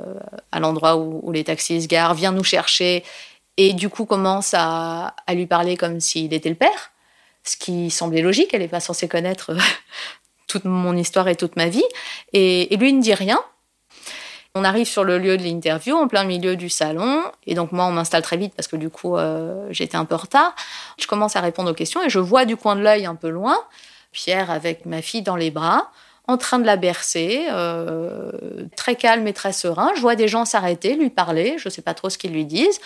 à 0.50 0.60
l'endroit 0.60 0.96
où, 0.96 1.30
les 1.30 1.44
taxis 1.44 1.82
se 1.82 1.88
garent 1.88 2.14
vient 2.14 2.32
nous 2.32 2.44
chercher 2.44 3.04
et 3.56 3.72
du 3.72 3.88
coup 3.88 4.06
commence 4.06 4.54
à, 4.56 5.14
lui 5.28 5.46
parler 5.46 5.76
comme 5.76 6.00
s'il 6.00 6.34
était 6.34 6.48
le 6.48 6.54
père, 6.56 6.92
ce 7.44 7.56
qui 7.56 7.90
semblait 7.90 8.22
logique, 8.22 8.50
elle 8.52 8.62
n'est 8.62 8.68
pas 8.68 8.80
censée 8.80 9.08
connaître 9.08 9.56
toute 10.46 10.64
mon 10.64 10.96
histoire 10.96 11.28
et 11.28 11.36
toute 11.36 11.56
ma 11.56 11.68
vie. 11.68 11.84
Et, 12.32 12.74
lui 12.76 12.92
ne 12.92 13.00
dit 13.00 13.14
rien. 13.14 13.38
On 14.56 14.64
arrive 14.64 14.88
sur 14.88 15.04
le 15.04 15.18
lieu 15.18 15.36
de 15.36 15.44
l'interview, 15.44 15.94
en 15.94 16.08
plein 16.08 16.24
milieu 16.24 16.56
du 16.56 16.68
salon. 16.68 17.22
Et 17.46 17.54
donc, 17.54 17.70
moi, 17.70 17.84
on 17.84 17.92
m'installe 17.92 18.22
très 18.22 18.36
vite 18.36 18.52
parce 18.56 18.66
que 18.66 18.74
du 18.74 18.90
coup, 18.90 19.16
euh, 19.16 19.68
j'étais 19.70 19.96
un 19.96 20.04
peu 20.04 20.16
en 20.16 20.18
retard. 20.18 20.56
Je 20.98 21.06
commence 21.06 21.36
à 21.36 21.40
répondre 21.40 21.70
aux 21.70 21.74
questions 21.74 22.02
et 22.02 22.10
je 22.10 22.18
vois 22.18 22.46
du 22.46 22.56
coin 22.56 22.74
de 22.74 22.80
l'œil 22.80 23.06
un 23.06 23.14
peu 23.14 23.28
loin 23.28 23.56
Pierre 24.12 24.50
avec 24.50 24.86
ma 24.86 25.02
fille 25.02 25.22
dans 25.22 25.36
les 25.36 25.50
bras, 25.50 25.90
en 26.26 26.36
train 26.36 26.58
de 26.58 26.66
la 26.66 26.76
bercer, 26.76 27.46
euh, 27.50 28.30
très 28.76 28.96
calme 28.96 29.26
et 29.26 29.32
très 29.32 29.52
serein. 29.52 29.90
Je 29.96 30.00
vois 30.00 30.16
des 30.16 30.28
gens 30.28 30.44
s'arrêter, 30.44 30.94
lui 30.94 31.10
parler. 31.10 31.56
Je 31.58 31.68
ne 31.68 31.70
sais 31.70 31.82
pas 31.82 31.94
trop 31.94 32.10
ce 32.10 32.18
qu'ils 32.18 32.32
lui 32.32 32.44
disent. 32.44 32.80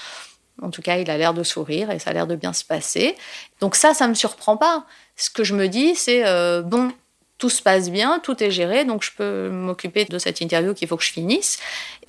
En 0.62 0.70
tout 0.70 0.82
cas, 0.82 0.98
il 0.98 1.10
a 1.10 1.18
l'air 1.18 1.34
de 1.34 1.42
sourire 1.42 1.90
et 1.90 1.98
ça 1.98 2.10
a 2.10 2.12
l'air 2.12 2.26
de 2.26 2.36
bien 2.36 2.52
se 2.52 2.64
passer. 2.64 3.16
Donc 3.60 3.74
ça, 3.74 3.92
ça 3.92 4.06
me 4.06 4.14
surprend 4.14 4.56
pas. 4.56 4.86
Ce 5.16 5.28
que 5.30 5.44
je 5.44 5.54
me 5.54 5.68
dis, 5.68 5.94
c'est 5.96 6.26
euh, 6.26 6.62
bon, 6.62 6.92
tout 7.38 7.50
se 7.50 7.60
passe 7.60 7.90
bien, 7.90 8.20
tout 8.20 8.42
est 8.42 8.50
géré, 8.50 8.84
donc 8.84 9.02
je 9.02 9.10
peux 9.16 9.50
m'occuper 9.50 10.04
de 10.04 10.18
cette 10.18 10.40
interview 10.40 10.72
qu'il 10.72 10.88
faut 10.88 10.96
que 10.96 11.04
je 11.04 11.12
finisse. 11.12 11.58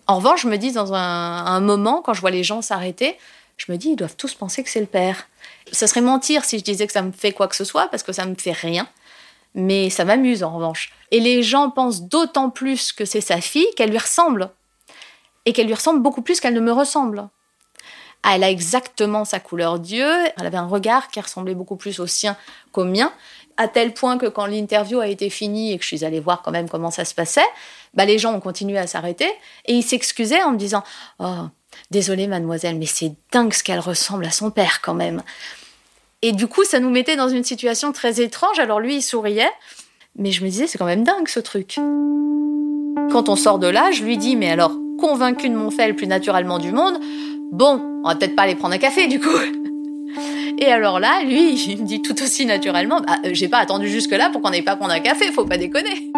En 0.08 0.18
revanche, 0.18 0.44
je 0.44 0.48
me 0.48 0.58
dis 0.58 0.72
dans 0.72 0.94
un, 0.94 1.60
moment, 1.60 2.02
quand 2.04 2.14
je 2.14 2.22
vois 2.22 2.32
les 2.32 2.44
gens 2.44 2.62
s'arrêter, 2.62 3.18
je 3.58 3.72
me 3.72 3.78
dis, 3.78 3.90
ils 3.90 3.96
doivent 3.96 4.16
tous 4.16 4.36
penser 4.36 4.64
que 4.64 4.70
c'est 4.70 4.80
le 4.80 4.86
père. 4.86 5.28
Ça 5.72 5.88
serait 5.88 6.02
mentir 6.02 6.46
si 6.46 6.60
je 6.60 6.64
disais 6.64 6.86
que 6.86 6.94
ça 6.94 7.02
me 7.02 7.12
fait 7.12 7.32
quoi 7.32 7.48
que 7.48 7.56
ce 7.56 7.64
soit, 7.64 7.88
parce 7.88 8.04
que 8.04 8.12
ça 8.12 8.26
me 8.26 8.36
fait 8.36 8.52
rien. 8.52 8.88
Mais 9.56 9.90
ça 9.90 10.06
m'amuse 10.06 10.44
en 10.44 10.54
revanche. 10.54 10.92
Et 11.12 11.20
les 11.20 11.42
gens 11.42 11.72
pensent 11.72 12.04
d'autant 12.04 12.50
plus 12.50 12.92
que 12.92 13.06
c'est 13.06 13.22
sa 13.22 13.42
fille 13.42 13.68
qu'elle 13.76 13.90
lui 13.90 13.98
ressemble. 13.98 14.52
Et 15.46 15.54
qu'elle 15.54 15.68
lui 15.68 15.74
ressemble 15.74 16.02
beaucoup 16.02 16.22
plus 16.22 16.40
qu'elle 16.40 16.54
ne 16.54 16.60
me 16.60 16.72
ressemble. 16.72 17.30
Elle 18.28 18.44
a 18.44 18.50
exactement 18.50 19.26
sa 19.26 19.40
couleur 19.40 19.80
d'yeux. 19.80 20.26
Elle 20.38 20.46
avait 20.46 20.58
un 20.58 20.68
regard 20.68 21.08
qui 21.08 21.20
ressemblait 21.20 21.56
beaucoup 21.56 21.76
plus 21.76 22.00
au 22.00 22.08
sien 22.08 22.36
qu'au 22.72 22.84
mien 22.84 23.12
à 23.58 23.68
tel 23.68 23.94
point 23.94 24.18
que 24.18 24.26
quand 24.26 24.46
l'interview 24.46 25.00
a 25.00 25.08
été 25.08 25.30
finie 25.30 25.72
et 25.72 25.78
que 25.78 25.84
je 25.84 25.88
suis 25.88 26.06
allée 26.06 26.20
voir 26.20 26.42
quand 26.42 26.52
même 26.52 26.70
comment 26.70 26.92
ça 26.92 27.06
se 27.06 27.14
passait, 27.14 27.46
bah 27.94 28.06
les 28.06 28.20
gens 28.20 28.34
ont 28.34 28.40
continué 28.40 28.78
à 28.78 28.88
s'arrêter 28.88 29.30
et 29.66 29.74
ils 29.74 29.84
s'excusaient 29.84 30.44
en 30.44 30.52
me 30.52 30.58
disant 30.58 30.84
Oh, 31.20 31.46
désolée 31.92 32.28
mademoiselle, 32.28 32.78
mais 32.78 32.86
c'est 32.86 33.14
dingue 33.32 33.54
ce 33.54 33.64
qu'elle 33.64 33.80
ressemble 33.80 34.26
à 34.26 34.32
son 34.32 34.52
père 34.52 34.82
quand 34.82 34.94
même. 34.94 35.24
Et 36.28 36.32
du 36.32 36.48
coup, 36.48 36.64
ça 36.64 36.80
nous 36.80 36.90
mettait 36.90 37.18
dans 37.18 37.30
une 37.30 37.44
situation 37.44 37.92
très 37.92 38.20
étrange. 38.20 38.58
Alors 38.58 38.80
lui, 38.80 38.96
il 38.96 39.02
souriait, 39.04 39.52
mais 40.18 40.32
je 40.32 40.44
me 40.44 40.50
disais 40.50 40.66
C'est 40.66 40.80
quand 40.80 40.88
même 40.88 41.04
dingue 41.04 41.28
ce 41.28 41.40
truc. 41.40 41.76
Quand 43.12 43.30
on 43.30 43.36
sort 43.36 43.60
de 43.60 43.68
là, 43.68 43.92
je 43.92 44.02
lui 44.02 44.18
dis 44.18 44.36
Mais 44.36 44.50
alors, 44.50 44.72
convaincu 45.00 45.50
de 45.50 45.56
mon 45.56 45.70
fait 45.70 45.88
le 45.88 45.96
plus 45.96 46.08
naturellement 46.08 46.58
du 46.58 46.72
monde, 46.72 47.00
bon, 47.52 47.80
on 48.04 48.08
va 48.08 48.16
peut-être 48.16 48.36
pas 48.36 48.42
aller 48.42 48.56
prendre 48.56 48.74
un 48.74 48.80
café 48.80 49.06
du 49.06 49.20
coup. 49.20 49.38
Et 50.58 50.66
alors 50.66 51.00
là, 51.00 51.22
lui, 51.24 51.54
il 51.54 51.84
me 51.84 51.86
dit 51.86 52.02
tout 52.02 52.20
aussi 52.24 52.48
naturellement, 52.48 53.02
bah, 53.02 53.18
euh, 53.24 53.30
j'ai 53.34 53.48
pas 53.48 53.60
attendu 53.60 53.88
jusque-là 53.88 54.32
pour 54.32 54.42
qu'on 54.42 54.50
n'aille 54.50 54.64
pas 54.64 54.78
prendre 54.78 54.94
un 54.94 55.02
café, 55.02 55.32
faut 55.32 55.46
pas 55.46 55.60
déconner. 55.60 56.12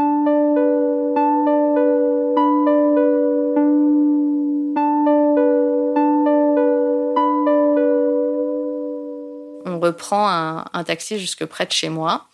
Reprend 9.88 10.28
un, 10.30 10.84
taxi 10.84 11.20
jusque 11.20 11.46
près 11.46 11.66
de 11.66 11.72
chez 11.72 11.90
moi 11.90 12.28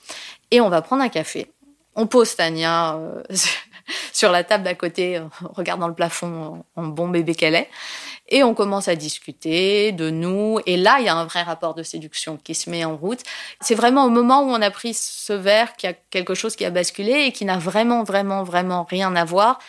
et 0.51 0.61
on 0.61 0.69
va 0.69 0.81
prendre 0.81 1.03
un 1.03 1.09
café. 1.09 1.51
On 1.95 2.07
pose 2.07 2.35
Tania 2.35 2.95
euh, 2.95 3.23
sur 4.13 4.31
la 4.31 4.43
table 4.43 4.63
d'à 4.63 4.75
côté, 4.75 5.19
en 5.19 5.29
regardant 5.53 5.87
le 5.87 5.93
plafond 5.93 6.63
en 6.75 6.83
bon 6.83 7.07
bébé 7.07 7.35
qu'elle 7.35 7.55
est. 7.55 7.69
Et 8.29 8.41
on 8.43 8.53
commence 8.53 8.87
à 8.87 8.95
discuter 8.95 9.91
de 9.91 10.09
nous. 10.09 10.59
Et 10.65 10.77
là, 10.77 10.97
il 10.99 11.05
y 11.05 11.09
a 11.09 11.15
un 11.15 11.25
vrai 11.25 11.43
rapport 11.43 11.75
de 11.75 11.83
séduction 11.83 12.39
qui 12.43 12.55
se 12.55 12.69
met 12.69 12.85
en 12.85 12.95
route. 12.95 13.19
C'est 13.61 13.75
vraiment 13.75 14.05
au 14.05 14.09
moment 14.09 14.41
où 14.41 14.49
on 14.49 14.61
a 14.61 14.71
pris 14.71 14.93
ce 14.93 15.33
verre 15.33 15.75
qu'il 15.75 15.89
y 15.89 15.93
a 15.93 15.95
quelque 16.09 16.33
chose 16.33 16.55
qui 16.55 16.65
a 16.65 16.71
basculé 16.71 17.25
et 17.25 17.31
qui 17.31 17.45
n'a 17.45 17.57
vraiment, 17.57 18.03
vraiment, 18.03 18.43
vraiment 18.43 18.87
rien 18.89 19.15
à 19.15 19.25
voir 19.25 19.59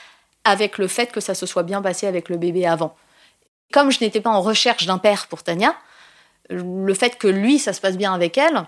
avec 0.44 0.78
le 0.78 0.88
fait 0.88 1.10
que 1.10 1.20
ça 1.20 1.34
se 1.34 1.46
soit 1.46 1.62
bien 1.62 1.82
passé 1.82 2.06
avec 2.06 2.28
le 2.28 2.36
bébé 2.36 2.66
avant. 2.66 2.94
Comme 3.72 3.90
je 3.90 3.98
n'étais 4.00 4.20
pas 4.20 4.30
en 4.30 4.40
recherche 4.40 4.86
d'un 4.86 4.98
père 4.98 5.26
pour 5.26 5.42
Tania, 5.42 5.74
le 6.50 6.94
fait 6.94 7.16
que 7.18 7.28
lui, 7.28 7.58
ça 7.58 7.72
se 7.72 7.80
passe 7.80 7.96
bien 7.96 8.12
avec 8.12 8.38
elle, 8.38 8.64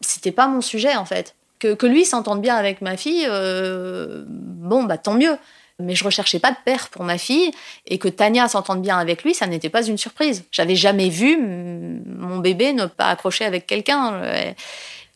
c'était 0.00 0.32
pas 0.32 0.46
mon 0.46 0.60
sujet 0.60 0.96
en 0.96 1.04
fait. 1.04 1.34
Que, 1.58 1.86
lui 1.86 2.04
s'entende 2.04 2.40
bien 2.40 2.54
avec 2.54 2.80
ma 2.82 2.96
fille, 2.96 3.26
euh, 3.28 4.24
bon, 4.26 4.84
bah 4.84 4.98
tant 4.98 5.14
mieux 5.14 5.36
mais 5.80 5.94
je 5.94 6.02
recherchais 6.02 6.40
pas 6.40 6.50
de 6.50 6.56
père 6.64 6.88
pour 6.88 7.04
ma 7.04 7.18
fille 7.18 7.52
et 7.86 7.98
que 7.98 8.08
Tania 8.08 8.48
s'entende 8.48 8.82
bien 8.82 8.98
avec 8.98 9.22
lui, 9.22 9.32
ça 9.32 9.46
n'était 9.46 9.68
pas 9.68 9.86
une 9.86 9.96
surprise. 9.96 10.44
J'avais 10.50 10.74
jamais 10.74 11.08
vu 11.08 11.38
mon 11.38 12.38
bébé 12.38 12.72
ne 12.72 12.86
pas 12.86 13.06
accrocher 13.06 13.44
avec 13.44 13.66
quelqu'un. 13.66 14.20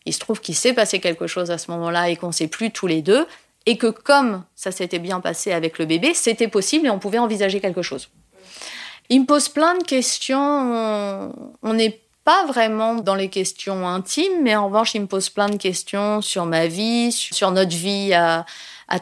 Il 0.05 0.13
se 0.13 0.19
trouve 0.19 0.39
qu'il 0.39 0.55
s'est 0.55 0.73
passé 0.73 0.99
quelque 0.99 1.27
chose 1.27 1.51
à 1.51 1.57
ce 1.57 1.69
moment-là 1.71 2.09
et 2.09 2.15
qu'on 2.15 2.31
s'est 2.31 2.47
plus 2.47 2.71
tous 2.71 2.87
les 2.87 3.01
deux 3.01 3.27
et 3.65 3.77
que 3.77 3.87
comme 3.87 4.43
ça 4.55 4.71
s'était 4.71 4.99
bien 4.99 5.19
passé 5.19 5.51
avec 5.51 5.79
le 5.79 5.85
bébé, 5.85 6.13
c'était 6.13 6.47
possible 6.47 6.87
et 6.87 6.89
on 6.89 6.99
pouvait 6.99 7.19
envisager 7.19 7.59
quelque 7.59 7.81
chose. 7.81 8.09
Il 9.09 9.21
me 9.21 9.25
pose 9.25 9.49
plein 9.49 9.77
de 9.77 9.83
questions. 9.83 11.31
On 11.61 11.73
n'est 11.73 12.03
pas 12.23 12.45
vraiment 12.45 12.95
dans 12.95 13.15
les 13.15 13.29
questions 13.29 13.87
intimes, 13.87 14.41
mais 14.41 14.55
en 14.55 14.67
revanche, 14.67 14.95
il 14.95 15.01
me 15.01 15.07
pose 15.07 15.29
plein 15.29 15.49
de 15.49 15.57
questions 15.57 16.21
sur 16.21 16.45
ma 16.45 16.67
vie, 16.67 17.11
sur 17.11 17.51
notre 17.51 17.75
vie 17.75 18.13
à, 18.13 18.45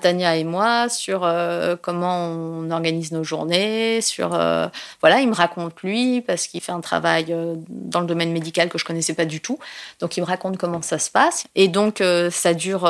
Tania 0.02 0.38
et 0.38 0.46
moi 0.46 0.88
sur 0.88 1.26
euh, 1.26 1.76
comment 1.76 2.28
on 2.28 2.72
organise 2.72 3.12
nos 3.12 3.26
journées, 3.26 4.00
sur 4.00 4.34
euh, 4.34 4.68
voilà, 5.02 5.20
il 5.20 5.28
me 5.28 5.34
raconte 5.34 5.82
lui 5.82 6.22
parce 6.22 6.48
qu'il 6.48 6.62
fait 6.62 6.72
un 6.72 6.80
travail 6.80 7.26
euh, 7.32 7.56
dans 7.68 8.00
le 8.00 8.06
domaine 8.06 8.32
médical 8.32 8.70
que 8.70 8.78
je 8.78 8.86
connaissais 8.86 9.14
pas 9.14 9.26
du 9.26 9.42
tout. 9.42 9.60
Donc 10.00 10.16
il 10.16 10.22
me 10.22 10.26
raconte 10.26 10.58
comment 10.58 10.82
ça 10.82 10.98
se 10.98 11.10
passe 11.12 11.46
et 11.56 11.68
donc 11.68 12.02
ça 12.32 12.54
dure 12.54 12.90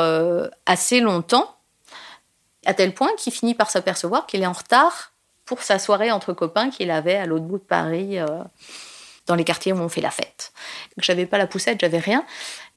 assez 0.64 1.00
longtemps 1.00 1.56
à 2.66 2.74
tel 2.74 2.94
point 2.94 3.10
qu'il 3.18 3.32
finit 3.32 3.54
par 3.54 3.70
s'apercevoir 3.70 4.26
qu'il 4.26 4.42
est 4.42 4.46
en 4.46 4.52
retard 4.52 5.11
pour 5.52 5.62
sa 5.62 5.78
soirée 5.78 6.10
entre 6.10 6.32
copains 6.32 6.70
qu'il 6.70 6.90
avait 6.90 7.16
à 7.16 7.26
l'autre 7.26 7.44
bout 7.44 7.58
de 7.58 7.62
Paris 7.62 8.16
dans 9.26 9.34
les 9.34 9.44
quartiers 9.44 9.74
où 9.74 9.76
on 9.76 9.90
fait 9.90 10.00
la 10.00 10.10
fête. 10.10 10.54
J'avais 10.96 11.26
pas 11.26 11.36
la 11.36 11.46
poussette, 11.46 11.78
j'avais 11.78 11.98
rien. 11.98 12.24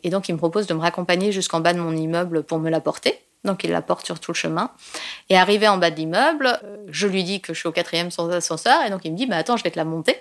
Et 0.04 0.10
donc, 0.10 0.28
il 0.28 0.34
me 0.34 0.38
propose 0.38 0.68
de 0.68 0.74
me 0.74 0.82
raccompagner 0.82 1.32
jusqu'en 1.32 1.62
bas 1.62 1.72
de 1.72 1.80
mon 1.80 1.96
immeuble 1.96 2.44
pour 2.44 2.60
me 2.60 2.70
la 2.70 2.82
porter. 2.82 3.18
Donc 3.46 3.64
il 3.64 3.72
la 3.72 3.82
porte 3.82 4.06
sur 4.06 4.20
tout 4.20 4.32
le 4.32 4.36
chemin. 4.36 4.72
Et 5.30 5.38
arrivé 5.38 5.70
en 5.70 5.78
bas 5.78 5.92
de 5.92 5.96
l'immeuble, 5.96 6.60
euh, 6.64 6.78
je 6.90 7.08
lui 7.08 7.24
dis 7.24 7.40
que 7.42 7.54
je 7.54 7.60
suis 7.60 7.70
au 7.70 7.72
quatrième 7.72 8.12
sans 8.12 8.30
ascenseur. 8.30 8.84
Et 8.86 8.90
donc 8.90 9.06
il 9.06 9.14
me 9.14 9.18
dit, 9.18 9.28
bah, 9.28 9.38
attends, 9.38 9.56
je 9.56 9.64
vais 9.64 9.72
te 9.72 9.78
la 9.78 9.86
monter. 9.86 10.18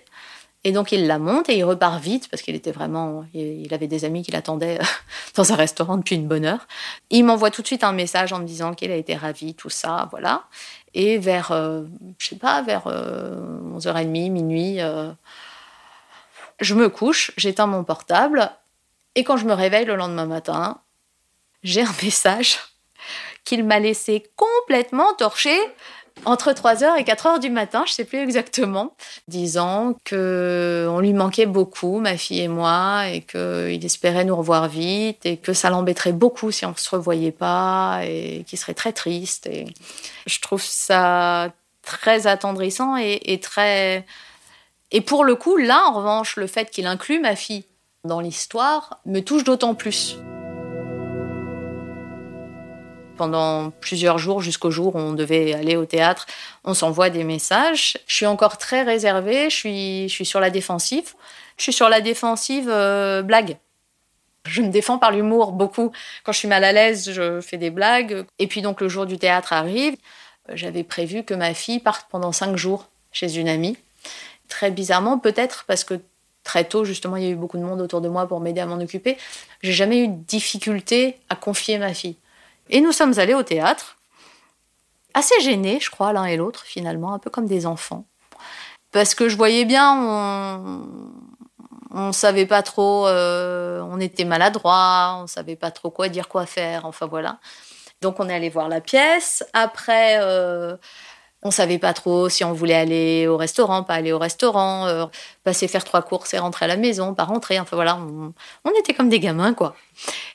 Et 0.65 0.73
donc 0.73 0.93
il 0.93 1.07
la 1.07 1.19
monte 1.19 1.51
et 1.51 1.59
il 1.59 1.65
repart 1.65 2.03
vite 2.03 2.29
parce 2.31 2.43
qu'il 2.43 2.55
était 2.55 2.73
vraiment, 2.73 3.25
il 3.35 3.73
avait 3.73 3.87
des 3.87 4.05
amis 4.05 4.23
qui 4.23 4.33
l'attendaient 4.33 4.81
euh, 4.81 4.85
dans 5.35 5.53
un 5.53 5.57
restaurant 5.57 5.99
depuis 5.99 6.17
une 6.17 6.27
bonne 6.27 6.45
heure. 6.45 6.67
Il 7.11 7.25
m'envoie 7.25 7.51
tout 7.51 7.63
de 7.63 7.67
suite 7.67 7.85
un 7.85 7.93
message 7.93 8.33
en 8.33 8.39
me 8.39 8.47
disant 8.47 8.75
qu'il 8.75 8.91
a 8.91 8.97
été 8.97 9.15
ravi, 9.15 9.55
tout 9.55 9.71
ça, 9.71 10.09
voilà. 10.11 10.45
Et 10.95 11.19
vers, 11.19 11.53
euh, 11.53 11.83
je 12.19 12.29
sais 12.29 12.37
pas, 12.37 12.63
vers 12.63 12.87
11h30, 12.87 14.31
minuit, 14.31 14.79
je 16.61 16.75
me 16.75 16.89
couche, 16.89 17.33
j'éteins 17.37 17.67
mon 17.67 17.85
portable 17.85 18.51
et 19.15 19.25
quand 19.25 19.37
je 19.37 19.47
me 19.47 19.53
réveille 19.53 19.85
le 19.85 19.97
lendemain 19.97 20.27
matin, 20.27 20.81
j'ai 21.63 21.83
un 21.83 21.95
message 22.03 22.59
qu'il 23.45 23.65
m'a 23.65 23.79
laissé 23.79 24.25
complètement 24.37 25.13
torché 25.15 25.55
entre 26.25 26.53
3h 26.53 26.99
et 26.99 27.03
4h 27.03 27.41
du 27.41 27.51
matin, 27.51 27.85
je 27.87 27.93
sais 27.93 28.05
plus 28.05 28.19
exactement, 28.19 28.95
disant 29.29 29.95
que 30.05 30.87
on 30.91 31.01
lui 31.01 31.13
manquait 31.13 31.47
beaucoup, 31.47 31.99
ma 31.99 32.17
fille 32.17 32.41
et 32.41 32.49
moi, 32.49 33.09
et 33.09 33.21
qu'il 33.21 33.85
espérait 33.85 34.25
nous 34.25 34.37
revoir 34.37 34.69
vite, 34.69 35.27
et 35.27 35.37
que 35.37 35.53
ça 35.53 35.71
l'embêterait 35.71 36.13
beaucoup 36.13 36.51
si 36.51 36.65
on 36.65 36.71
ne 36.71 36.77
se 36.77 36.91
revoyait 36.91 37.33
pas, 37.33 38.01
et 38.05 38.45
qu'il 38.47 38.59
serait 38.59 38.75
très 38.75 38.93
triste. 38.93 39.47
Et 39.47 39.67
je 40.27 40.41
trouve 40.41 40.63
ça 40.63 41.53
très 41.83 42.27
attendrissant 42.27 42.97
et, 42.97 43.21
et 43.25 43.41
très... 43.41 44.07
Et 44.93 45.01
pour 45.01 45.25
le 45.25 45.35
coup, 45.35 45.57
là, 45.57 45.83
en 45.89 45.93
revanche, 45.95 46.37
le 46.37 46.47
fait 46.47 46.71
qu'il 46.71 46.87
inclue 46.87 47.19
ma 47.19 47.37
fille 47.37 47.65
dans 48.05 48.21
l'histoire 48.21 49.01
me 49.07 49.21
touche 49.21 49.45
d'autant 49.45 49.75
plus 49.75 50.17
pendant 53.17 53.71
plusieurs 53.71 54.19
jours 54.19 54.41
jusqu'au 54.41 54.71
jour 54.71 54.95
où 54.97 54.99
on 54.99 55.13
devait 55.13 55.55
aller 55.55 55.77
au 55.77 55.85
théâtre. 55.85 56.27
On 56.65 56.75
s'envoie 56.75 57.11
des 57.11 57.25
messages. 57.25 57.99
Je 58.07 58.15
suis 58.15 58.27
encore 58.27 58.59
très 58.59 58.83
réservée, 58.83 59.51
je 59.51 60.09
suis, 60.09 60.25
sur 60.25 60.41
la 60.41 60.51
défensive. 60.51 61.15
Je 61.57 61.63
suis 61.63 61.73
sur 61.73 61.89
la 61.89 62.01
défensive 62.01 62.69
euh, 62.69 63.23
blague. 63.23 63.57
Je 64.47 64.61
me 64.61 64.69
défends 64.69 64.99
par 64.99 65.11
l'humour 65.11 65.53
beaucoup. 65.53 65.93
Quand 66.25 66.33
je 66.33 66.39
suis 66.39 66.49
mal 66.49 66.65
à 66.65 66.73
l'aise, 66.73 67.11
je 67.11 67.41
fais 67.41 67.57
des 67.57 67.71
blagues. 67.71 68.27
Et 68.39 68.47
puis 68.47 68.61
donc 68.63 68.81
le 68.81 68.89
jour 68.89 69.07
du 69.07 69.19
théâtre 69.19 69.53
arrive. 69.53 69.97
J'avais 70.53 70.85
prévu 70.85 71.25
que 71.25 71.33
ma 71.33 71.55
fille 71.55 71.81
parte 71.81 72.07
pendant 72.11 72.33
cinq 72.33 72.57
jours 72.57 72.89
chez 73.13 73.39
une 73.39 73.49
amie. 73.49 73.79
Très 74.49 74.71
bizarrement, 74.71 75.19
peut-être 75.19 75.65
parce 75.67 75.85
que 75.85 76.01
très 76.43 76.65
tôt, 76.65 76.85
justement, 76.85 77.17
il 77.17 77.25
y 77.25 77.27
a 77.27 77.31
eu 77.31 77.37
beaucoup 77.37 77.57
de 77.57 77.63
monde 77.63 77.81
autour 77.81 78.03
de 78.03 78.09
moi 78.09 78.29
pour 78.29 78.41
m'aider 78.41 78.61
à 78.61 78.67
m'en 78.67 78.77
occuper. 78.77 79.17
J'ai 79.63 79.73
jamais 79.73 80.01
eu 80.01 80.09
de 80.09 80.15
difficulté 80.15 81.17
à 81.31 81.37
confier 81.37 81.79
ma 81.79 81.95
fille. 81.95 82.17
Et 82.71 82.81
nous 82.81 82.93
sommes 82.93 83.19
allés 83.19 83.35
au 83.35 83.43
théâtre, 83.43 83.97
assez 85.13 85.39
gênés, 85.41 85.79
je 85.81 85.91
crois, 85.91 86.13
l'un 86.13 86.25
et 86.25 86.37
l'autre, 86.37 86.63
finalement, 86.65 87.13
un 87.15 87.19
peu 87.19 87.31
comme 87.31 87.47
des 87.47 87.67
enfants. 87.67 88.05
Parce 88.91 89.15
que 89.15 89.29
je 89.29 89.37
voyais 89.37 89.65
bien, 89.65 89.95
on, 89.97 90.89
on 91.91 92.13
savait 92.13 92.47
pas 92.47 92.63
trop, 92.63 93.07
euh, 93.07 93.81
on 93.91 94.01
était 94.01 94.25
maladroit, 94.25 95.19
on 95.23 95.27
savait 95.27 95.57
pas 95.57 95.71
trop 95.71 95.91
quoi 95.91 96.09
dire, 96.09 96.29
quoi 96.29 96.47
faire, 96.47 96.85
enfin 96.87 97.07
voilà. 97.07 97.39
Donc 98.03 98.21
on 98.21 98.29
est 98.29 98.35
allé 98.35 98.51
voir 98.51 98.69
la 98.69 98.81
pièce. 98.81 99.45
Après, 99.53 100.19
euh, 100.21 100.77
on 101.45 101.51
savait 101.51 101.79
pas 101.79 101.93
trop 101.93 102.31
si 102.31 102.43
on 102.43 102.55
voulait 102.55 102.75
aller 102.75 103.27
au 103.27 103.37
restaurant, 103.37 103.83
pas 103.83 103.95
aller 103.95 104.13
au 104.13 104.19
restaurant, 104.19 104.87
euh, 104.87 105.05
passer 105.45 105.69
faire 105.69 105.85
trois 105.85 106.01
courses 106.01 106.33
et 106.33 106.39
rentrer 106.39 106.65
à 106.65 106.69
la 106.69 106.77
maison, 106.77 107.15
pas 107.15 107.25
rentrer. 107.25 107.61
Enfin 107.61 107.77
voilà, 107.77 107.99
on, 107.99 108.71
était 108.81 108.95
comme 108.95 109.11
des 109.11 109.21
gamins 109.21 109.53
quoi. 109.53 109.77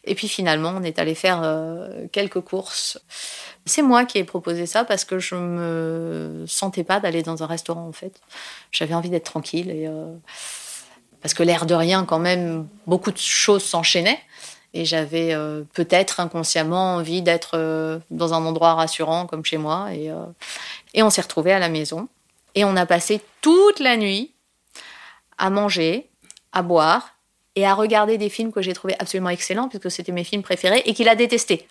Et 0.05 0.13
puis 0.13 0.27
finalement, 0.27 0.73
on 0.77 0.83
est 0.83 0.99
allé 0.99 1.15
faire 1.15 1.41
euh, 1.43 2.05
quelques 2.11 2.41
courses. 2.41 2.99
C'est 3.65 3.81
moi 3.81 4.05
qui 4.05 4.19
ai 4.19 4.23
proposé 4.23 4.67
ça 4.67 4.85
parce 4.85 5.03
que 5.03 5.19
je 5.19 5.35
me 5.35 6.45
sentais 6.47 6.83
pas 6.83 6.99
d'aller 6.99 7.23
dans 7.23 7.43
un 7.43 7.47
restaurant 7.47 7.87
en 7.87 7.91
fait. 7.91 8.21
J'avais 8.71 8.93
envie 8.93 9.09
d'être 9.09 9.25
tranquille 9.25 9.69
et 9.71 9.89
parce 11.21 11.33
que 11.33 11.43
l'air 11.43 11.65
de 11.65 11.73
rien 11.75 12.05
quand 12.05 12.19
même, 12.19 12.67
beaucoup 12.87 13.11
de 13.11 13.17
choses 13.17 13.63
s'enchaînaient. 13.63 14.19
Et 14.73 14.85
j'avais 14.85 15.33
euh, 15.33 15.63
peut-être 15.73 16.19
inconsciemment 16.19 16.95
envie 16.95 17.21
d'être 17.21 17.51
euh, 17.55 17.99
dans 18.11 18.33
un 18.33 18.45
endroit 18.45 18.75
rassurant 18.75 19.25
comme 19.25 19.43
chez 19.43 19.57
moi. 19.57 19.87
Et, 19.93 20.11
euh, 20.11 20.25
et 20.93 21.03
on 21.03 21.09
s'est 21.09 21.21
retrouvés 21.21 21.53
à 21.53 21.59
la 21.59 21.69
maison. 21.69 22.07
Et 22.55 22.65
on 22.65 22.75
a 22.75 22.85
passé 22.85 23.21
toute 23.41 23.79
la 23.79 23.97
nuit 23.97 24.33
à 25.37 25.49
manger, 25.49 26.09
à 26.51 26.61
boire 26.61 27.15
et 27.55 27.65
à 27.65 27.73
regarder 27.73 28.17
des 28.17 28.29
films 28.29 28.51
que 28.51 28.61
j'ai 28.61 28.73
trouvés 28.73 28.95
absolument 28.99 29.29
excellents, 29.29 29.67
puisque 29.69 29.89
c'était 29.89 30.11
mes 30.11 30.23
films 30.23 30.43
préférés, 30.43 30.83
et 30.85 30.93
qu'il 30.93 31.09
a 31.09 31.15
détestés. 31.15 31.67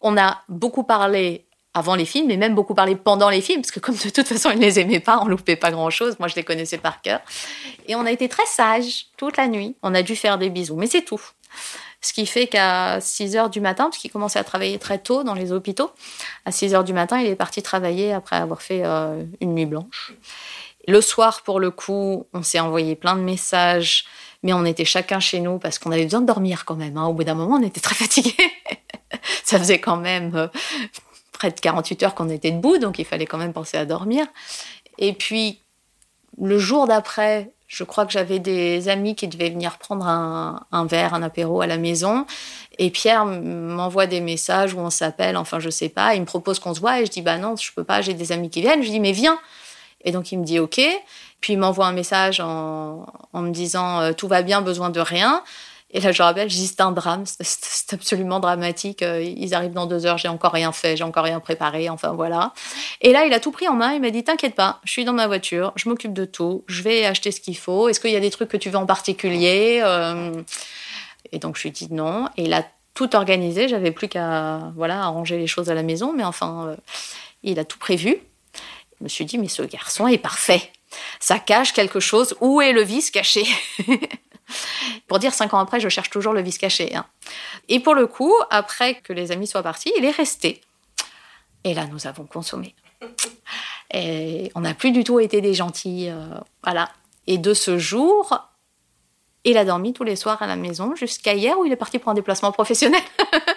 On 0.00 0.16
a 0.16 0.42
beaucoup 0.48 0.84
parlé 0.84 1.46
avant 1.74 1.94
les 1.94 2.04
films, 2.04 2.26
mais 2.26 2.36
même 2.36 2.54
beaucoup 2.54 2.74
parlé 2.74 2.96
pendant 2.96 3.30
les 3.30 3.40
films, 3.40 3.62
parce 3.62 3.70
que 3.70 3.80
comme 3.80 3.94
de 3.94 4.10
toute 4.10 4.26
façon, 4.26 4.50
il 4.50 4.58
ne 4.58 4.62
les 4.62 4.78
aimait 4.78 5.00
pas, 5.00 5.20
on 5.22 5.26
loupait 5.26 5.56
pas 5.56 5.70
grand-chose. 5.70 6.18
Moi, 6.18 6.28
je 6.28 6.34
les 6.34 6.42
connaissais 6.42 6.78
par 6.78 7.00
cœur. 7.00 7.20
Et 7.86 7.94
on 7.94 8.04
a 8.04 8.10
été 8.10 8.28
très 8.28 8.44
sages 8.46 9.06
toute 9.16 9.36
la 9.36 9.48
nuit. 9.48 9.76
On 9.82 9.94
a 9.94 10.02
dû 10.02 10.16
faire 10.16 10.38
des 10.38 10.50
bisous, 10.50 10.76
mais 10.76 10.86
c'est 10.86 11.02
tout. 11.02 11.22
Ce 12.04 12.12
qui 12.12 12.26
fait 12.26 12.48
qu'à 12.48 13.00
6 13.00 13.36
heures 13.36 13.48
du 13.48 13.60
matin, 13.60 13.84
parce 13.84 13.98
qu'il 13.98 14.10
commençait 14.10 14.40
à 14.40 14.44
travailler 14.44 14.78
très 14.78 14.98
tôt 14.98 15.22
dans 15.22 15.34
les 15.34 15.52
hôpitaux, 15.52 15.92
à 16.44 16.50
6 16.50 16.74
heures 16.74 16.84
du 16.84 16.92
matin, 16.92 17.20
il 17.20 17.28
est 17.28 17.36
parti 17.36 17.62
travailler 17.62 18.12
après 18.12 18.36
avoir 18.36 18.60
fait 18.60 18.82
euh, 18.84 19.22
une 19.40 19.54
nuit 19.54 19.66
blanche. 19.66 20.12
Le 20.88 21.00
soir, 21.00 21.42
pour 21.42 21.60
le 21.60 21.70
coup, 21.70 22.26
on 22.32 22.42
s'est 22.42 22.58
envoyé 22.58 22.96
plein 22.96 23.14
de 23.14 23.20
messages, 23.20 24.04
mais 24.42 24.52
on 24.52 24.64
était 24.64 24.84
chacun 24.84 25.20
chez 25.20 25.38
nous 25.38 25.60
parce 25.60 25.78
qu'on 25.78 25.92
avait 25.92 26.02
besoin 26.02 26.20
de 26.20 26.26
dormir 26.26 26.64
quand 26.64 26.74
même. 26.74 26.96
Hein. 26.96 27.06
Au 27.06 27.12
bout 27.12 27.22
d'un 27.22 27.34
moment, 27.34 27.54
on 27.54 27.62
était 27.62 27.80
très 27.80 27.94
fatigués. 27.94 28.34
Ça 29.44 29.60
faisait 29.60 29.80
quand 29.80 29.96
même 29.96 30.34
euh, 30.34 30.48
près 31.32 31.52
de 31.52 31.60
48 31.60 32.02
heures 32.02 32.14
qu'on 32.16 32.28
était 32.28 32.50
debout, 32.50 32.78
donc 32.78 32.98
il 32.98 33.04
fallait 33.04 33.26
quand 33.26 33.38
même 33.38 33.52
penser 33.52 33.76
à 33.76 33.86
dormir. 33.86 34.26
Et 34.98 35.12
puis, 35.12 35.60
le 36.40 36.58
jour 36.58 36.88
d'après, 36.88 37.52
je 37.72 37.84
crois 37.84 38.04
que 38.04 38.12
j'avais 38.12 38.38
des 38.38 38.90
amis 38.90 39.14
qui 39.14 39.28
devaient 39.28 39.48
venir 39.48 39.78
prendre 39.78 40.06
un, 40.06 40.84
verre, 40.84 41.14
un 41.14 41.22
apéro 41.22 41.62
à 41.62 41.66
la 41.66 41.78
maison. 41.78 42.26
Et 42.78 42.90
Pierre 42.90 43.24
m'envoie 43.24 44.06
des 44.06 44.20
messages 44.20 44.74
où 44.74 44.78
on 44.78 44.90
s'appelle, 44.90 45.38
enfin 45.38 45.58
je 45.58 45.70
sais 45.70 45.88
pas. 45.88 46.14
Il 46.14 46.20
me 46.20 46.26
propose 46.26 46.58
qu'on 46.58 46.74
se 46.74 46.80
voit 46.80 47.00
et 47.00 47.06
je 47.06 47.10
dis 47.10 47.22
bah 47.22 47.38
non, 47.38 47.56
je 47.56 47.72
peux 47.72 47.82
pas, 47.82 48.02
j'ai 48.02 48.12
des 48.12 48.30
amis 48.30 48.50
qui 48.50 48.60
viennent. 48.60 48.82
Je 48.82 48.90
dis 48.90 49.00
mais 49.00 49.12
viens. 49.12 49.38
Et 50.04 50.12
donc 50.12 50.32
il 50.32 50.38
me 50.38 50.44
dit 50.44 50.58
ok. 50.58 50.82
Puis 51.40 51.54
il 51.54 51.58
m'envoie 51.58 51.86
un 51.86 51.92
message 51.92 52.40
en, 52.40 53.06
en 53.32 53.40
me 53.40 53.50
disant 53.50 54.00
euh, 54.00 54.12
tout 54.12 54.28
va 54.28 54.42
bien, 54.42 54.60
besoin 54.60 54.90
de 54.90 55.00
rien. 55.00 55.42
Et 55.94 56.00
là, 56.00 56.10
je 56.10 56.22
rappelle, 56.22 56.48
je 56.48 56.56
c'est 56.56 56.80
un 56.80 56.90
drame, 56.90 57.24
c'est 57.26 57.92
absolument 57.92 58.40
dramatique. 58.40 59.02
Euh, 59.02 59.22
ils 59.22 59.54
arrivent 59.54 59.74
dans 59.74 59.86
deux 59.86 60.06
heures, 60.06 60.16
j'ai 60.16 60.28
encore 60.28 60.52
rien 60.52 60.72
fait, 60.72 60.96
j'ai 60.96 61.04
encore 61.04 61.24
rien 61.24 61.38
préparé, 61.38 61.90
enfin 61.90 62.12
voilà. 62.12 62.54
Et 63.02 63.12
là, 63.12 63.26
il 63.26 63.32
a 63.34 63.40
tout 63.40 63.52
pris 63.52 63.68
en 63.68 63.74
main, 63.74 63.92
il 63.92 64.00
m'a 64.00 64.08
dit, 64.08 64.24
t'inquiète 64.24 64.54
pas, 64.54 64.80
je 64.84 64.92
suis 64.92 65.04
dans 65.04 65.12
ma 65.12 65.26
voiture, 65.26 65.72
je 65.76 65.90
m'occupe 65.90 66.14
de 66.14 66.24
tout, 66.24 66.64
je 66.66 66.82
vais 66.82 67.04
acheter 67.04 67.30
ce 67.30 67.40
qu'il 67.40 67.58
faut. 67.58 67.88
Est-ce 67.90 68.00
qu'il 68.00 68.10
y 68.10 68.16
a 68.16 68.20
des 68.20 68.30
trucs 68.30 68.48
que 68.48 68.56
tu 68.56 68.70
veux 68.70 68.78
en 68.78 68.86
particulier 68.86 69.80
euh, 69.84 70.42
Et 71.30 71.38
donc, 71.38 71.58
je 71.58 71.64
lui 71.64 71.72
dis 71.72 71.88
non. 71.92 72.26
Et 72.38 72.44
il 72.44 72.54
a 72.54 72.64
tout 72.94 73.14
organisé, 73.14 73.68
j'avais 73.68 73.90
plus 73.90 74.08
qu'à 74.08 74.72
voilà, 74.76 75.02
arranger 75.02 75.36
les 75.36 75.46
choses 75.46 75.68
à 75.68 75.74
la 75.74 75.82
maison, 75.82 76.14
mais 76.16 76.24
enfin, 76.24 76.68
euh, 76.68 76.76
il 77.42 77.58
a 77.58 77.66
tout 77.66 77.78
prévu. 77.78 78.16
Je 78.98 79.04
me 79.04 79.08
suis 79.08 79.26
dit, 79.26 79.36
mais 79.36 79.48
ce 79.48 79.62
garçon 79.62 80.06
est 80.06 80.16
parfait. 80.16 80.70
Ça 81.20 81.38
cache 81.38 81.74
quelque 81.74 82.00
chose. 82.00 82.34
Où 82.40 82.62
est 82.62 82.72
le 82.72 82.82
vice 82.82 83.10
caché? 83.10 83.44
Pour 85.06 85.18
dire 85.18 85.32
cinq 85.34 85.54
ans 85.54 85.58
après, 85.58 85.80
je 85.80 85.88
cherche 85.88 86.10
toujours 86.10 86.32
le 86.32 86.42
vice 86.42 86.58
caché. 86.58 86.94
Hein. 86.94 87.06
Et 87.68 87.80
pour 87.80 87.94
le 87.94 88.06
coup, 88.06 88.34
après 88.50 88.96
que 88.96 89.12
les 89.12 89.32
amis 89.32 89.46
soient 89.46 89.62
partis, 89.62 89.92
il 89.96 90.04
est 90.04 90.10
resté. 90.10 90.60
Et 91.64 91.74
là, 91.74 91.86
nous 91.86 92.06
avons 92.06 92.24
consommé. 92.24 92.74
Et 93.92 94.50
on 94.54 94.60
n'a 94.60 94.74
plus 94.74 94.90
du 94.90 95.04
tout 95.04 95.20
été 95.20 95.40
des 95.40 95.54
gentils. 95.54 96.08
Euh, 96.08 96.38
voilà. 96.62 96.90
Et 97.26 97.38
de 97.38 97.54
ce 97.54 97.78
jour, 97.78 98.52
il 99.44 99.56
a 99.58 99.64
dormi 99.64 99.92
tous 99.92 100.04
les 100.04 100.16
soirs 100.16 100.40
à 100.40 100.46
la 100.46 100.56
maison 100.56 100.94
jusqu'à 100.94 101.34
hier 101.34 101.58
où 101.58 101.64
il 101.64 101.72
est 101.72 101.76
parti 101.76 101.98
pour 101.98 102.12
un 102.12 102.14
déplacement 102.14 102.52
professionnel. 102.52 103.02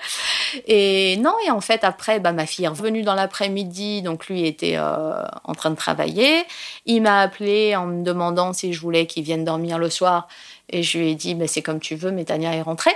et 0.68 1.16
non, 1.18 1.36
et 1.46 1.52
en 1.52 1.62
fait, 1.62 1.84
après, 1.84 2.20
bah, 2.20 2.32
ma 2.32 2.46
fille 2.46 2.66
est 2.66 2.70
revenue 2.70 3.04
dans 3.04 3.14
l'après-midi, 3.14 4.02
donc 4.02 4.28
lui 4.28 4.48
était 4.48 4.78
euh, 4.78 5.24
en 5.44 5.54
train 5.54 5.70
de 5.70 5.76
travailler. 5.76 6.44
Il 6.86 7.02
m'a 7.04 7.22
appelé 7.22 7.76
en 7.76 7.86
me 7.86 8.04
demandant 8.04 8.52
si 8.54 8.74
je 8.74 8.82
voulais 8.82 9.06
qu'il 9.06 9.24
vienne 9.24 9.46
dormir 9.46 9.78
le 9.78 9.90
soir. 9.90 10.28
Et 10.70 10.84
je 10.84 10.98
lui 10.98 11.12
ai 11.12 11.16
dit, 11.16 11.36
bah, 11.36 11.48
c'est 11.48 11.62
comme 11.62 11.80
tu 11.80 11.96
veux, 11.96 12.12
mais 12.12 12.26
Tania 12.26 12.54
est 12.54 12.62
rentrée. 12.62 12.96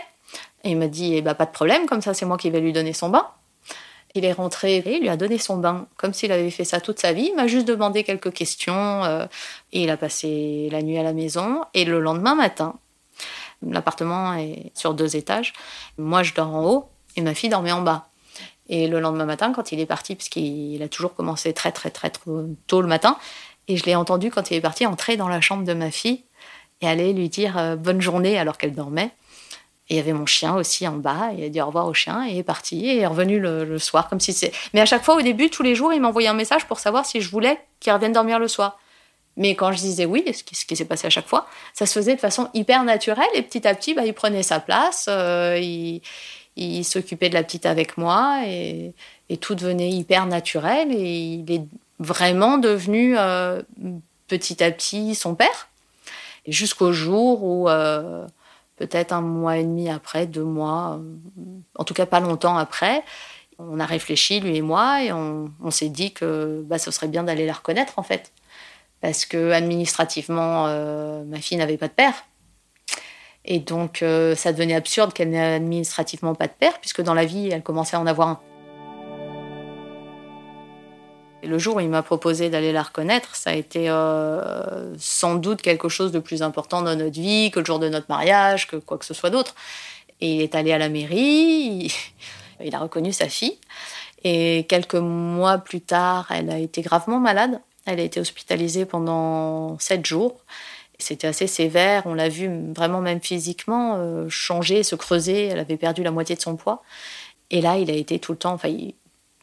Et 0.64 0.72
il 0.72 0.78
m'a 0.78 0.88
dit, 0.88 1.16
eh 1.16 1.22
bah, 1.22 1.36
pas 1.36 1.46
de 1.46 1.52
problème, 1.52 1.86
comme 1.86 2.02
ça 2.02 2.14
c'est 2.14 2.26
moi 2.26 2.38
qui 2.38 2.50
vais 2.50 2.60
lui 2.60 2.74
donner 2.74 2.94
son 2.94 3.10
bain. 3.10 3.28
Il 4.16 4.26
est 4.26 4.34
rentré 4.34 4.78
et 4.78 4.96
il 4.96 5.02
lui 5.02 5.10
a 5.10 5.18
donné 5.18 5.38
son 5.38 5.58
bain, 5.58 5.88
comme 5.96 6.14
s'il 6.14 6.32
avait 6.32 6.50
fait 6.50 6.64
ça 6.64 6.82
toute 6.82 7.00
sa 7.00 7.14
vie. 7.14 7.30
Il 7.32 7.36
m'a 7.36 7.48
juste 7.48 7.68
demandé 7.68 8.04
quelques 8.04 8.34
questions 8.34 9.04
euh, 9.04 9.26
et 9.72 9.84
il 9.84 9.90
a 9.90 9.98
passé 9.98 10.68
la 10.72 10.82
nuit 10.82 10.98
à 10.98 11.04
la 11.04 11.14
maison. 11.14 11.62
Et 11.76 11.86
le 11.86 12.00
lendemain 12.00 12.34
matin, 12.34 12.76
l'appartement 13.62 14.34
est 14.34 14.72
sur 14.74 14.96
deux 14.96 15.16
étages. 15.16 15.54
Moi, 15.98 16.24
je 16.24 16.34
dors 16.34 16.54
en 16.54 16.66
haut 16.66 16.90
et 17.16 17.22
ma 17.22 17.36
fille 17.36 17.50
dormait 17.50 17.72
en 17.72 17.82
bas. 17.82 18.08
Et 18.68 18.88
le 18.88 19.00
lendemain 19.00 19.26
matin, 19.26 19.52
quand 19.52 19.72
il 19.72 19.80
est 19.80 19.86
parti, 19.86 20.16
puisqu'il 20.16 20.82
a 20.82 20.88
toujours 20.88 21.14
commencé 21.14 21.54
très, 21.54 21.72
très, 21.72 21.90
très, 21.90 22.10
très 22.10 22.22
tôt 22.68 22.82
le 22.82 22.88
matin, 22.88 23.18
et 23.68 23.78
je 23.78 23.86
l'ai 23.86 23.96
entendu 23.96 24.32
quand 24.32 24.50
il 24.52 24.58
est 24.58 24.62
parti 24.62 24.86
entrer 24.86 25.18
dans 25.18 25.28
la 25.28 25.42
chambre 25.42 25.64
de 25.64 25.74
ma 25.74 25.92
fille 25.92 26.24
et 26.82 26.88
aller 26.88 27.14
lui 27.14 27.30
dire 27.30 27.58
euh, 27.58 27.76
bonne 27.76 28.02
journée 28.02 28.38
alors 28.38 28.58
qu'elle 28.58 28.74
dormait. 28.74 29.12
Et 29.90 29.96
il 29.96 29.98
y 29.98 30.00
avait 30.00 30.14
mon 30.14 30.28
chien 30.28 30.56
aussi 30.56 30.88
en 30.88 30.98
bas, 30.98 31.32
et 31.34 31.40
il 31.40 31.44
a 31.46 31.50
dit 31.50 31.60
au 31.62 31.66
revoir 31.66 31.88
au 31.88 31.96
chien, 31.96 32.28
et 32.28 32.38
est 32.38 32.44
parti, 32.44 32.88
et 32.88 33.00
est 33.00 33.08
revenu 33.08 33.40
le, 33.40 33.80
soir, 33.80 34.08
comme 34.08 34.20
si 34.20 34.34
c'est... 34.34 34.52
Mais 34.74 34.82
à 34.82 34.86
chaque 34.86 35.04
fois, 35.04 35.16
au 35.16 35.22
début, 35.22 35.50
tous 35.50 35.64
les 35.64 35.74
jours, 35.74 35.92
il 35.92 36.00
m'envoyait 36.00 36.28
un 36.28 36.36
message 36.36 36.66
pour 36.66 36.80
savoir 36.80 37.08
si 37.08 37.22
je 37.22 37.30
voulais 37.32 37.60
qu'il 37.80 37.92
revienne 37.92 38.14
dormir 38.14 38.38
le 38.38 38.48
soir. 38.48 38.78
Mais 39.36 39.56
quand 39.56 39.72
je 39.72 39.78
disais 39.78 40.06
oui, 40.06 40.24
ce 40.32 40.44
qui, 40.44 40.54
qui 40.54 40.76
s'est 40.76 40.86
passé 40.86 41.08
à 41.08 41.10
chaque 41.10 41.28
fois, 41.28 41.48
ça 41.74 41.88
se 41.88 41.94
faisait 41.94 42.14
de 42.14 42.20
façon 42.20 42.50
hyper 42.54 42.84
naturelle, 42.84 43.26
et 43.34 43.42
petit 43.42 43.68
à 43.68 43.74
petit, 43.74 43.96
bah, 43.96 44.06
il 44.06 44.14
prenait 44.14 44.44
sa 44.44 44.60
place, 44.60 45.08
euh, 45.10 45.58
il, 45.60 46.02
il 46.56 46.84
s'occupait 46.84 47.30
de 47.30 47.34
la 47.34 47.42
petite 47.42 47.66
avec 47.66 47.98
moi, 47.98 48.42
et, 48.46 48.94
et, 49.30 49.38
tout 49.38 49.56
devenait 49.56 49.90
hyper 49.90 50.28
naturel, 50.28 50.92
et 50.92 51.18
il 51.18 51.52
est 51.52 51.64
vraiment 51.98 52.60
devenu 52.60 53.18
euh, 53.18 53.64
petit 54.28 54.64
à 54.64 54.70
petit 54.70 55.16
son 55.16 55.34
père 55.34 55.69
jusqu'au 56.52 56.92
jour 56.92 57.44
où, 57.44 57.70
euh, 57.70 58.26
peut-être 58.78 59.12
un 59.12 59.22
mois 59.22 59.58
et 59.58 59.64
demi 59.64 59.90
après, 59.90 60.26
deux 60.26 60.44
mois, 60.44 61.00
euh, 61.00 61.42
en 61.76 61.84
tout 61.84 61.94
cas 61.94 62.06
pas 62.06 62.20
longtemps 62.20 62.58
après, 62.58 63.04
on 63.58 63.80
a 63.80 63.86
réfléchi, 63.86 64.40
lui 64.40 64.58
et 64.58 64.62
moi, 64.62 65.04
et 65.04 65.12
on, 65.12 65.52
s'est 65.70 65.90
dit 65.90 66.14
que 66.14 66.64
bah, 66.66 66.80
ce 66.80 66.92
serait 66.92 67.10
bien 67.10 67.24
d'aller 67.24 67.46
la 67.46 67.54
reconnaître, 67.54 68.00
en 68.00 68.04
fait. 68.04 68.32
Parce 69.02 69.26
que 69.26 69.52
administrativement, 69.52 70.68
euh, 70.68 71.24
ma 71.26 71.40
fille 71.40 71.58
n'avait 71.58 71.78
pas 71.78 71.90
de 71.90 71.94
père. 71.94 72.26
Et 73.46 73.60
donc, 73.60 74.04
ça 74.36 74.54
devenait 74.54 74.76
absurde 74.76 75.14
qu'elle 75.14 75.32
n'ait 75.32 75.56
administrativement 75.56 76.36
pas 76.36 76.48
de 76.48 76.54
père, 76.54 76.80
puisque 76.80 77.02
dans 77.02 77.14
la 77.14 77.26
vie, 77.26 77.50
elle 77.50 77.64
commençait 77.64 77.96
à 77.96 78.00
en 78.00 78.08
avoir 78.08 78.28
un. 78.28 78.40
Le 81.50 81.60
jour 81.60 81.76
où 81.76 81.80
il 81.80 81.90
m'a 81.90 82.04
proposé 82.04 82.50
d'aller 82.50 82.72
la 82.72 82.84
reconnaître, 82.84 83.36
ça 83.36 83.50
a 83.50 83.54
été 83.54 83.90
euh, 83.90 84.96
sans 84.98 85.36
doute 85.36 85.62
quelque 85.62 85.90
chose 85.90 86.12
de 86.12 86.20
plus 86.20 86.42
important 86.42 86.82
dans 86.82 86.96
notre 86.96 87.20
vie 87.20 87.52
que 87.52 87.60
le 87.60 87.66
jour 87.66 87.80
de 87.80 87.90
notre 87.90 88.06
mariage, 88.10 88.68
que 88.68 88.78
quoi 88.78 88.98
que 88.98 89.06
ce 89.06 89.14
soit 89.14 89.30
d'autre. 89.30 89.56
Et 90.22 90.36
il 90.36 90.42
est 90.42 90.56
allé 90.56 90.72
à 90.72 90.78
la 90.78 90.90
mairie, 90.90 91.92
il, 92.62 92.76
a 92.76 92.80
reconnu 92.80 93.12
sa 93.12 93.28
fille. 93.28 93.58
Et 94.24 94.66
quelques 94.70 94.96
mois 94.96 95.58
plus 95.58 95.82
tard, 95.82 96.28
elle 96.30 96.50
a 96.50 96.58
été 96.58 96.82
gravement 96.82 97.20
malade. 97.20 97.60
Elle 97.86 98.00
a 98.00 98.04
été 98.04 98.20
hospitalisée 98.20 98.86
pendant 98.86 99.80
sept 99.80 100.06
jours. 100.06 100.38
C'était 101.00 101.28
assez 101.28 101.48
sévère. 101.48 102.04
On 102.06 102.14
l'a 102.14 102.30
vu 102.30 102.50
vraiment 102.76 103.00
même 103.00 103.22
physiquement 103.22 103.96
euh, 103.98 104.28
changer, 104.30 104.84
se 104.84 104.96
creuser. 104.96 105.48
Elle 105.48 105.60
avait 105.60 105.78
perdu 105.78 106.04
la 106.04 106.12
moitié 106.12 106.36
de 106.36 106.42
son 106.42 106.58
poids. 106.58 106.84
Et 107.50 107.62
là, 107.62 107.78
il 107.78 107.90
a 107.90 107.94
été 107.94 108.20
tout 108.20 108.34
le 108.34 108.38
temps. 108.38 108.54
Enfin, 108.54 108.70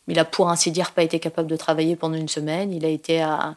il, 0.08 0.18
a 0.18 0.24
pour 0.24 0.50
ainsi 0.50 0.70
dire 0.70 0.92
pas 0.92 1.02
été 1.02 1.18
capable 1.18 1.48
de 1.48 1.56
travailler 1.56 1.96
pendant 1.96 2.16
une 2.16 2.28
semaine. 2.28 2.72
Il 2.72 2.84
a 2.84 2.88
été 2.88 3.22
à, 3.22 3.56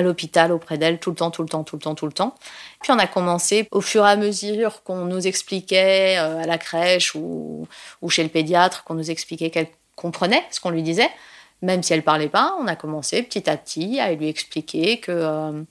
l'hôpital 0.00 0.52
auprès 0.52 0.76
d'elle 0.76 0.98
tout 0.98 1.10
le 1.10 1.16
temps, 1.16 1.30
tout 1.30 1.42
le 1.42 1.48
temps, 1.48 1.64
tout 1.64 1.76
le 1.76 1.82
temps, 1.82 1.94
tout 1.94 2.06
le 2.06 2.12
temps. 2.12 2.34
Puis 2.82 2.92
on 2.92 2.98
a 2.98 3.06
commencé 3.06 3.66
au 3.70 3.80
fur 3.80 4.06
et 4.06 4.10
à 4.10 4.16
mesure 4.16 4.82
qu'on 4.82 5.06
nous 5.06 5.26
expliquait 5.26 6.18
euh, 6.18 6.42
à 6.42 6.46
la 6.46 6.58
crèche 6.58 7.14
ou, 7.14 7.66
ou 8.02 8.10
chez 8.10 8.22
le 8.22 8.28
pédiatre, 8.28 8.84
qu'on 8.84 8.94
nous 8.94 9.10
expliquait 9.10 9.50
qu'elle 9.50 9.68
comprenait 9.94 10.44
ce 10.50 10.60
qu'on 10.60 10.70
lui 10.70 10.82
disait, 10.82 11.08
même 11.62 11.82
si 11.82 11.92
elle 11.92 12.02
parlait 12.02 12.28
pas. 12.28 12.54
On 12.60 12.66
a 12.66 12.76
commencé 12.76 13.22
petit 13.22 13.48
à 13.48 13.56
petit 13.56 13.98
à 13.98 14.12
lui 14.12 14.28
expliquer 14.28 15.00
que 15.00 15.12
euh, 15.12 15.62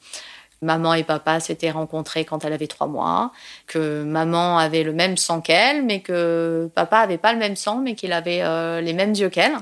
maman 0.62 0.94
et 0.96 1.04
papa 1.04 1.40
s'étaient 1.40 1.72
rencontrés 1.72 2.26
quand 2.26 2.44
elle 2.44 2.54
avait 2.54 2.68
trois 2.68 2.88
mois, 2.88 3.32
que 3.68 4.04
maman 4.04 4.58
avait 4.58 4.84
le 4.84 4.94
même 4.94 5.18
sang 5.18 5.42
qu'elle, 5.42 5.84
mais 5.84 6.02
que 6.02 6.70
papa 6.76 6.98
avait 6.98 7.18
pas 7.18 7.34
le 7.34 7.40
même 7.40 7.56
sang, 7.56 7.78
mais 7.78 7.96
qu'il 7.96 8.12
avait 8.12 8.42
euh, 8.42 8.82
les 8.82 8.94
mêmes 8.94 9.14
yeux 9.14 9.30
qu'elle. 9.30 9.56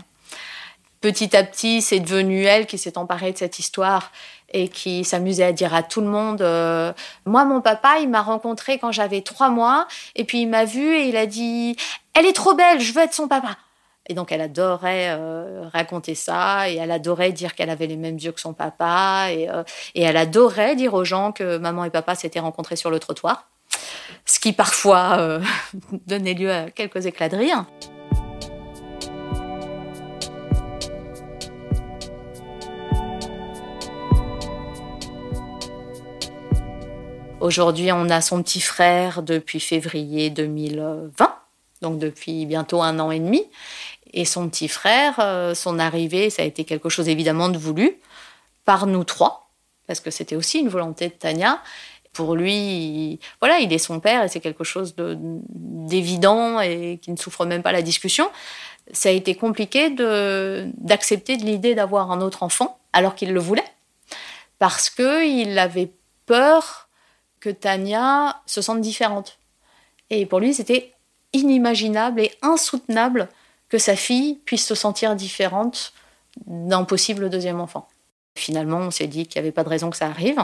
Petit 1.03 1.35
à 1.35 1.43
petit, 1.43 1.81
c'est 1.81 1.99
devenu 1.99 2.45
elle 2.45 2.65
qui 2.65 2.77
s'est 2.77 2.97
emparée 2.97 3.33
de 3.33 3.37
cette 3.37 3.59
histoire 3.59 4.13
et 4.53 4.69
qui 4.69 5.03
s'amusait 5.03 5.43
à 5.43 5.51
dire 5.51 5.73
à 5.73 5.83
tout 5.83 5.99
le 5.99 6.07
monde 6.07 6.41
euh, 6.41 6.93
Moi, 7.25 7.43
mon 7.43 7.59
papa, 7.59 7.97
il 7.99 8.07
m'a 8.07 8.21
rencontré 8.21 8.77
quand 8.77 8.93
j'avais 8.93 9.19
trois 9.19 9.49
mois, 9.49 9.85
et 10.15 10.23
puis 10.23 10.43
il 10.43 10.47
m'a 10.47 10.63
vue 10.63 10.95
et 10.95 11.09
il 11.09 11.17
a 11.17 11.25
dit 11.25 11.75
Elle 12.13 12.25
est 12.25 12.31
trop 12.31 12.53
belle, 12.53 12.79
je 12.79 12.93
veux 12.93 13.01
être 13.01 13.13
son 13.13 13.27
papa. 13.27 13.57
Et 14.07 14.13
donc, 14.13 14.31
elle 14.31 14.39
adorait 14.39 15.09
euh, 15.09 15.67
raconter 15.73 16.15
ça, 16.15 16.69
et 16.69 16.77
elle 16.77 16.91
adorait 16.91 17.33
dire 17.33 17.53
qu'elle 17.53 17.69
avait 17.69 17.87
les 17.87 17.97
mêmes 17.97 18.17
yeux 18.17 18.31
que 18.31 18.39
son 18.39 18.53
papa, 18.53 19.27
et, 19.29 19.49
euh, 19.49 19.63
et, 19.95 20.03
elle 20.03 20.15
adorait 20.15 20.77
dire 20.77 20.93
aux 20.93 21.03
gens 21.03 21.33
que 21.33 21.57
maman 21.57 21.83
et 21.83 21.89
papa 21.89 22.15
s'étaient 22.15 22.39
rencontrés 22.39 22.77
sur 22.77 22.89
le 22.89 22.99
trottoir, 22.99 23.49
ce 24.23 24.39
qui 24.39 24.53
parfois 24.53 25.41
donnait 26.07 26.33
lieu 26.33 26.53
à 26.53 26.71
quelques 26.71 27.05
éclats 27.07 27.27
de 27.27 27.35
rire. 27.35 27.65
Aujourd'hui, 37.43 37.91
on 37.91 38.09
a 38.09 38.21
son 38.21 38.41
petit 38.41 38.61
frère 38.61 39.21
depuis 39.21 39.59
février 39.59 40.29
2020, 40.29 41.35
donc 41.81 41.99
depuis 41.99 42.45
bientôt 42.45 42.81
un 42.81 42.99
an 42.99 43.11
et 43.11 43.19
demi. 43.19 43.43
Et 44.13 44.23
son 44.23 44.47
petit 44.47 44.69
frère, 44.69 45.15
euh, 45.19 45.53
son 45.53 45.77
arrivée, 45.77 46.29
ça 46.29 46.43
a 46.43 46.45
été 46.45 46.63
quelque 46.63 46.87
chose 46.87 47.09
évidemment 47.09 47.49
de 47.49 47.57
voulu 47.57 47.97
par 48.63 48.87
nous 48.87 49.03
trois, 49.03 49.49
parce 49.87 49.99
que 49.99 50.09
c'était 50.09 50.37
aussi 50.37 50.59
une 50.59 50.69
volonté 50.69 51.09
de 51.09 51.13
Tania. 51.15 51.61
Pour 52.13 52.35
lui, 52.35 52.53
il, 52.55 53.19
voilà, 53.41 53.59
il 53.59 53.73
est 53.73 53.77
son 53.77 53.99
père 53.99 54.23
et 54.23 54.29
c'est 54.29 54.39
quelque 54.39 54.63
chose 54.63 54.95
d'évident 54.95 56.61
et 56.61 56.97
qui 57.01 57.11
ne 57.11 57.17
souffre 57.17 57.45
même 57.45 57.61
pas 57.61 57.73
la 57.73 57.81
discussion. 57.81 58.29
Ça 58.93 59.09
a 59.09 59.11
été 59.11 59.35
compliqué 59.35 59.89
d'accepter 59.89 61.35
l'idée 61.35 61.75
d'avoir 61.75 62.09
un 62.09 62.21
autre 62.21 62.41
enfant 62.41 62.79
alors 62.93 63.15
qu'il 63.15 63.33
le 63.33 63.41
voulait, 63.41 63.67
parce 64.59 64.89
qu'il 64.89 65.59
avait 65.59 65.91
peur 66.25 66.87
que 67.43 67.49
Tania 67.49 68.41
se 68.45 68.61
sente 68.61 68.79
différente. 68.79 69.37
Et 70.09 70.25
pour 70.25 70.39
lui, 70.39 70.53
c'était 70.53 70.93
inimaginable 71.33 72.21
et 72.21 72.31
insoutenable 72.41 73.27
que 73.67 73.77
sa 73.77 73.97
fille 73.97 74.35
puisse 74.45 74.65
se 74.65 74.75
sentir 74.75 75.13
différente 75.17 75.91
d'un 76.47 76.85
possible 76.85 77.29
deuxième 77.29 77.59
enfant. 77.59 77.89
Finalement, 78.35 78.77
on 78.77 78.91
s'est 78.91 79.07
dit 79.07 79.27
qu'il 79.27 79.41
n'y 79.41 79.45
avait 79.45 79.51
pas 79.51 79.65
de 79.65 79.69
raison 79.69 79.89
que 79.89 79.97
ça 79.97 80.07
arrive. 80.07 80.37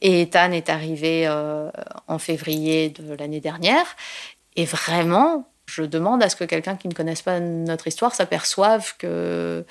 Et 0.00 0.22
Ethan 0.22 0.52
est 0.52 0.70
arrivé 0.70 1.26
euh, 1.26 1.70
en 2.08 2.18
février 2.18 2.88
de 2.88 3.12
l'année 3.12 3.40
dernière. 3.40 3.84
Et 4.56 4.64
vraiment, 4.64 5.46
je 5.66 5.82
demande 5.82 6.22
à 6.22 6.30
ce 6.30 6.36
que 6.36 6.44
quelqu'un 6.44 6.76
qui 6.76 6.88
ne 6.88 6.94
connaisse 6.94 7.20
pas 7.20 7.38
notre 7.38 7.86
histoire 7.86 8.14
s'aperçoive 8.14 8.96
que 8.96 9.66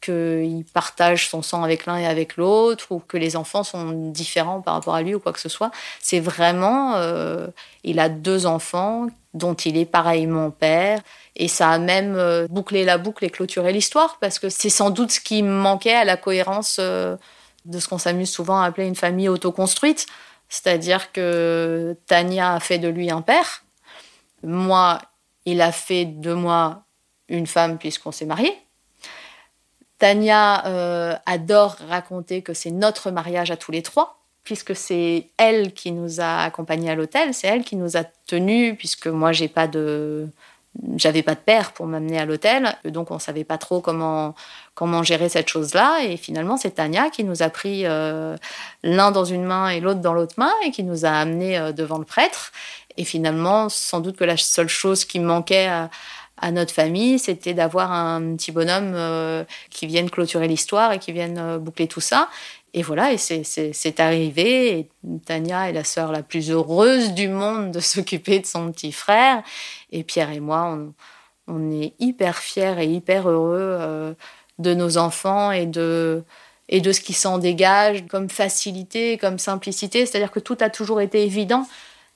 qu'il 0.00 0.64
partage 0.72 1.28
son 1.28 1.42
sang 1.42 1.62
avec 1.62 1.86
l'un 1.86 1.96
et 1.96 2.06
avec 2.06 2.36
l'autre, 2.36 2.90
ou 2.90 2.98
que 2.98 3.16
les 3.16 3.36
enfants 3.36 3.62
sont 3.62 3.92
différents 4.10 4.60
par 4.60 4.74
rapport 4.74 4.94
à 4.94 5.02
lui, 5.02 5.14
ou 5.14 5.20
quoi 5.20 5.32
que 5.32 5.40
ce 5.40 5.48
soit. 5.48 5.70
C'est 6.00 6.20
vraiment, 6.20 6.94
euh, 6.96 7.48
il 7.84 8.00
a 8.00 8.08
deux 8.08 8.46
enfants 8.46 9.06
dont 9.34 9.54
il 9.54 9.76
est 9.76 9.86
pareillement 9.86 10.50
père, 10.50 11.00
et 11.36 11.48
ça 11.48 11.70
a 11.70 11.78
même 11.78 12.16
euh, 12.16 12.46
bouclé 12.48 12.84
la 12.84 12.98
boucle 12.98 13.24
et 13.24 13.30
clôturé 13.30 13.72
l'histoire, 13.72 14.18
parce 14.20 14.38
que 14.38 14.48
c'est 14.48 14.70
sans 14.70 14.90
doute 14.90 15.12
ce 15.12 15.20
qui 15.20 15.42
manquait 15.42 15.94
à 15.94 16.04
la 16.04 16.16
cohérence 16.16 16.78
euh, 16.80 17.16
de 17.64 17.78
ce 17.78 17.88
qu'on 17.88 17.98
s'amuse 17.98 18.30
souvent 18.30 18.60
à 18.60 18.66
appeler 18.66 18.86
une 18.86 18.96
famille 18.96 19.28
autoconstruite, 19.28 20.06
c'est-à-dire 20.48 21.12
que 21.12 21.96
Tania 22.06 22.54
a 22.54 22.60
fait 22.60 22.78
de 22.78 22.88
lui 22.88 23.10
un 23.10 23.20
père, 23.20 23.64
moi, 24.42 24.98
il 25.44 25.60
a 25.60 25.72
fait 25.72 26.04
de 26.04 26.32
moi 26.32 26.84
une 27.28 27.46
femme 27.46 27.78
puisqu'on 27.78 28.12
s'est 28.12 28.24
mariés, 28.24 28.56
Tania 29.98 30.66
euh, 30.66 31.14
adore 31.26 31.76
raconter 31.88 32.42
que 32.42 32.54
c'est 32.54 32.70
notre 32.70 33.10
mariage 33.10 33.50
à 33.50 33.56
tous 33.56 33.72
les 33.72 33.82
trois, 33.82 34.18
puisque 34.44 34.74
c'est 34.74 35.28
elle 35.36 35.72
qui 35.74 35.92
nous 35.92 36.20
a 36.20 36.42
accompagnés 36.42 36.90
à 36.90 36.94
l'hôtel, 36.94 37.34
c'est 37.34 37.48
elle 37.48 37.64
qui 37.64 37.76
nous 37.76 37.96
a 37.96 38.04
tenus, 38.26 38.76
puisque 38.78 39.08
moi 39.08 39.32
j'ai 39.32 39.48
pas 39.48 39.66
de 39.66 40.28
j'avais 40.96 41.22
pas 41.22 41.34
de 41.34 41.40
père 41.40 41.72
pour 41.72 41.86
m'amener 41.86 42.18
à 42.18 42.24
l'hôtel, 42.24 42.76
donc 42.84 43.10
on 43.10 43.18
savait 43.18 43.44
pas 43.44 43.58
trop 43.58 43.80
comment 43.80 44.34
comment 44.74 45.02
gérer 45.02 45.28
cette 45.28 45.48
chose-là. 45.48 46.04
Et 46.04 46.16
finalement, 46.16 46.56
c'est 46.56 46.72
Tania 46.72 47.10
qui 47.10 47.24
nous 47.24 47.42
a 47.42 47.50
pris 47.50 47.84
euh, 47.84 48.36
l'un 48.84 49.10
dans 49.10 49.24
une 49.24 49.44
main 49.44 49.70
et 49.70 49.80
l'autre 49.80 50.00
dans 50.00 50.14
l'autre 50.14 50.34
main 50.36 50.52
et 50.64 50.70
qui 50.70 50.84
nous 50.84 51.04
a 51.04 51.10
amenés 51.10 51.58
euh, 51.58 51.72
devant 51.72 51.98
le 51.98 52.04
prêtre. 52.04 52.52
Et 52.96 53.04
finalement, 53.04 53.68
sans 53.68 54.00
doute 54.00 54.16
que 54.16 54.24
la 54.24 54.36
seule 54.36 54.68
chose 54.68 55.04
qui 55.04 55.20
manquait 55.20 55.68
à 56.40 56.50
notre 56.50 56.72
famille, 56.72 57.18
c'était 57.18 57.54
d'avoir 57.54 57.92
un 57.92 58.36
petit 58.36 58.52
bonhomme 58.52 58.92
euh, 58.94 59.44
qui 59.70 59.86
vienne 59.86 60.10
clôturer 60.10 60.48
l'histoire 60.48 60.92
et 60.92 60.98
qui 60.98 61.12
vienne 61.12 61.38
euh, 61.38 61.58
boucler 61.58 61.88
tout 61.88 62.00
ça. 62.00 62.28
Et 62.74 62.82
voilà, 62.82 63.12
et 63.12 63.18
c'est 63.18 64.00
arrivé. 64.00 64.88
Tania 65.24 65.70
est 65.70 65.72
la 65.72 65.84
sœur 65.84 66.12
la 66.12 66.22
plus 66.22 66.50
heureuse 66.50 67.12
du 67.14 67.28
monde 67.28 67.70
de 67.70 67.80
s'occuper 67.80 68.40
de 68.40 68.46
son 68.46 68.70
petit 68.70 68.92
frère. 68.92 69.42
Et 69.90 70.04
Pierre 70.04 70.30
et 70.30 70.40
moi, 70.40 70.78
on, 71.46 71.70
est 71.70 71.94
hyper 71.98 72.36
fiers 72.36 72.74
et 72.78 72.84
hyper 72.84 73.28
heureux 73.28 73.78
euh, 73.80 74.12
de 74.58 74.74
nos 74.74 74.98
enfants 74.98 75.50
et 75.50 75.64
de 75.64 76.22
ce 76.70 77.00
qui 77.00 77.14
s'en 77.14 77.38
dégage 77.38 78.06
comme 78.06 78.28
facilité, 78.28 79.16
comme 79.16 79.38
simplicité. 79.38 80.04
C'est-à-dire 80.04 80.30
que 80.30 80.40
tout 80.40 80.58
a 80.60 80.68
toujours 80.68 81.00
été 81.00 81.24
évident. 81.24 81.66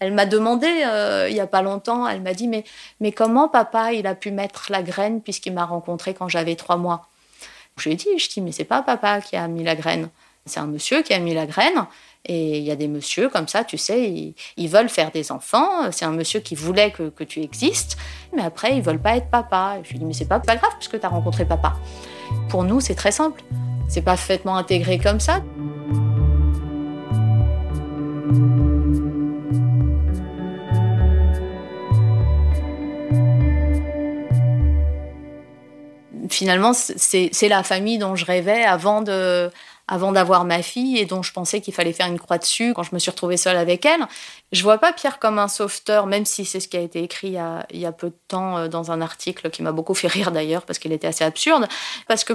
Elle 0.02 0.14
m'a 0.14 0.26
demandé 0.26 0.66
euh, 0.84 1.28
il 1.30 1.36
y 1.36 1.40
a 1.40 1.46
pas 1.46 1.62
longtemps, 1.62 2.08
elle 2.08 2.22
m'a 2.22 2.34
dit 2.34 2.48
mais, 2.48 2.64
mais 2.98 3.12
comment 3.12 3.48
papa 3.48 3.92
il 3.92 4.08
a 4.08 4.16
pu 4.16 4.32
mettre 4.32 4.66
la 4.70 4.82
graine 4.82 5.20
puisqu'il 5.20 5.52
m'a 5.52 5.64
rencontré 5.64 6.12
quand 6.12 6.28
j'avais 6.28 6.56
trois 6.56 6.76
mois? 6.76 7.06
Je 7.76 7.84
lui 7.84 7.92
ai 7.92 7.96
dit, 7.96 8.08
je 8.18 8.28
dis 8.28 8.40
mais 8.40 8.50
c'est 8.50 8.64
pas 8.64 8.82
papa 8.82 9.20
qui 9.20 9.36
a 9.36 9.46
mis 9.46 9.62
la 9.62 9.76
graine, 9.76 10.08
c'est 10.44 10.58
un 10.58 10.66
monsieur 10.66 11.02
qui 11.02 11.14
a 11.14 11.20
mis 11.20 11.34
la 11.34 11.46
graine. 11.46 11.86
Et 12.24 12.58
il 12.58 12.64
y 12.64 12.72
a 12.72 12.76
des 12.76 12.88
messieurs 12.88 13.28
comme 13.28 13.46
ça, 13.46 13.62
tu 13.62 13.78
sais, 13.78 14.34
ils, 14.56 14.68
veulent 14.68 14.88
faire 14.88 15.12
des 15.12 15.30
enfants. 15.30 15.90
C'est 15.92 16.04
un 16.04 16.12
monsieur 16.12 16.40
qui 16.40 16.56
voulait 16.56 16.90
que, 16.90 17.08
que, 17.08 17.22
tu 17.22 17.40
existes, 17.40 17.96
mais 18.34 18.42
après 18.42 18.76
ils 18.76 18.82
veulent 18.82 19.02
pas 19.02 19.16
être 19.16 19.30
papa. 19.30 19.76
je 19.84 19.90
lui 19.90 20.00
dit 20.00 20.04
mais 20.04 20.14
c'est 20.14 20.28
pas, 20.28 20.40
pas 20.40 20.56
grave 20.56 20.72
puisque 20.78 20.98
tu 20.98 21.06
as 21.06 21.10
rencontré 21.10 21.44
papa. 21.44 21.74
Pour 22.48 22.64
nous 22.64 22.80
c'est 22.80 22.96
très 22.96 23.12
simple, 23.12 23.40
c'est 23.88 24.02
parfaitement 24.02 24.56
intégré 24.56 24.98
comme 24.98 25.20
ça. 25.20 25.42
Finalement, 36.28 36.72
c'est 36.74 37.48
la 37.48 37.62
famille 37.62 37.98
dont 37.98 38.16
je 38.16 38.24
rêvais 38.24 38.64
avant 38.64 39.02
de 39.02 39.50
avant 39.88 40.12
d'avoir 40.12 40.44
ma 40.44 40.62
fille 40.62 40.96
et 40.96 41.06
dont 41.06 41.22
je 41.22 41.32
pensais 41.32 41.60
qu'il 41.60 41.74
fallait 41.74 41.92
faire 41.92 42.06
une 42.06 42.18
croix 42.18 42.38
dessus 42.38 42.72
quand 42.72 42.82
je 42.82 42.94
me 42.94 42.98
suis 42.98 43.10
retrouvée 43.10 43.36
seule 43.36 43.56
avec 43.56 43.84
elle. 43.84 44.06
Je 44.52 44.62
vois 44.62 44.78
pas 44.78 44.92
Pierre 44.92 45.18
comme 45.18 45.38
un 45.38 45.48
sauveteur, 45.48 46.06
même 46.06 46.24
si 46.24 46.44
c'est 46.44 46.60
ce 46.60 46.68
qui 46.68 46.76
a 46.76 46.80
été 46.80 47.02
écrit 47.02 47.36
il 47.70 47.80
y 47.80 47.86
a, 47.86 47.92
peu 47.92 48.08
de 48.08 48.16
temps 48.28 48.56
euh, 48.56 48.68
dans 48.68 48.90
un 48.90 49.00
article 49.00 49.50
qui 49.50 49.62
m'a 49.62 49.72
beaucoup 49.72 49.94
fait 49.94 50.08
rire 50.08 50.30
d'ailleurs 50.30 50.62
parce 50.62 50.78
qu'il 50.78 50.92
était 50.92 51.08
assez 51.08 51.24
absurde. 51.24 51.66
Parce 52.08 52.24
que 52.24 52.34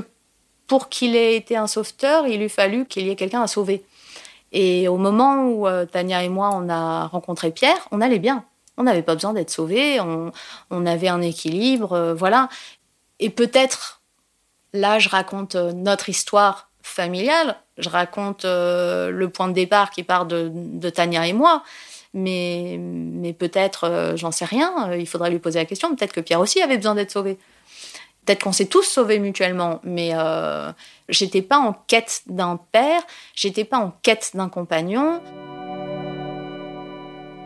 pour 0.68 0.90
qu'il 0.90 1.16
ait 1.16 1.36
été 1.36 1.56
un 1.56 1.68
sauveteur, 1.68 2.28
il 2.28 2.42
eût 2.42 2.50
fallu 2.50 2.86
qu'il 2.86 3.08
y 3.08 3.10
ait 3.10 3.16
quelqu'un 3.16 3.42
à 3.42 3.48
sauver. 3.48 3.84
Et 4.52 4.88
au 4.88 4.98
moment 4.98 5.46
où 5.46 5.68
euh, 5.68 5.86
Tania 5.86 6.24
et 6.24 6.30
moi 6.30 6.52
on 6.54 6.70
a 6.70 7.08
rencontré 7.08 7.52
Pierre, 7.52 7.88
on 7.92 8.02
allait 8.02 8.20
bien. 8.20 8.44
On 8.80 8.84
n'avait 8.84 9.02
pas 9.02 9.16
besoin 9.16 9.34
d'être 9.34 9.50
sauvés, 9.50 10.00
on, 10.00 10.32
on, 10.70 10.86
avait 10.86 11.08
un 11.08 11.22
équilibre, 11.22 11.94
euh, 11.94 12.14
voilà. 12.14 12.48
Et 13.20 13.30
peut-être, 13.30 14.02
là, 14.74 15.00
je 15.00 15.10
raconte 15.10 15.56
euh, 15.56 15.72
notre 15.74 16.10
histoire 16.10 16.70
familiale, 16.82 17.58
je 17.78 17.90
raconte 17.90 18.46
euh, 18.46 19.10
le 19.10 19.30
point 19.30 19.48
de 19.48 19.54
départ 19.54 19.92
qui 19.92 20.04
part 20.04 20.26
de, 20.26 20.90
Tania 20.90 21.28
et 21.28 21.34
moi, 21.34 21.64
mais, 22.14 22.80
peut-être, 23.38 23.84
euh, 23.84 24.16
j'en 24.16 24.32
sais 24.32 24.46
rien, 24.46 24.94
il 24.94 25.08
faudrait 25.08 25.30
lui 25.30 25.40
poser 25.40 25.60
la 25.60 25.66
question, 25.66 25.94
peut-être 25.96 26.14
que 26.14 26.22
Pierre 26.22 26.40
aussi 26.40 26.62
avait 26.62 26.78
besoin 26.78 26.96
d'être 26.96 27.12
sauvé. 27.12 27.38
Peut-être 28.26 28.44
qu'on 28.44 28.52
s'est 28.52 28.68
tous 28.68 28.84
sauvés 28.84 29.20
mutuellement, 29.20 29.80
mais 29.84 30.12
j'étais 31.08 31.42
pas 31.42 31.60
en 31.60 31.72
quête 31.72 32.24
d'un 32.26 32.60
père, 32.74 33.02
j'étais 33.34 33.64
pas 33.64 33.78
en 33.78 33.92
quête 34.02 34.32
d'un 34.34 34.50
compagnon. 34.50 35.22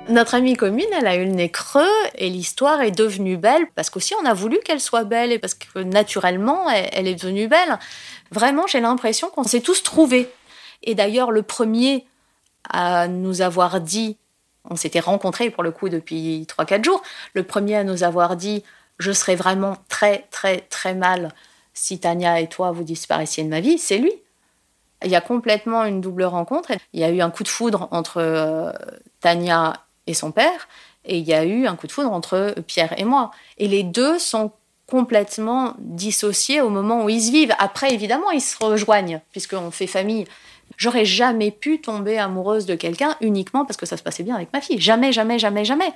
Notre 0.10 0.36
amie 0.36 0.56
commune, 0.56 0.88
elle 0.98 1.08
a 1.08 1.16
eu 1.16 1.26
le 1.26 1.32
nez 1.32 1.50
creux 1.50 1.86
et 2.16 2.30
l'histoire 2.30 2.82
est 2.82 2.92
devenue 2.92 3.38
belle 3.38 3.68
parce 3.76 3.90
qu'aussi 3.90 4.14
on 4.22 4.26
a 4.26 4.34
voulu 4.34 4.60
qu'elle 4.66 4.82
soit 4.82 5.04
belle 5.04 5.32
et 5.32 5.40
parce 5.40 5.54
que 5.54 5.80
naturellement 5.80 6.70
elle, 6.70 7.08
est 7.08 7.16
devenue 7.16 7.48
belle. 7.48 7.80
Vraiment, 8.32 8.68
j'ai 8.68 8.82
l'impression 8.82 9.30
qu'on 9.30 9.44
s'est 9.44 9.62
tous 9.62 9.84
trouvés. 9.84 10.30
Et 10.84 10.96
d'ailleurs, 10.96 11.32
le 11.32 11.44
premier 11.44 12.06
à 12.70 13.08
nous 13.08 13.42
avoir 13.42 13.80
dit, 13.80 14.18
on 14.70 14.76
s'était 14.76 15.00
rencontrés 15.00 15.50
pour 15.50 15.64
le 15.64 15.72
coup 15.72 15.88
depuis 15.88 16.46
3-4 16.50 16.84
jours, 16.84 17.02
le 17.34 17.44
premier 17.44 17.76
à 17.76 17.84
nous 17.84 18.04
avoir 18.04 18.36
dit 18.36 18.64
je 19.00 19.12
serais 19.12 19.36
vraiment 19.36 19.78
très 19.88 20.28
très 20.32 20.62
très 20.62 20.94
mal 20.94 21.34
si 21.74 22.00
Tania 22.00 22.40
et 22.40 22.50
toi 22.50 22.72
vous 22.72 22.84
disparaissiez 22.84 23.44
de 23.44 23.50
ma 23.50 23.62
vie, 23.62 23.78
c'est 23.78 23.98
lui. 23.98 24.12
Il 25.04 25.10
y 25.10 25.16
a 25.16 25.22
complètement 25.22 25.86
une 25.86 26.02
double 26.02 26.24
rencontre. 26.24 26.72
Il 26.94 27.00
y 27.00 27.04
a 27.04 27.10
eu 27.10 27.22
un 27.22 27.32
coup 27.32 27.44
de 27.44 27.48
foudre 27.48 27.88
entre 27.92 28.18
euh, 28.18 28.72
Tania 29.20 29.74
son 30.14 30.32
père, 30.32 30.68
et 31.06 31.18
il 31.18 31.28
y 31.28 31.34
a 31.34 31.44
eu 31.44 31.66
un 31.68 31.76
coup 31.76 31.88
de 31.88 31.92
foudre 31.92 32.12
entre 32.12 32.56
Pierre 32.68 32.94
et 32.98 33.06
moi. 33.06 33.32
Et 33.58 33.68
les 33.68 33.84
deux 33.84 34.20
sont 34.20 34.52
complètement 34.88 35.76
dissociés 35.80 36.62
au 36.62 36.70
moment 36.70 37.06
où 37.06 37.10
ils 37.10 37.22
se 37.22 37.32
vivent. 37.32 37.56
Après, 37.60 37.94
évidemment, 37.94 38.30
ils 38.32 38.42
se 38.42 38.62
rejoignent, 38.62 39.22
puisqu'on 39.32 39.72
fait 39.72 39.88
famille. 39.88 40.26
J'aurais 40.78 41.06
jamais 41.06 41.52
pu 41.52 41.80
tomber 41.80 42.18
amoureuse 42.18 42.66
de 42.66 42.76
quelqu'un 42.76 43.16
uniquement 43.22 43.66
parce 43.66 43.78
que 43.78 43.86
ça 43.86 43.98
se 43.98 44.04
passait 44.04 44.24
bien 44.24 44.36
avec 44.36 44.52
ma 44.54 44.62
fille. 44.62 44.80
Jamais, 44.80 45.12
jamais, 45.12 45.40
jamais, 45.40 45.66
jamais. 45.66 45.94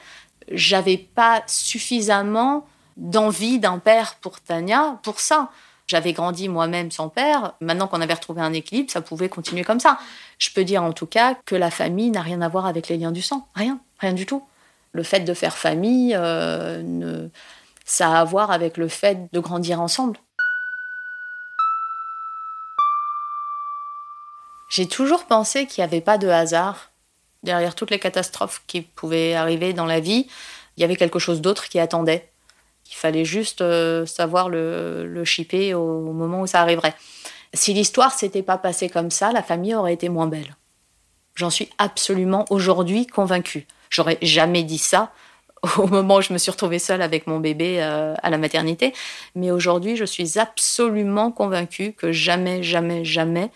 J'avais 0.51 0.97
pas 0.97 1.43
suffisamment 1.47 2.65
d'envie 2.97 3.59
d'un 3.59 3.79
père 3.79 4.15
pour 4.21 4.39
Tania 4.39 4.99
pour 5.03 5.19
ça. 5.19 5.49
J'avais 5.87 6.13
grandi 6.13 6.49
moi-même 6.49 6.89
sans 6.91 7.09
père. 7.09 7.53
Maintenant 7.61 7.87
qu'on 7.87 8.01
avait 8.01 8.13
retrouvé 8.13 8.41
un 8.41 8.53
équilibre, 8.53 8.89
ça 8.89 9.01
pouvait 9.01 9.29
continuer 9.29 9.63
comme 9.63 9.79
ça. 9.79 9.99
Je 10.39 10.49
peux 10.51 10.63
dire 10.63 10.83
en 10.83 10.93
tout 10.93 11.05
cas 11.05 11.35
que 11.45 11.55
la 11.55 11.69
famille 11.69 12.11
n'a 12.11 12.21
rien 12.21 12.41
à 12.41 12.49
voir 12.49 12.65
avec 12.65 12.87
les 12.87 12.97
liens 12.97 13.11
du 13.11 13.21
sang. 13.21 13.47
Rien, 13.55 13.79
rien 13.99 14.13
du 14.13 14.25
tout. 14.25 14.45
Le 14.91 15.03
fait 15.03 15.21
de 15.21 15.33
faire 15.33 15.57
famille, 15.57 16.15
euh, 16.15 17.27
ça 17.85 18.11
a 18.11 18.21
à 18.21 18.23
voir 18.23 18.51
avec 18.51 18.77
le 18.77 18.87
fait 18.87 19.27
de 19.33 19.39
grandir 19.39 19.81
ensemble. 19.81 20.17
J'ai 24.69 24.87
toujours 24.87 25.25
pensé 25.25 25.67
qu'il 25.67 25.83
n'y 25.83 25.87
avait 25.87 26.01
pas 26.01 26.17
de 26.17 26.27
hasard. 26.27 26.91
Derrière 27.43 27.75
toutes 27.75 27.91
les 27.91 27.99
catastrophes 27.99 28.63
qui 28.67 28.81
pouvaient 28.81 29.35
arriver 29.35 29.73
dans 29.73 29.85
la 29.85 29.99
vie, 29.99 30.27
il 30.75 30.81
y 30.81 30.83
avait 30.83 30.95
quelque 30.95 31.19
chose 31.19 31.41
d'autre 31.41 31.69
qui 31.69 31.79
attendait. 31.79 32.29
Il 32.89 32.95
fallait 32.95 33.25
juste 33.25 33.61
euh, 33.61 34.05
savoir 34.05 34.49
le, 34.49 35.23
chipper 35.25 35.73
au, 35.73 36.01
moment 36.01 36.41
où 36.41 36.47
ça 36.47 36.61
arriverait. 36.61 36.95
Si 37.53 37.73
l'histoire 37.73 38.13
s'était 38.13 38.43
pas 38.43 38.57
passée 38.57 38.89
comme 38.89 39.11
ça, 39.11 39.31
la 39.31 39.43
famille 39.43 39.75
aurait 39.75 39.93
été 39.93 40.09
moins 40.09 40.27
belle. 40.27 40.55
J'en 41.35 41.49
suis 41.49 41.69
absolument 41.77 42.45
aujourd'hui 42.49 43.07
convaincue. 43.07 43.67
J'aurais 43.95 44.17
jamais 44.21 44.63
dit 44.63 44.77
ça 44.77 45.13
au 45.77 45.87
moment 45.87 46.17
où 46.17 46.21
je 46.21 46.33
me 46.33 46.37
suis 46.37 46.51
retrouvée 46.51 46.79
seule 46.79 47.01
avec 47.01 47.27
mon 47.27 47.39
bébé 47.39 47.81
euh, 47.81 48.13
à 48.21 48.29
la 48.29 48.37
maternité. 48.37 48.93
Mais 49.35 49.51
aujourd'hui, 49.51 49.95
je 49.95 50.03
suis 50.03 50.37
absolument 50.37 51.31
convaincue 51.31 51.93
que 51.93 52.11
jamais, 52.11 52.61
jamais, 52.61 53.05
jamais 53.05 53.51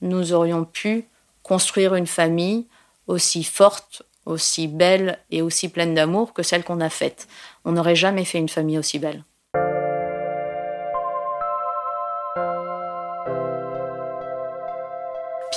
nous 0.00 0.32
aurions 0.32 0.64
pu 0.64 1.04
construire 1.42 1.94
une 1.96 2.06
famille 2.06 2.66
aussi 3.08 3.44
forte, 3.44 4.02
aussi 4.24 4.68
belle 4.68 5.18
et 5.30 5.42
aussi 5.42 5.68
pleine 5.68 5.94
d'amour 5.94 6.32
que 6.32 6.42
celle 6.42 6.64
qu'on 6.64 6.80
a 6.80 6.88
faite. 6.88 7.28
On 7.66 7.72
n'aurait 7.72 7.94
jamais 7.94 8.24
fait 8.24 8.38
une 8.38 8.48
famille 8.48 8.78
aussi 8.78 8.98
belle. 8.98 9.22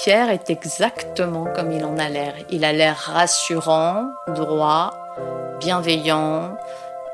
Est 0.10 0.50
exactement 0.50 1.48
comme 1.54 1.70
il 1.74 1.84
en 1.84 1.98
a 1.98 2.08
l'air. 2.08 2.34
Il 2.50 2.64
a 2.64 2.72
l'air 2.72 2.96
rassurant, 2.96 4.06
droit, 4.30 4.94
bienveillant, 5.60 6.56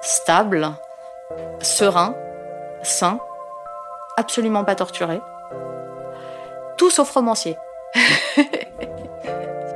stable, 0.04 0.70
serein, 1.60 2.14
sain, 2.84 3.18
absolument 4.16 4.64
pas 4.64 4.76
torturé. 4.76 5.22
Tout 6.78 6.92
sauf 6.92 7.10
romancier. 7.10 7.58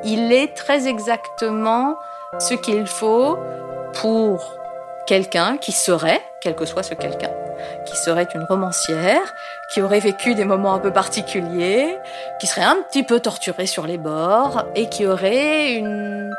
il 0.04 0.32
est 0.32 0.56
très 0.56 0.88
exactement 0.88 1.98
ce 2.38 2.54
qu'il 2.54 2.86
faut 2.86 3.40
pour 4.00 4.54
quelqu'un 5.08 5.58
qui 5.58 5.72
serait, 5.72 6.22
quel 6.42 6.54
que 6.54 6.66
soit 6.66 6.84
ce 6.84 6.94
quelqu'un, 6.94 7.32
qui 7.86 7.96
serait 7.96 8.28
une 8.34 8.44
romancière, 8.44 9.34
qui 9.74 9.82
aurait 9.82 10.00
vécu 10.00 10.36
des 10.36 10.46
moments 10.46 10.74
un 10.74 10.80
peu 10.80 10.92
particuliers, 10.92 11.98
qui 12.40 12.48
serait 12.48 12.64
un 12.64 12.78
petit 12.88 13.04
peu 13.04 13.20
torturée 13.20 13.68
sur 13.68 13.88
les 13.88 13.98
bords 13.98 14.64
et 14.76 14.88
qui 14.88 15.06
aurait 15.06 15.74
une, 15.74 16.34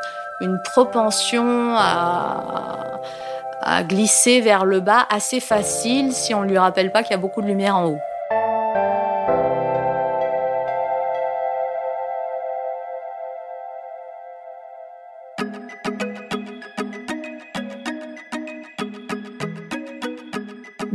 propension 0.63 1.75
à, 1.75 3.01
à 3.61 3.83
glisser 3.83 4.39
vers 4.39 4.63
le 4.63 4.79
bas 4.79 5.05
assez 5.09 5.41
facile 5.41 6.13
si 6.13 6.33
on 6.33 6.43
ne 6.43 6.47
lui 6.47 6.57
rappelle 6.57 6.91
pas 6.91 7.03
qu'il 7.03 7.11
y 7.11 7.15
a 7.15 7.17
beaucoup 7.17 7.41
de 7.41 7.47
lumière 7.47 7.75
en 7.75 7.87
haut. 7.87 7.99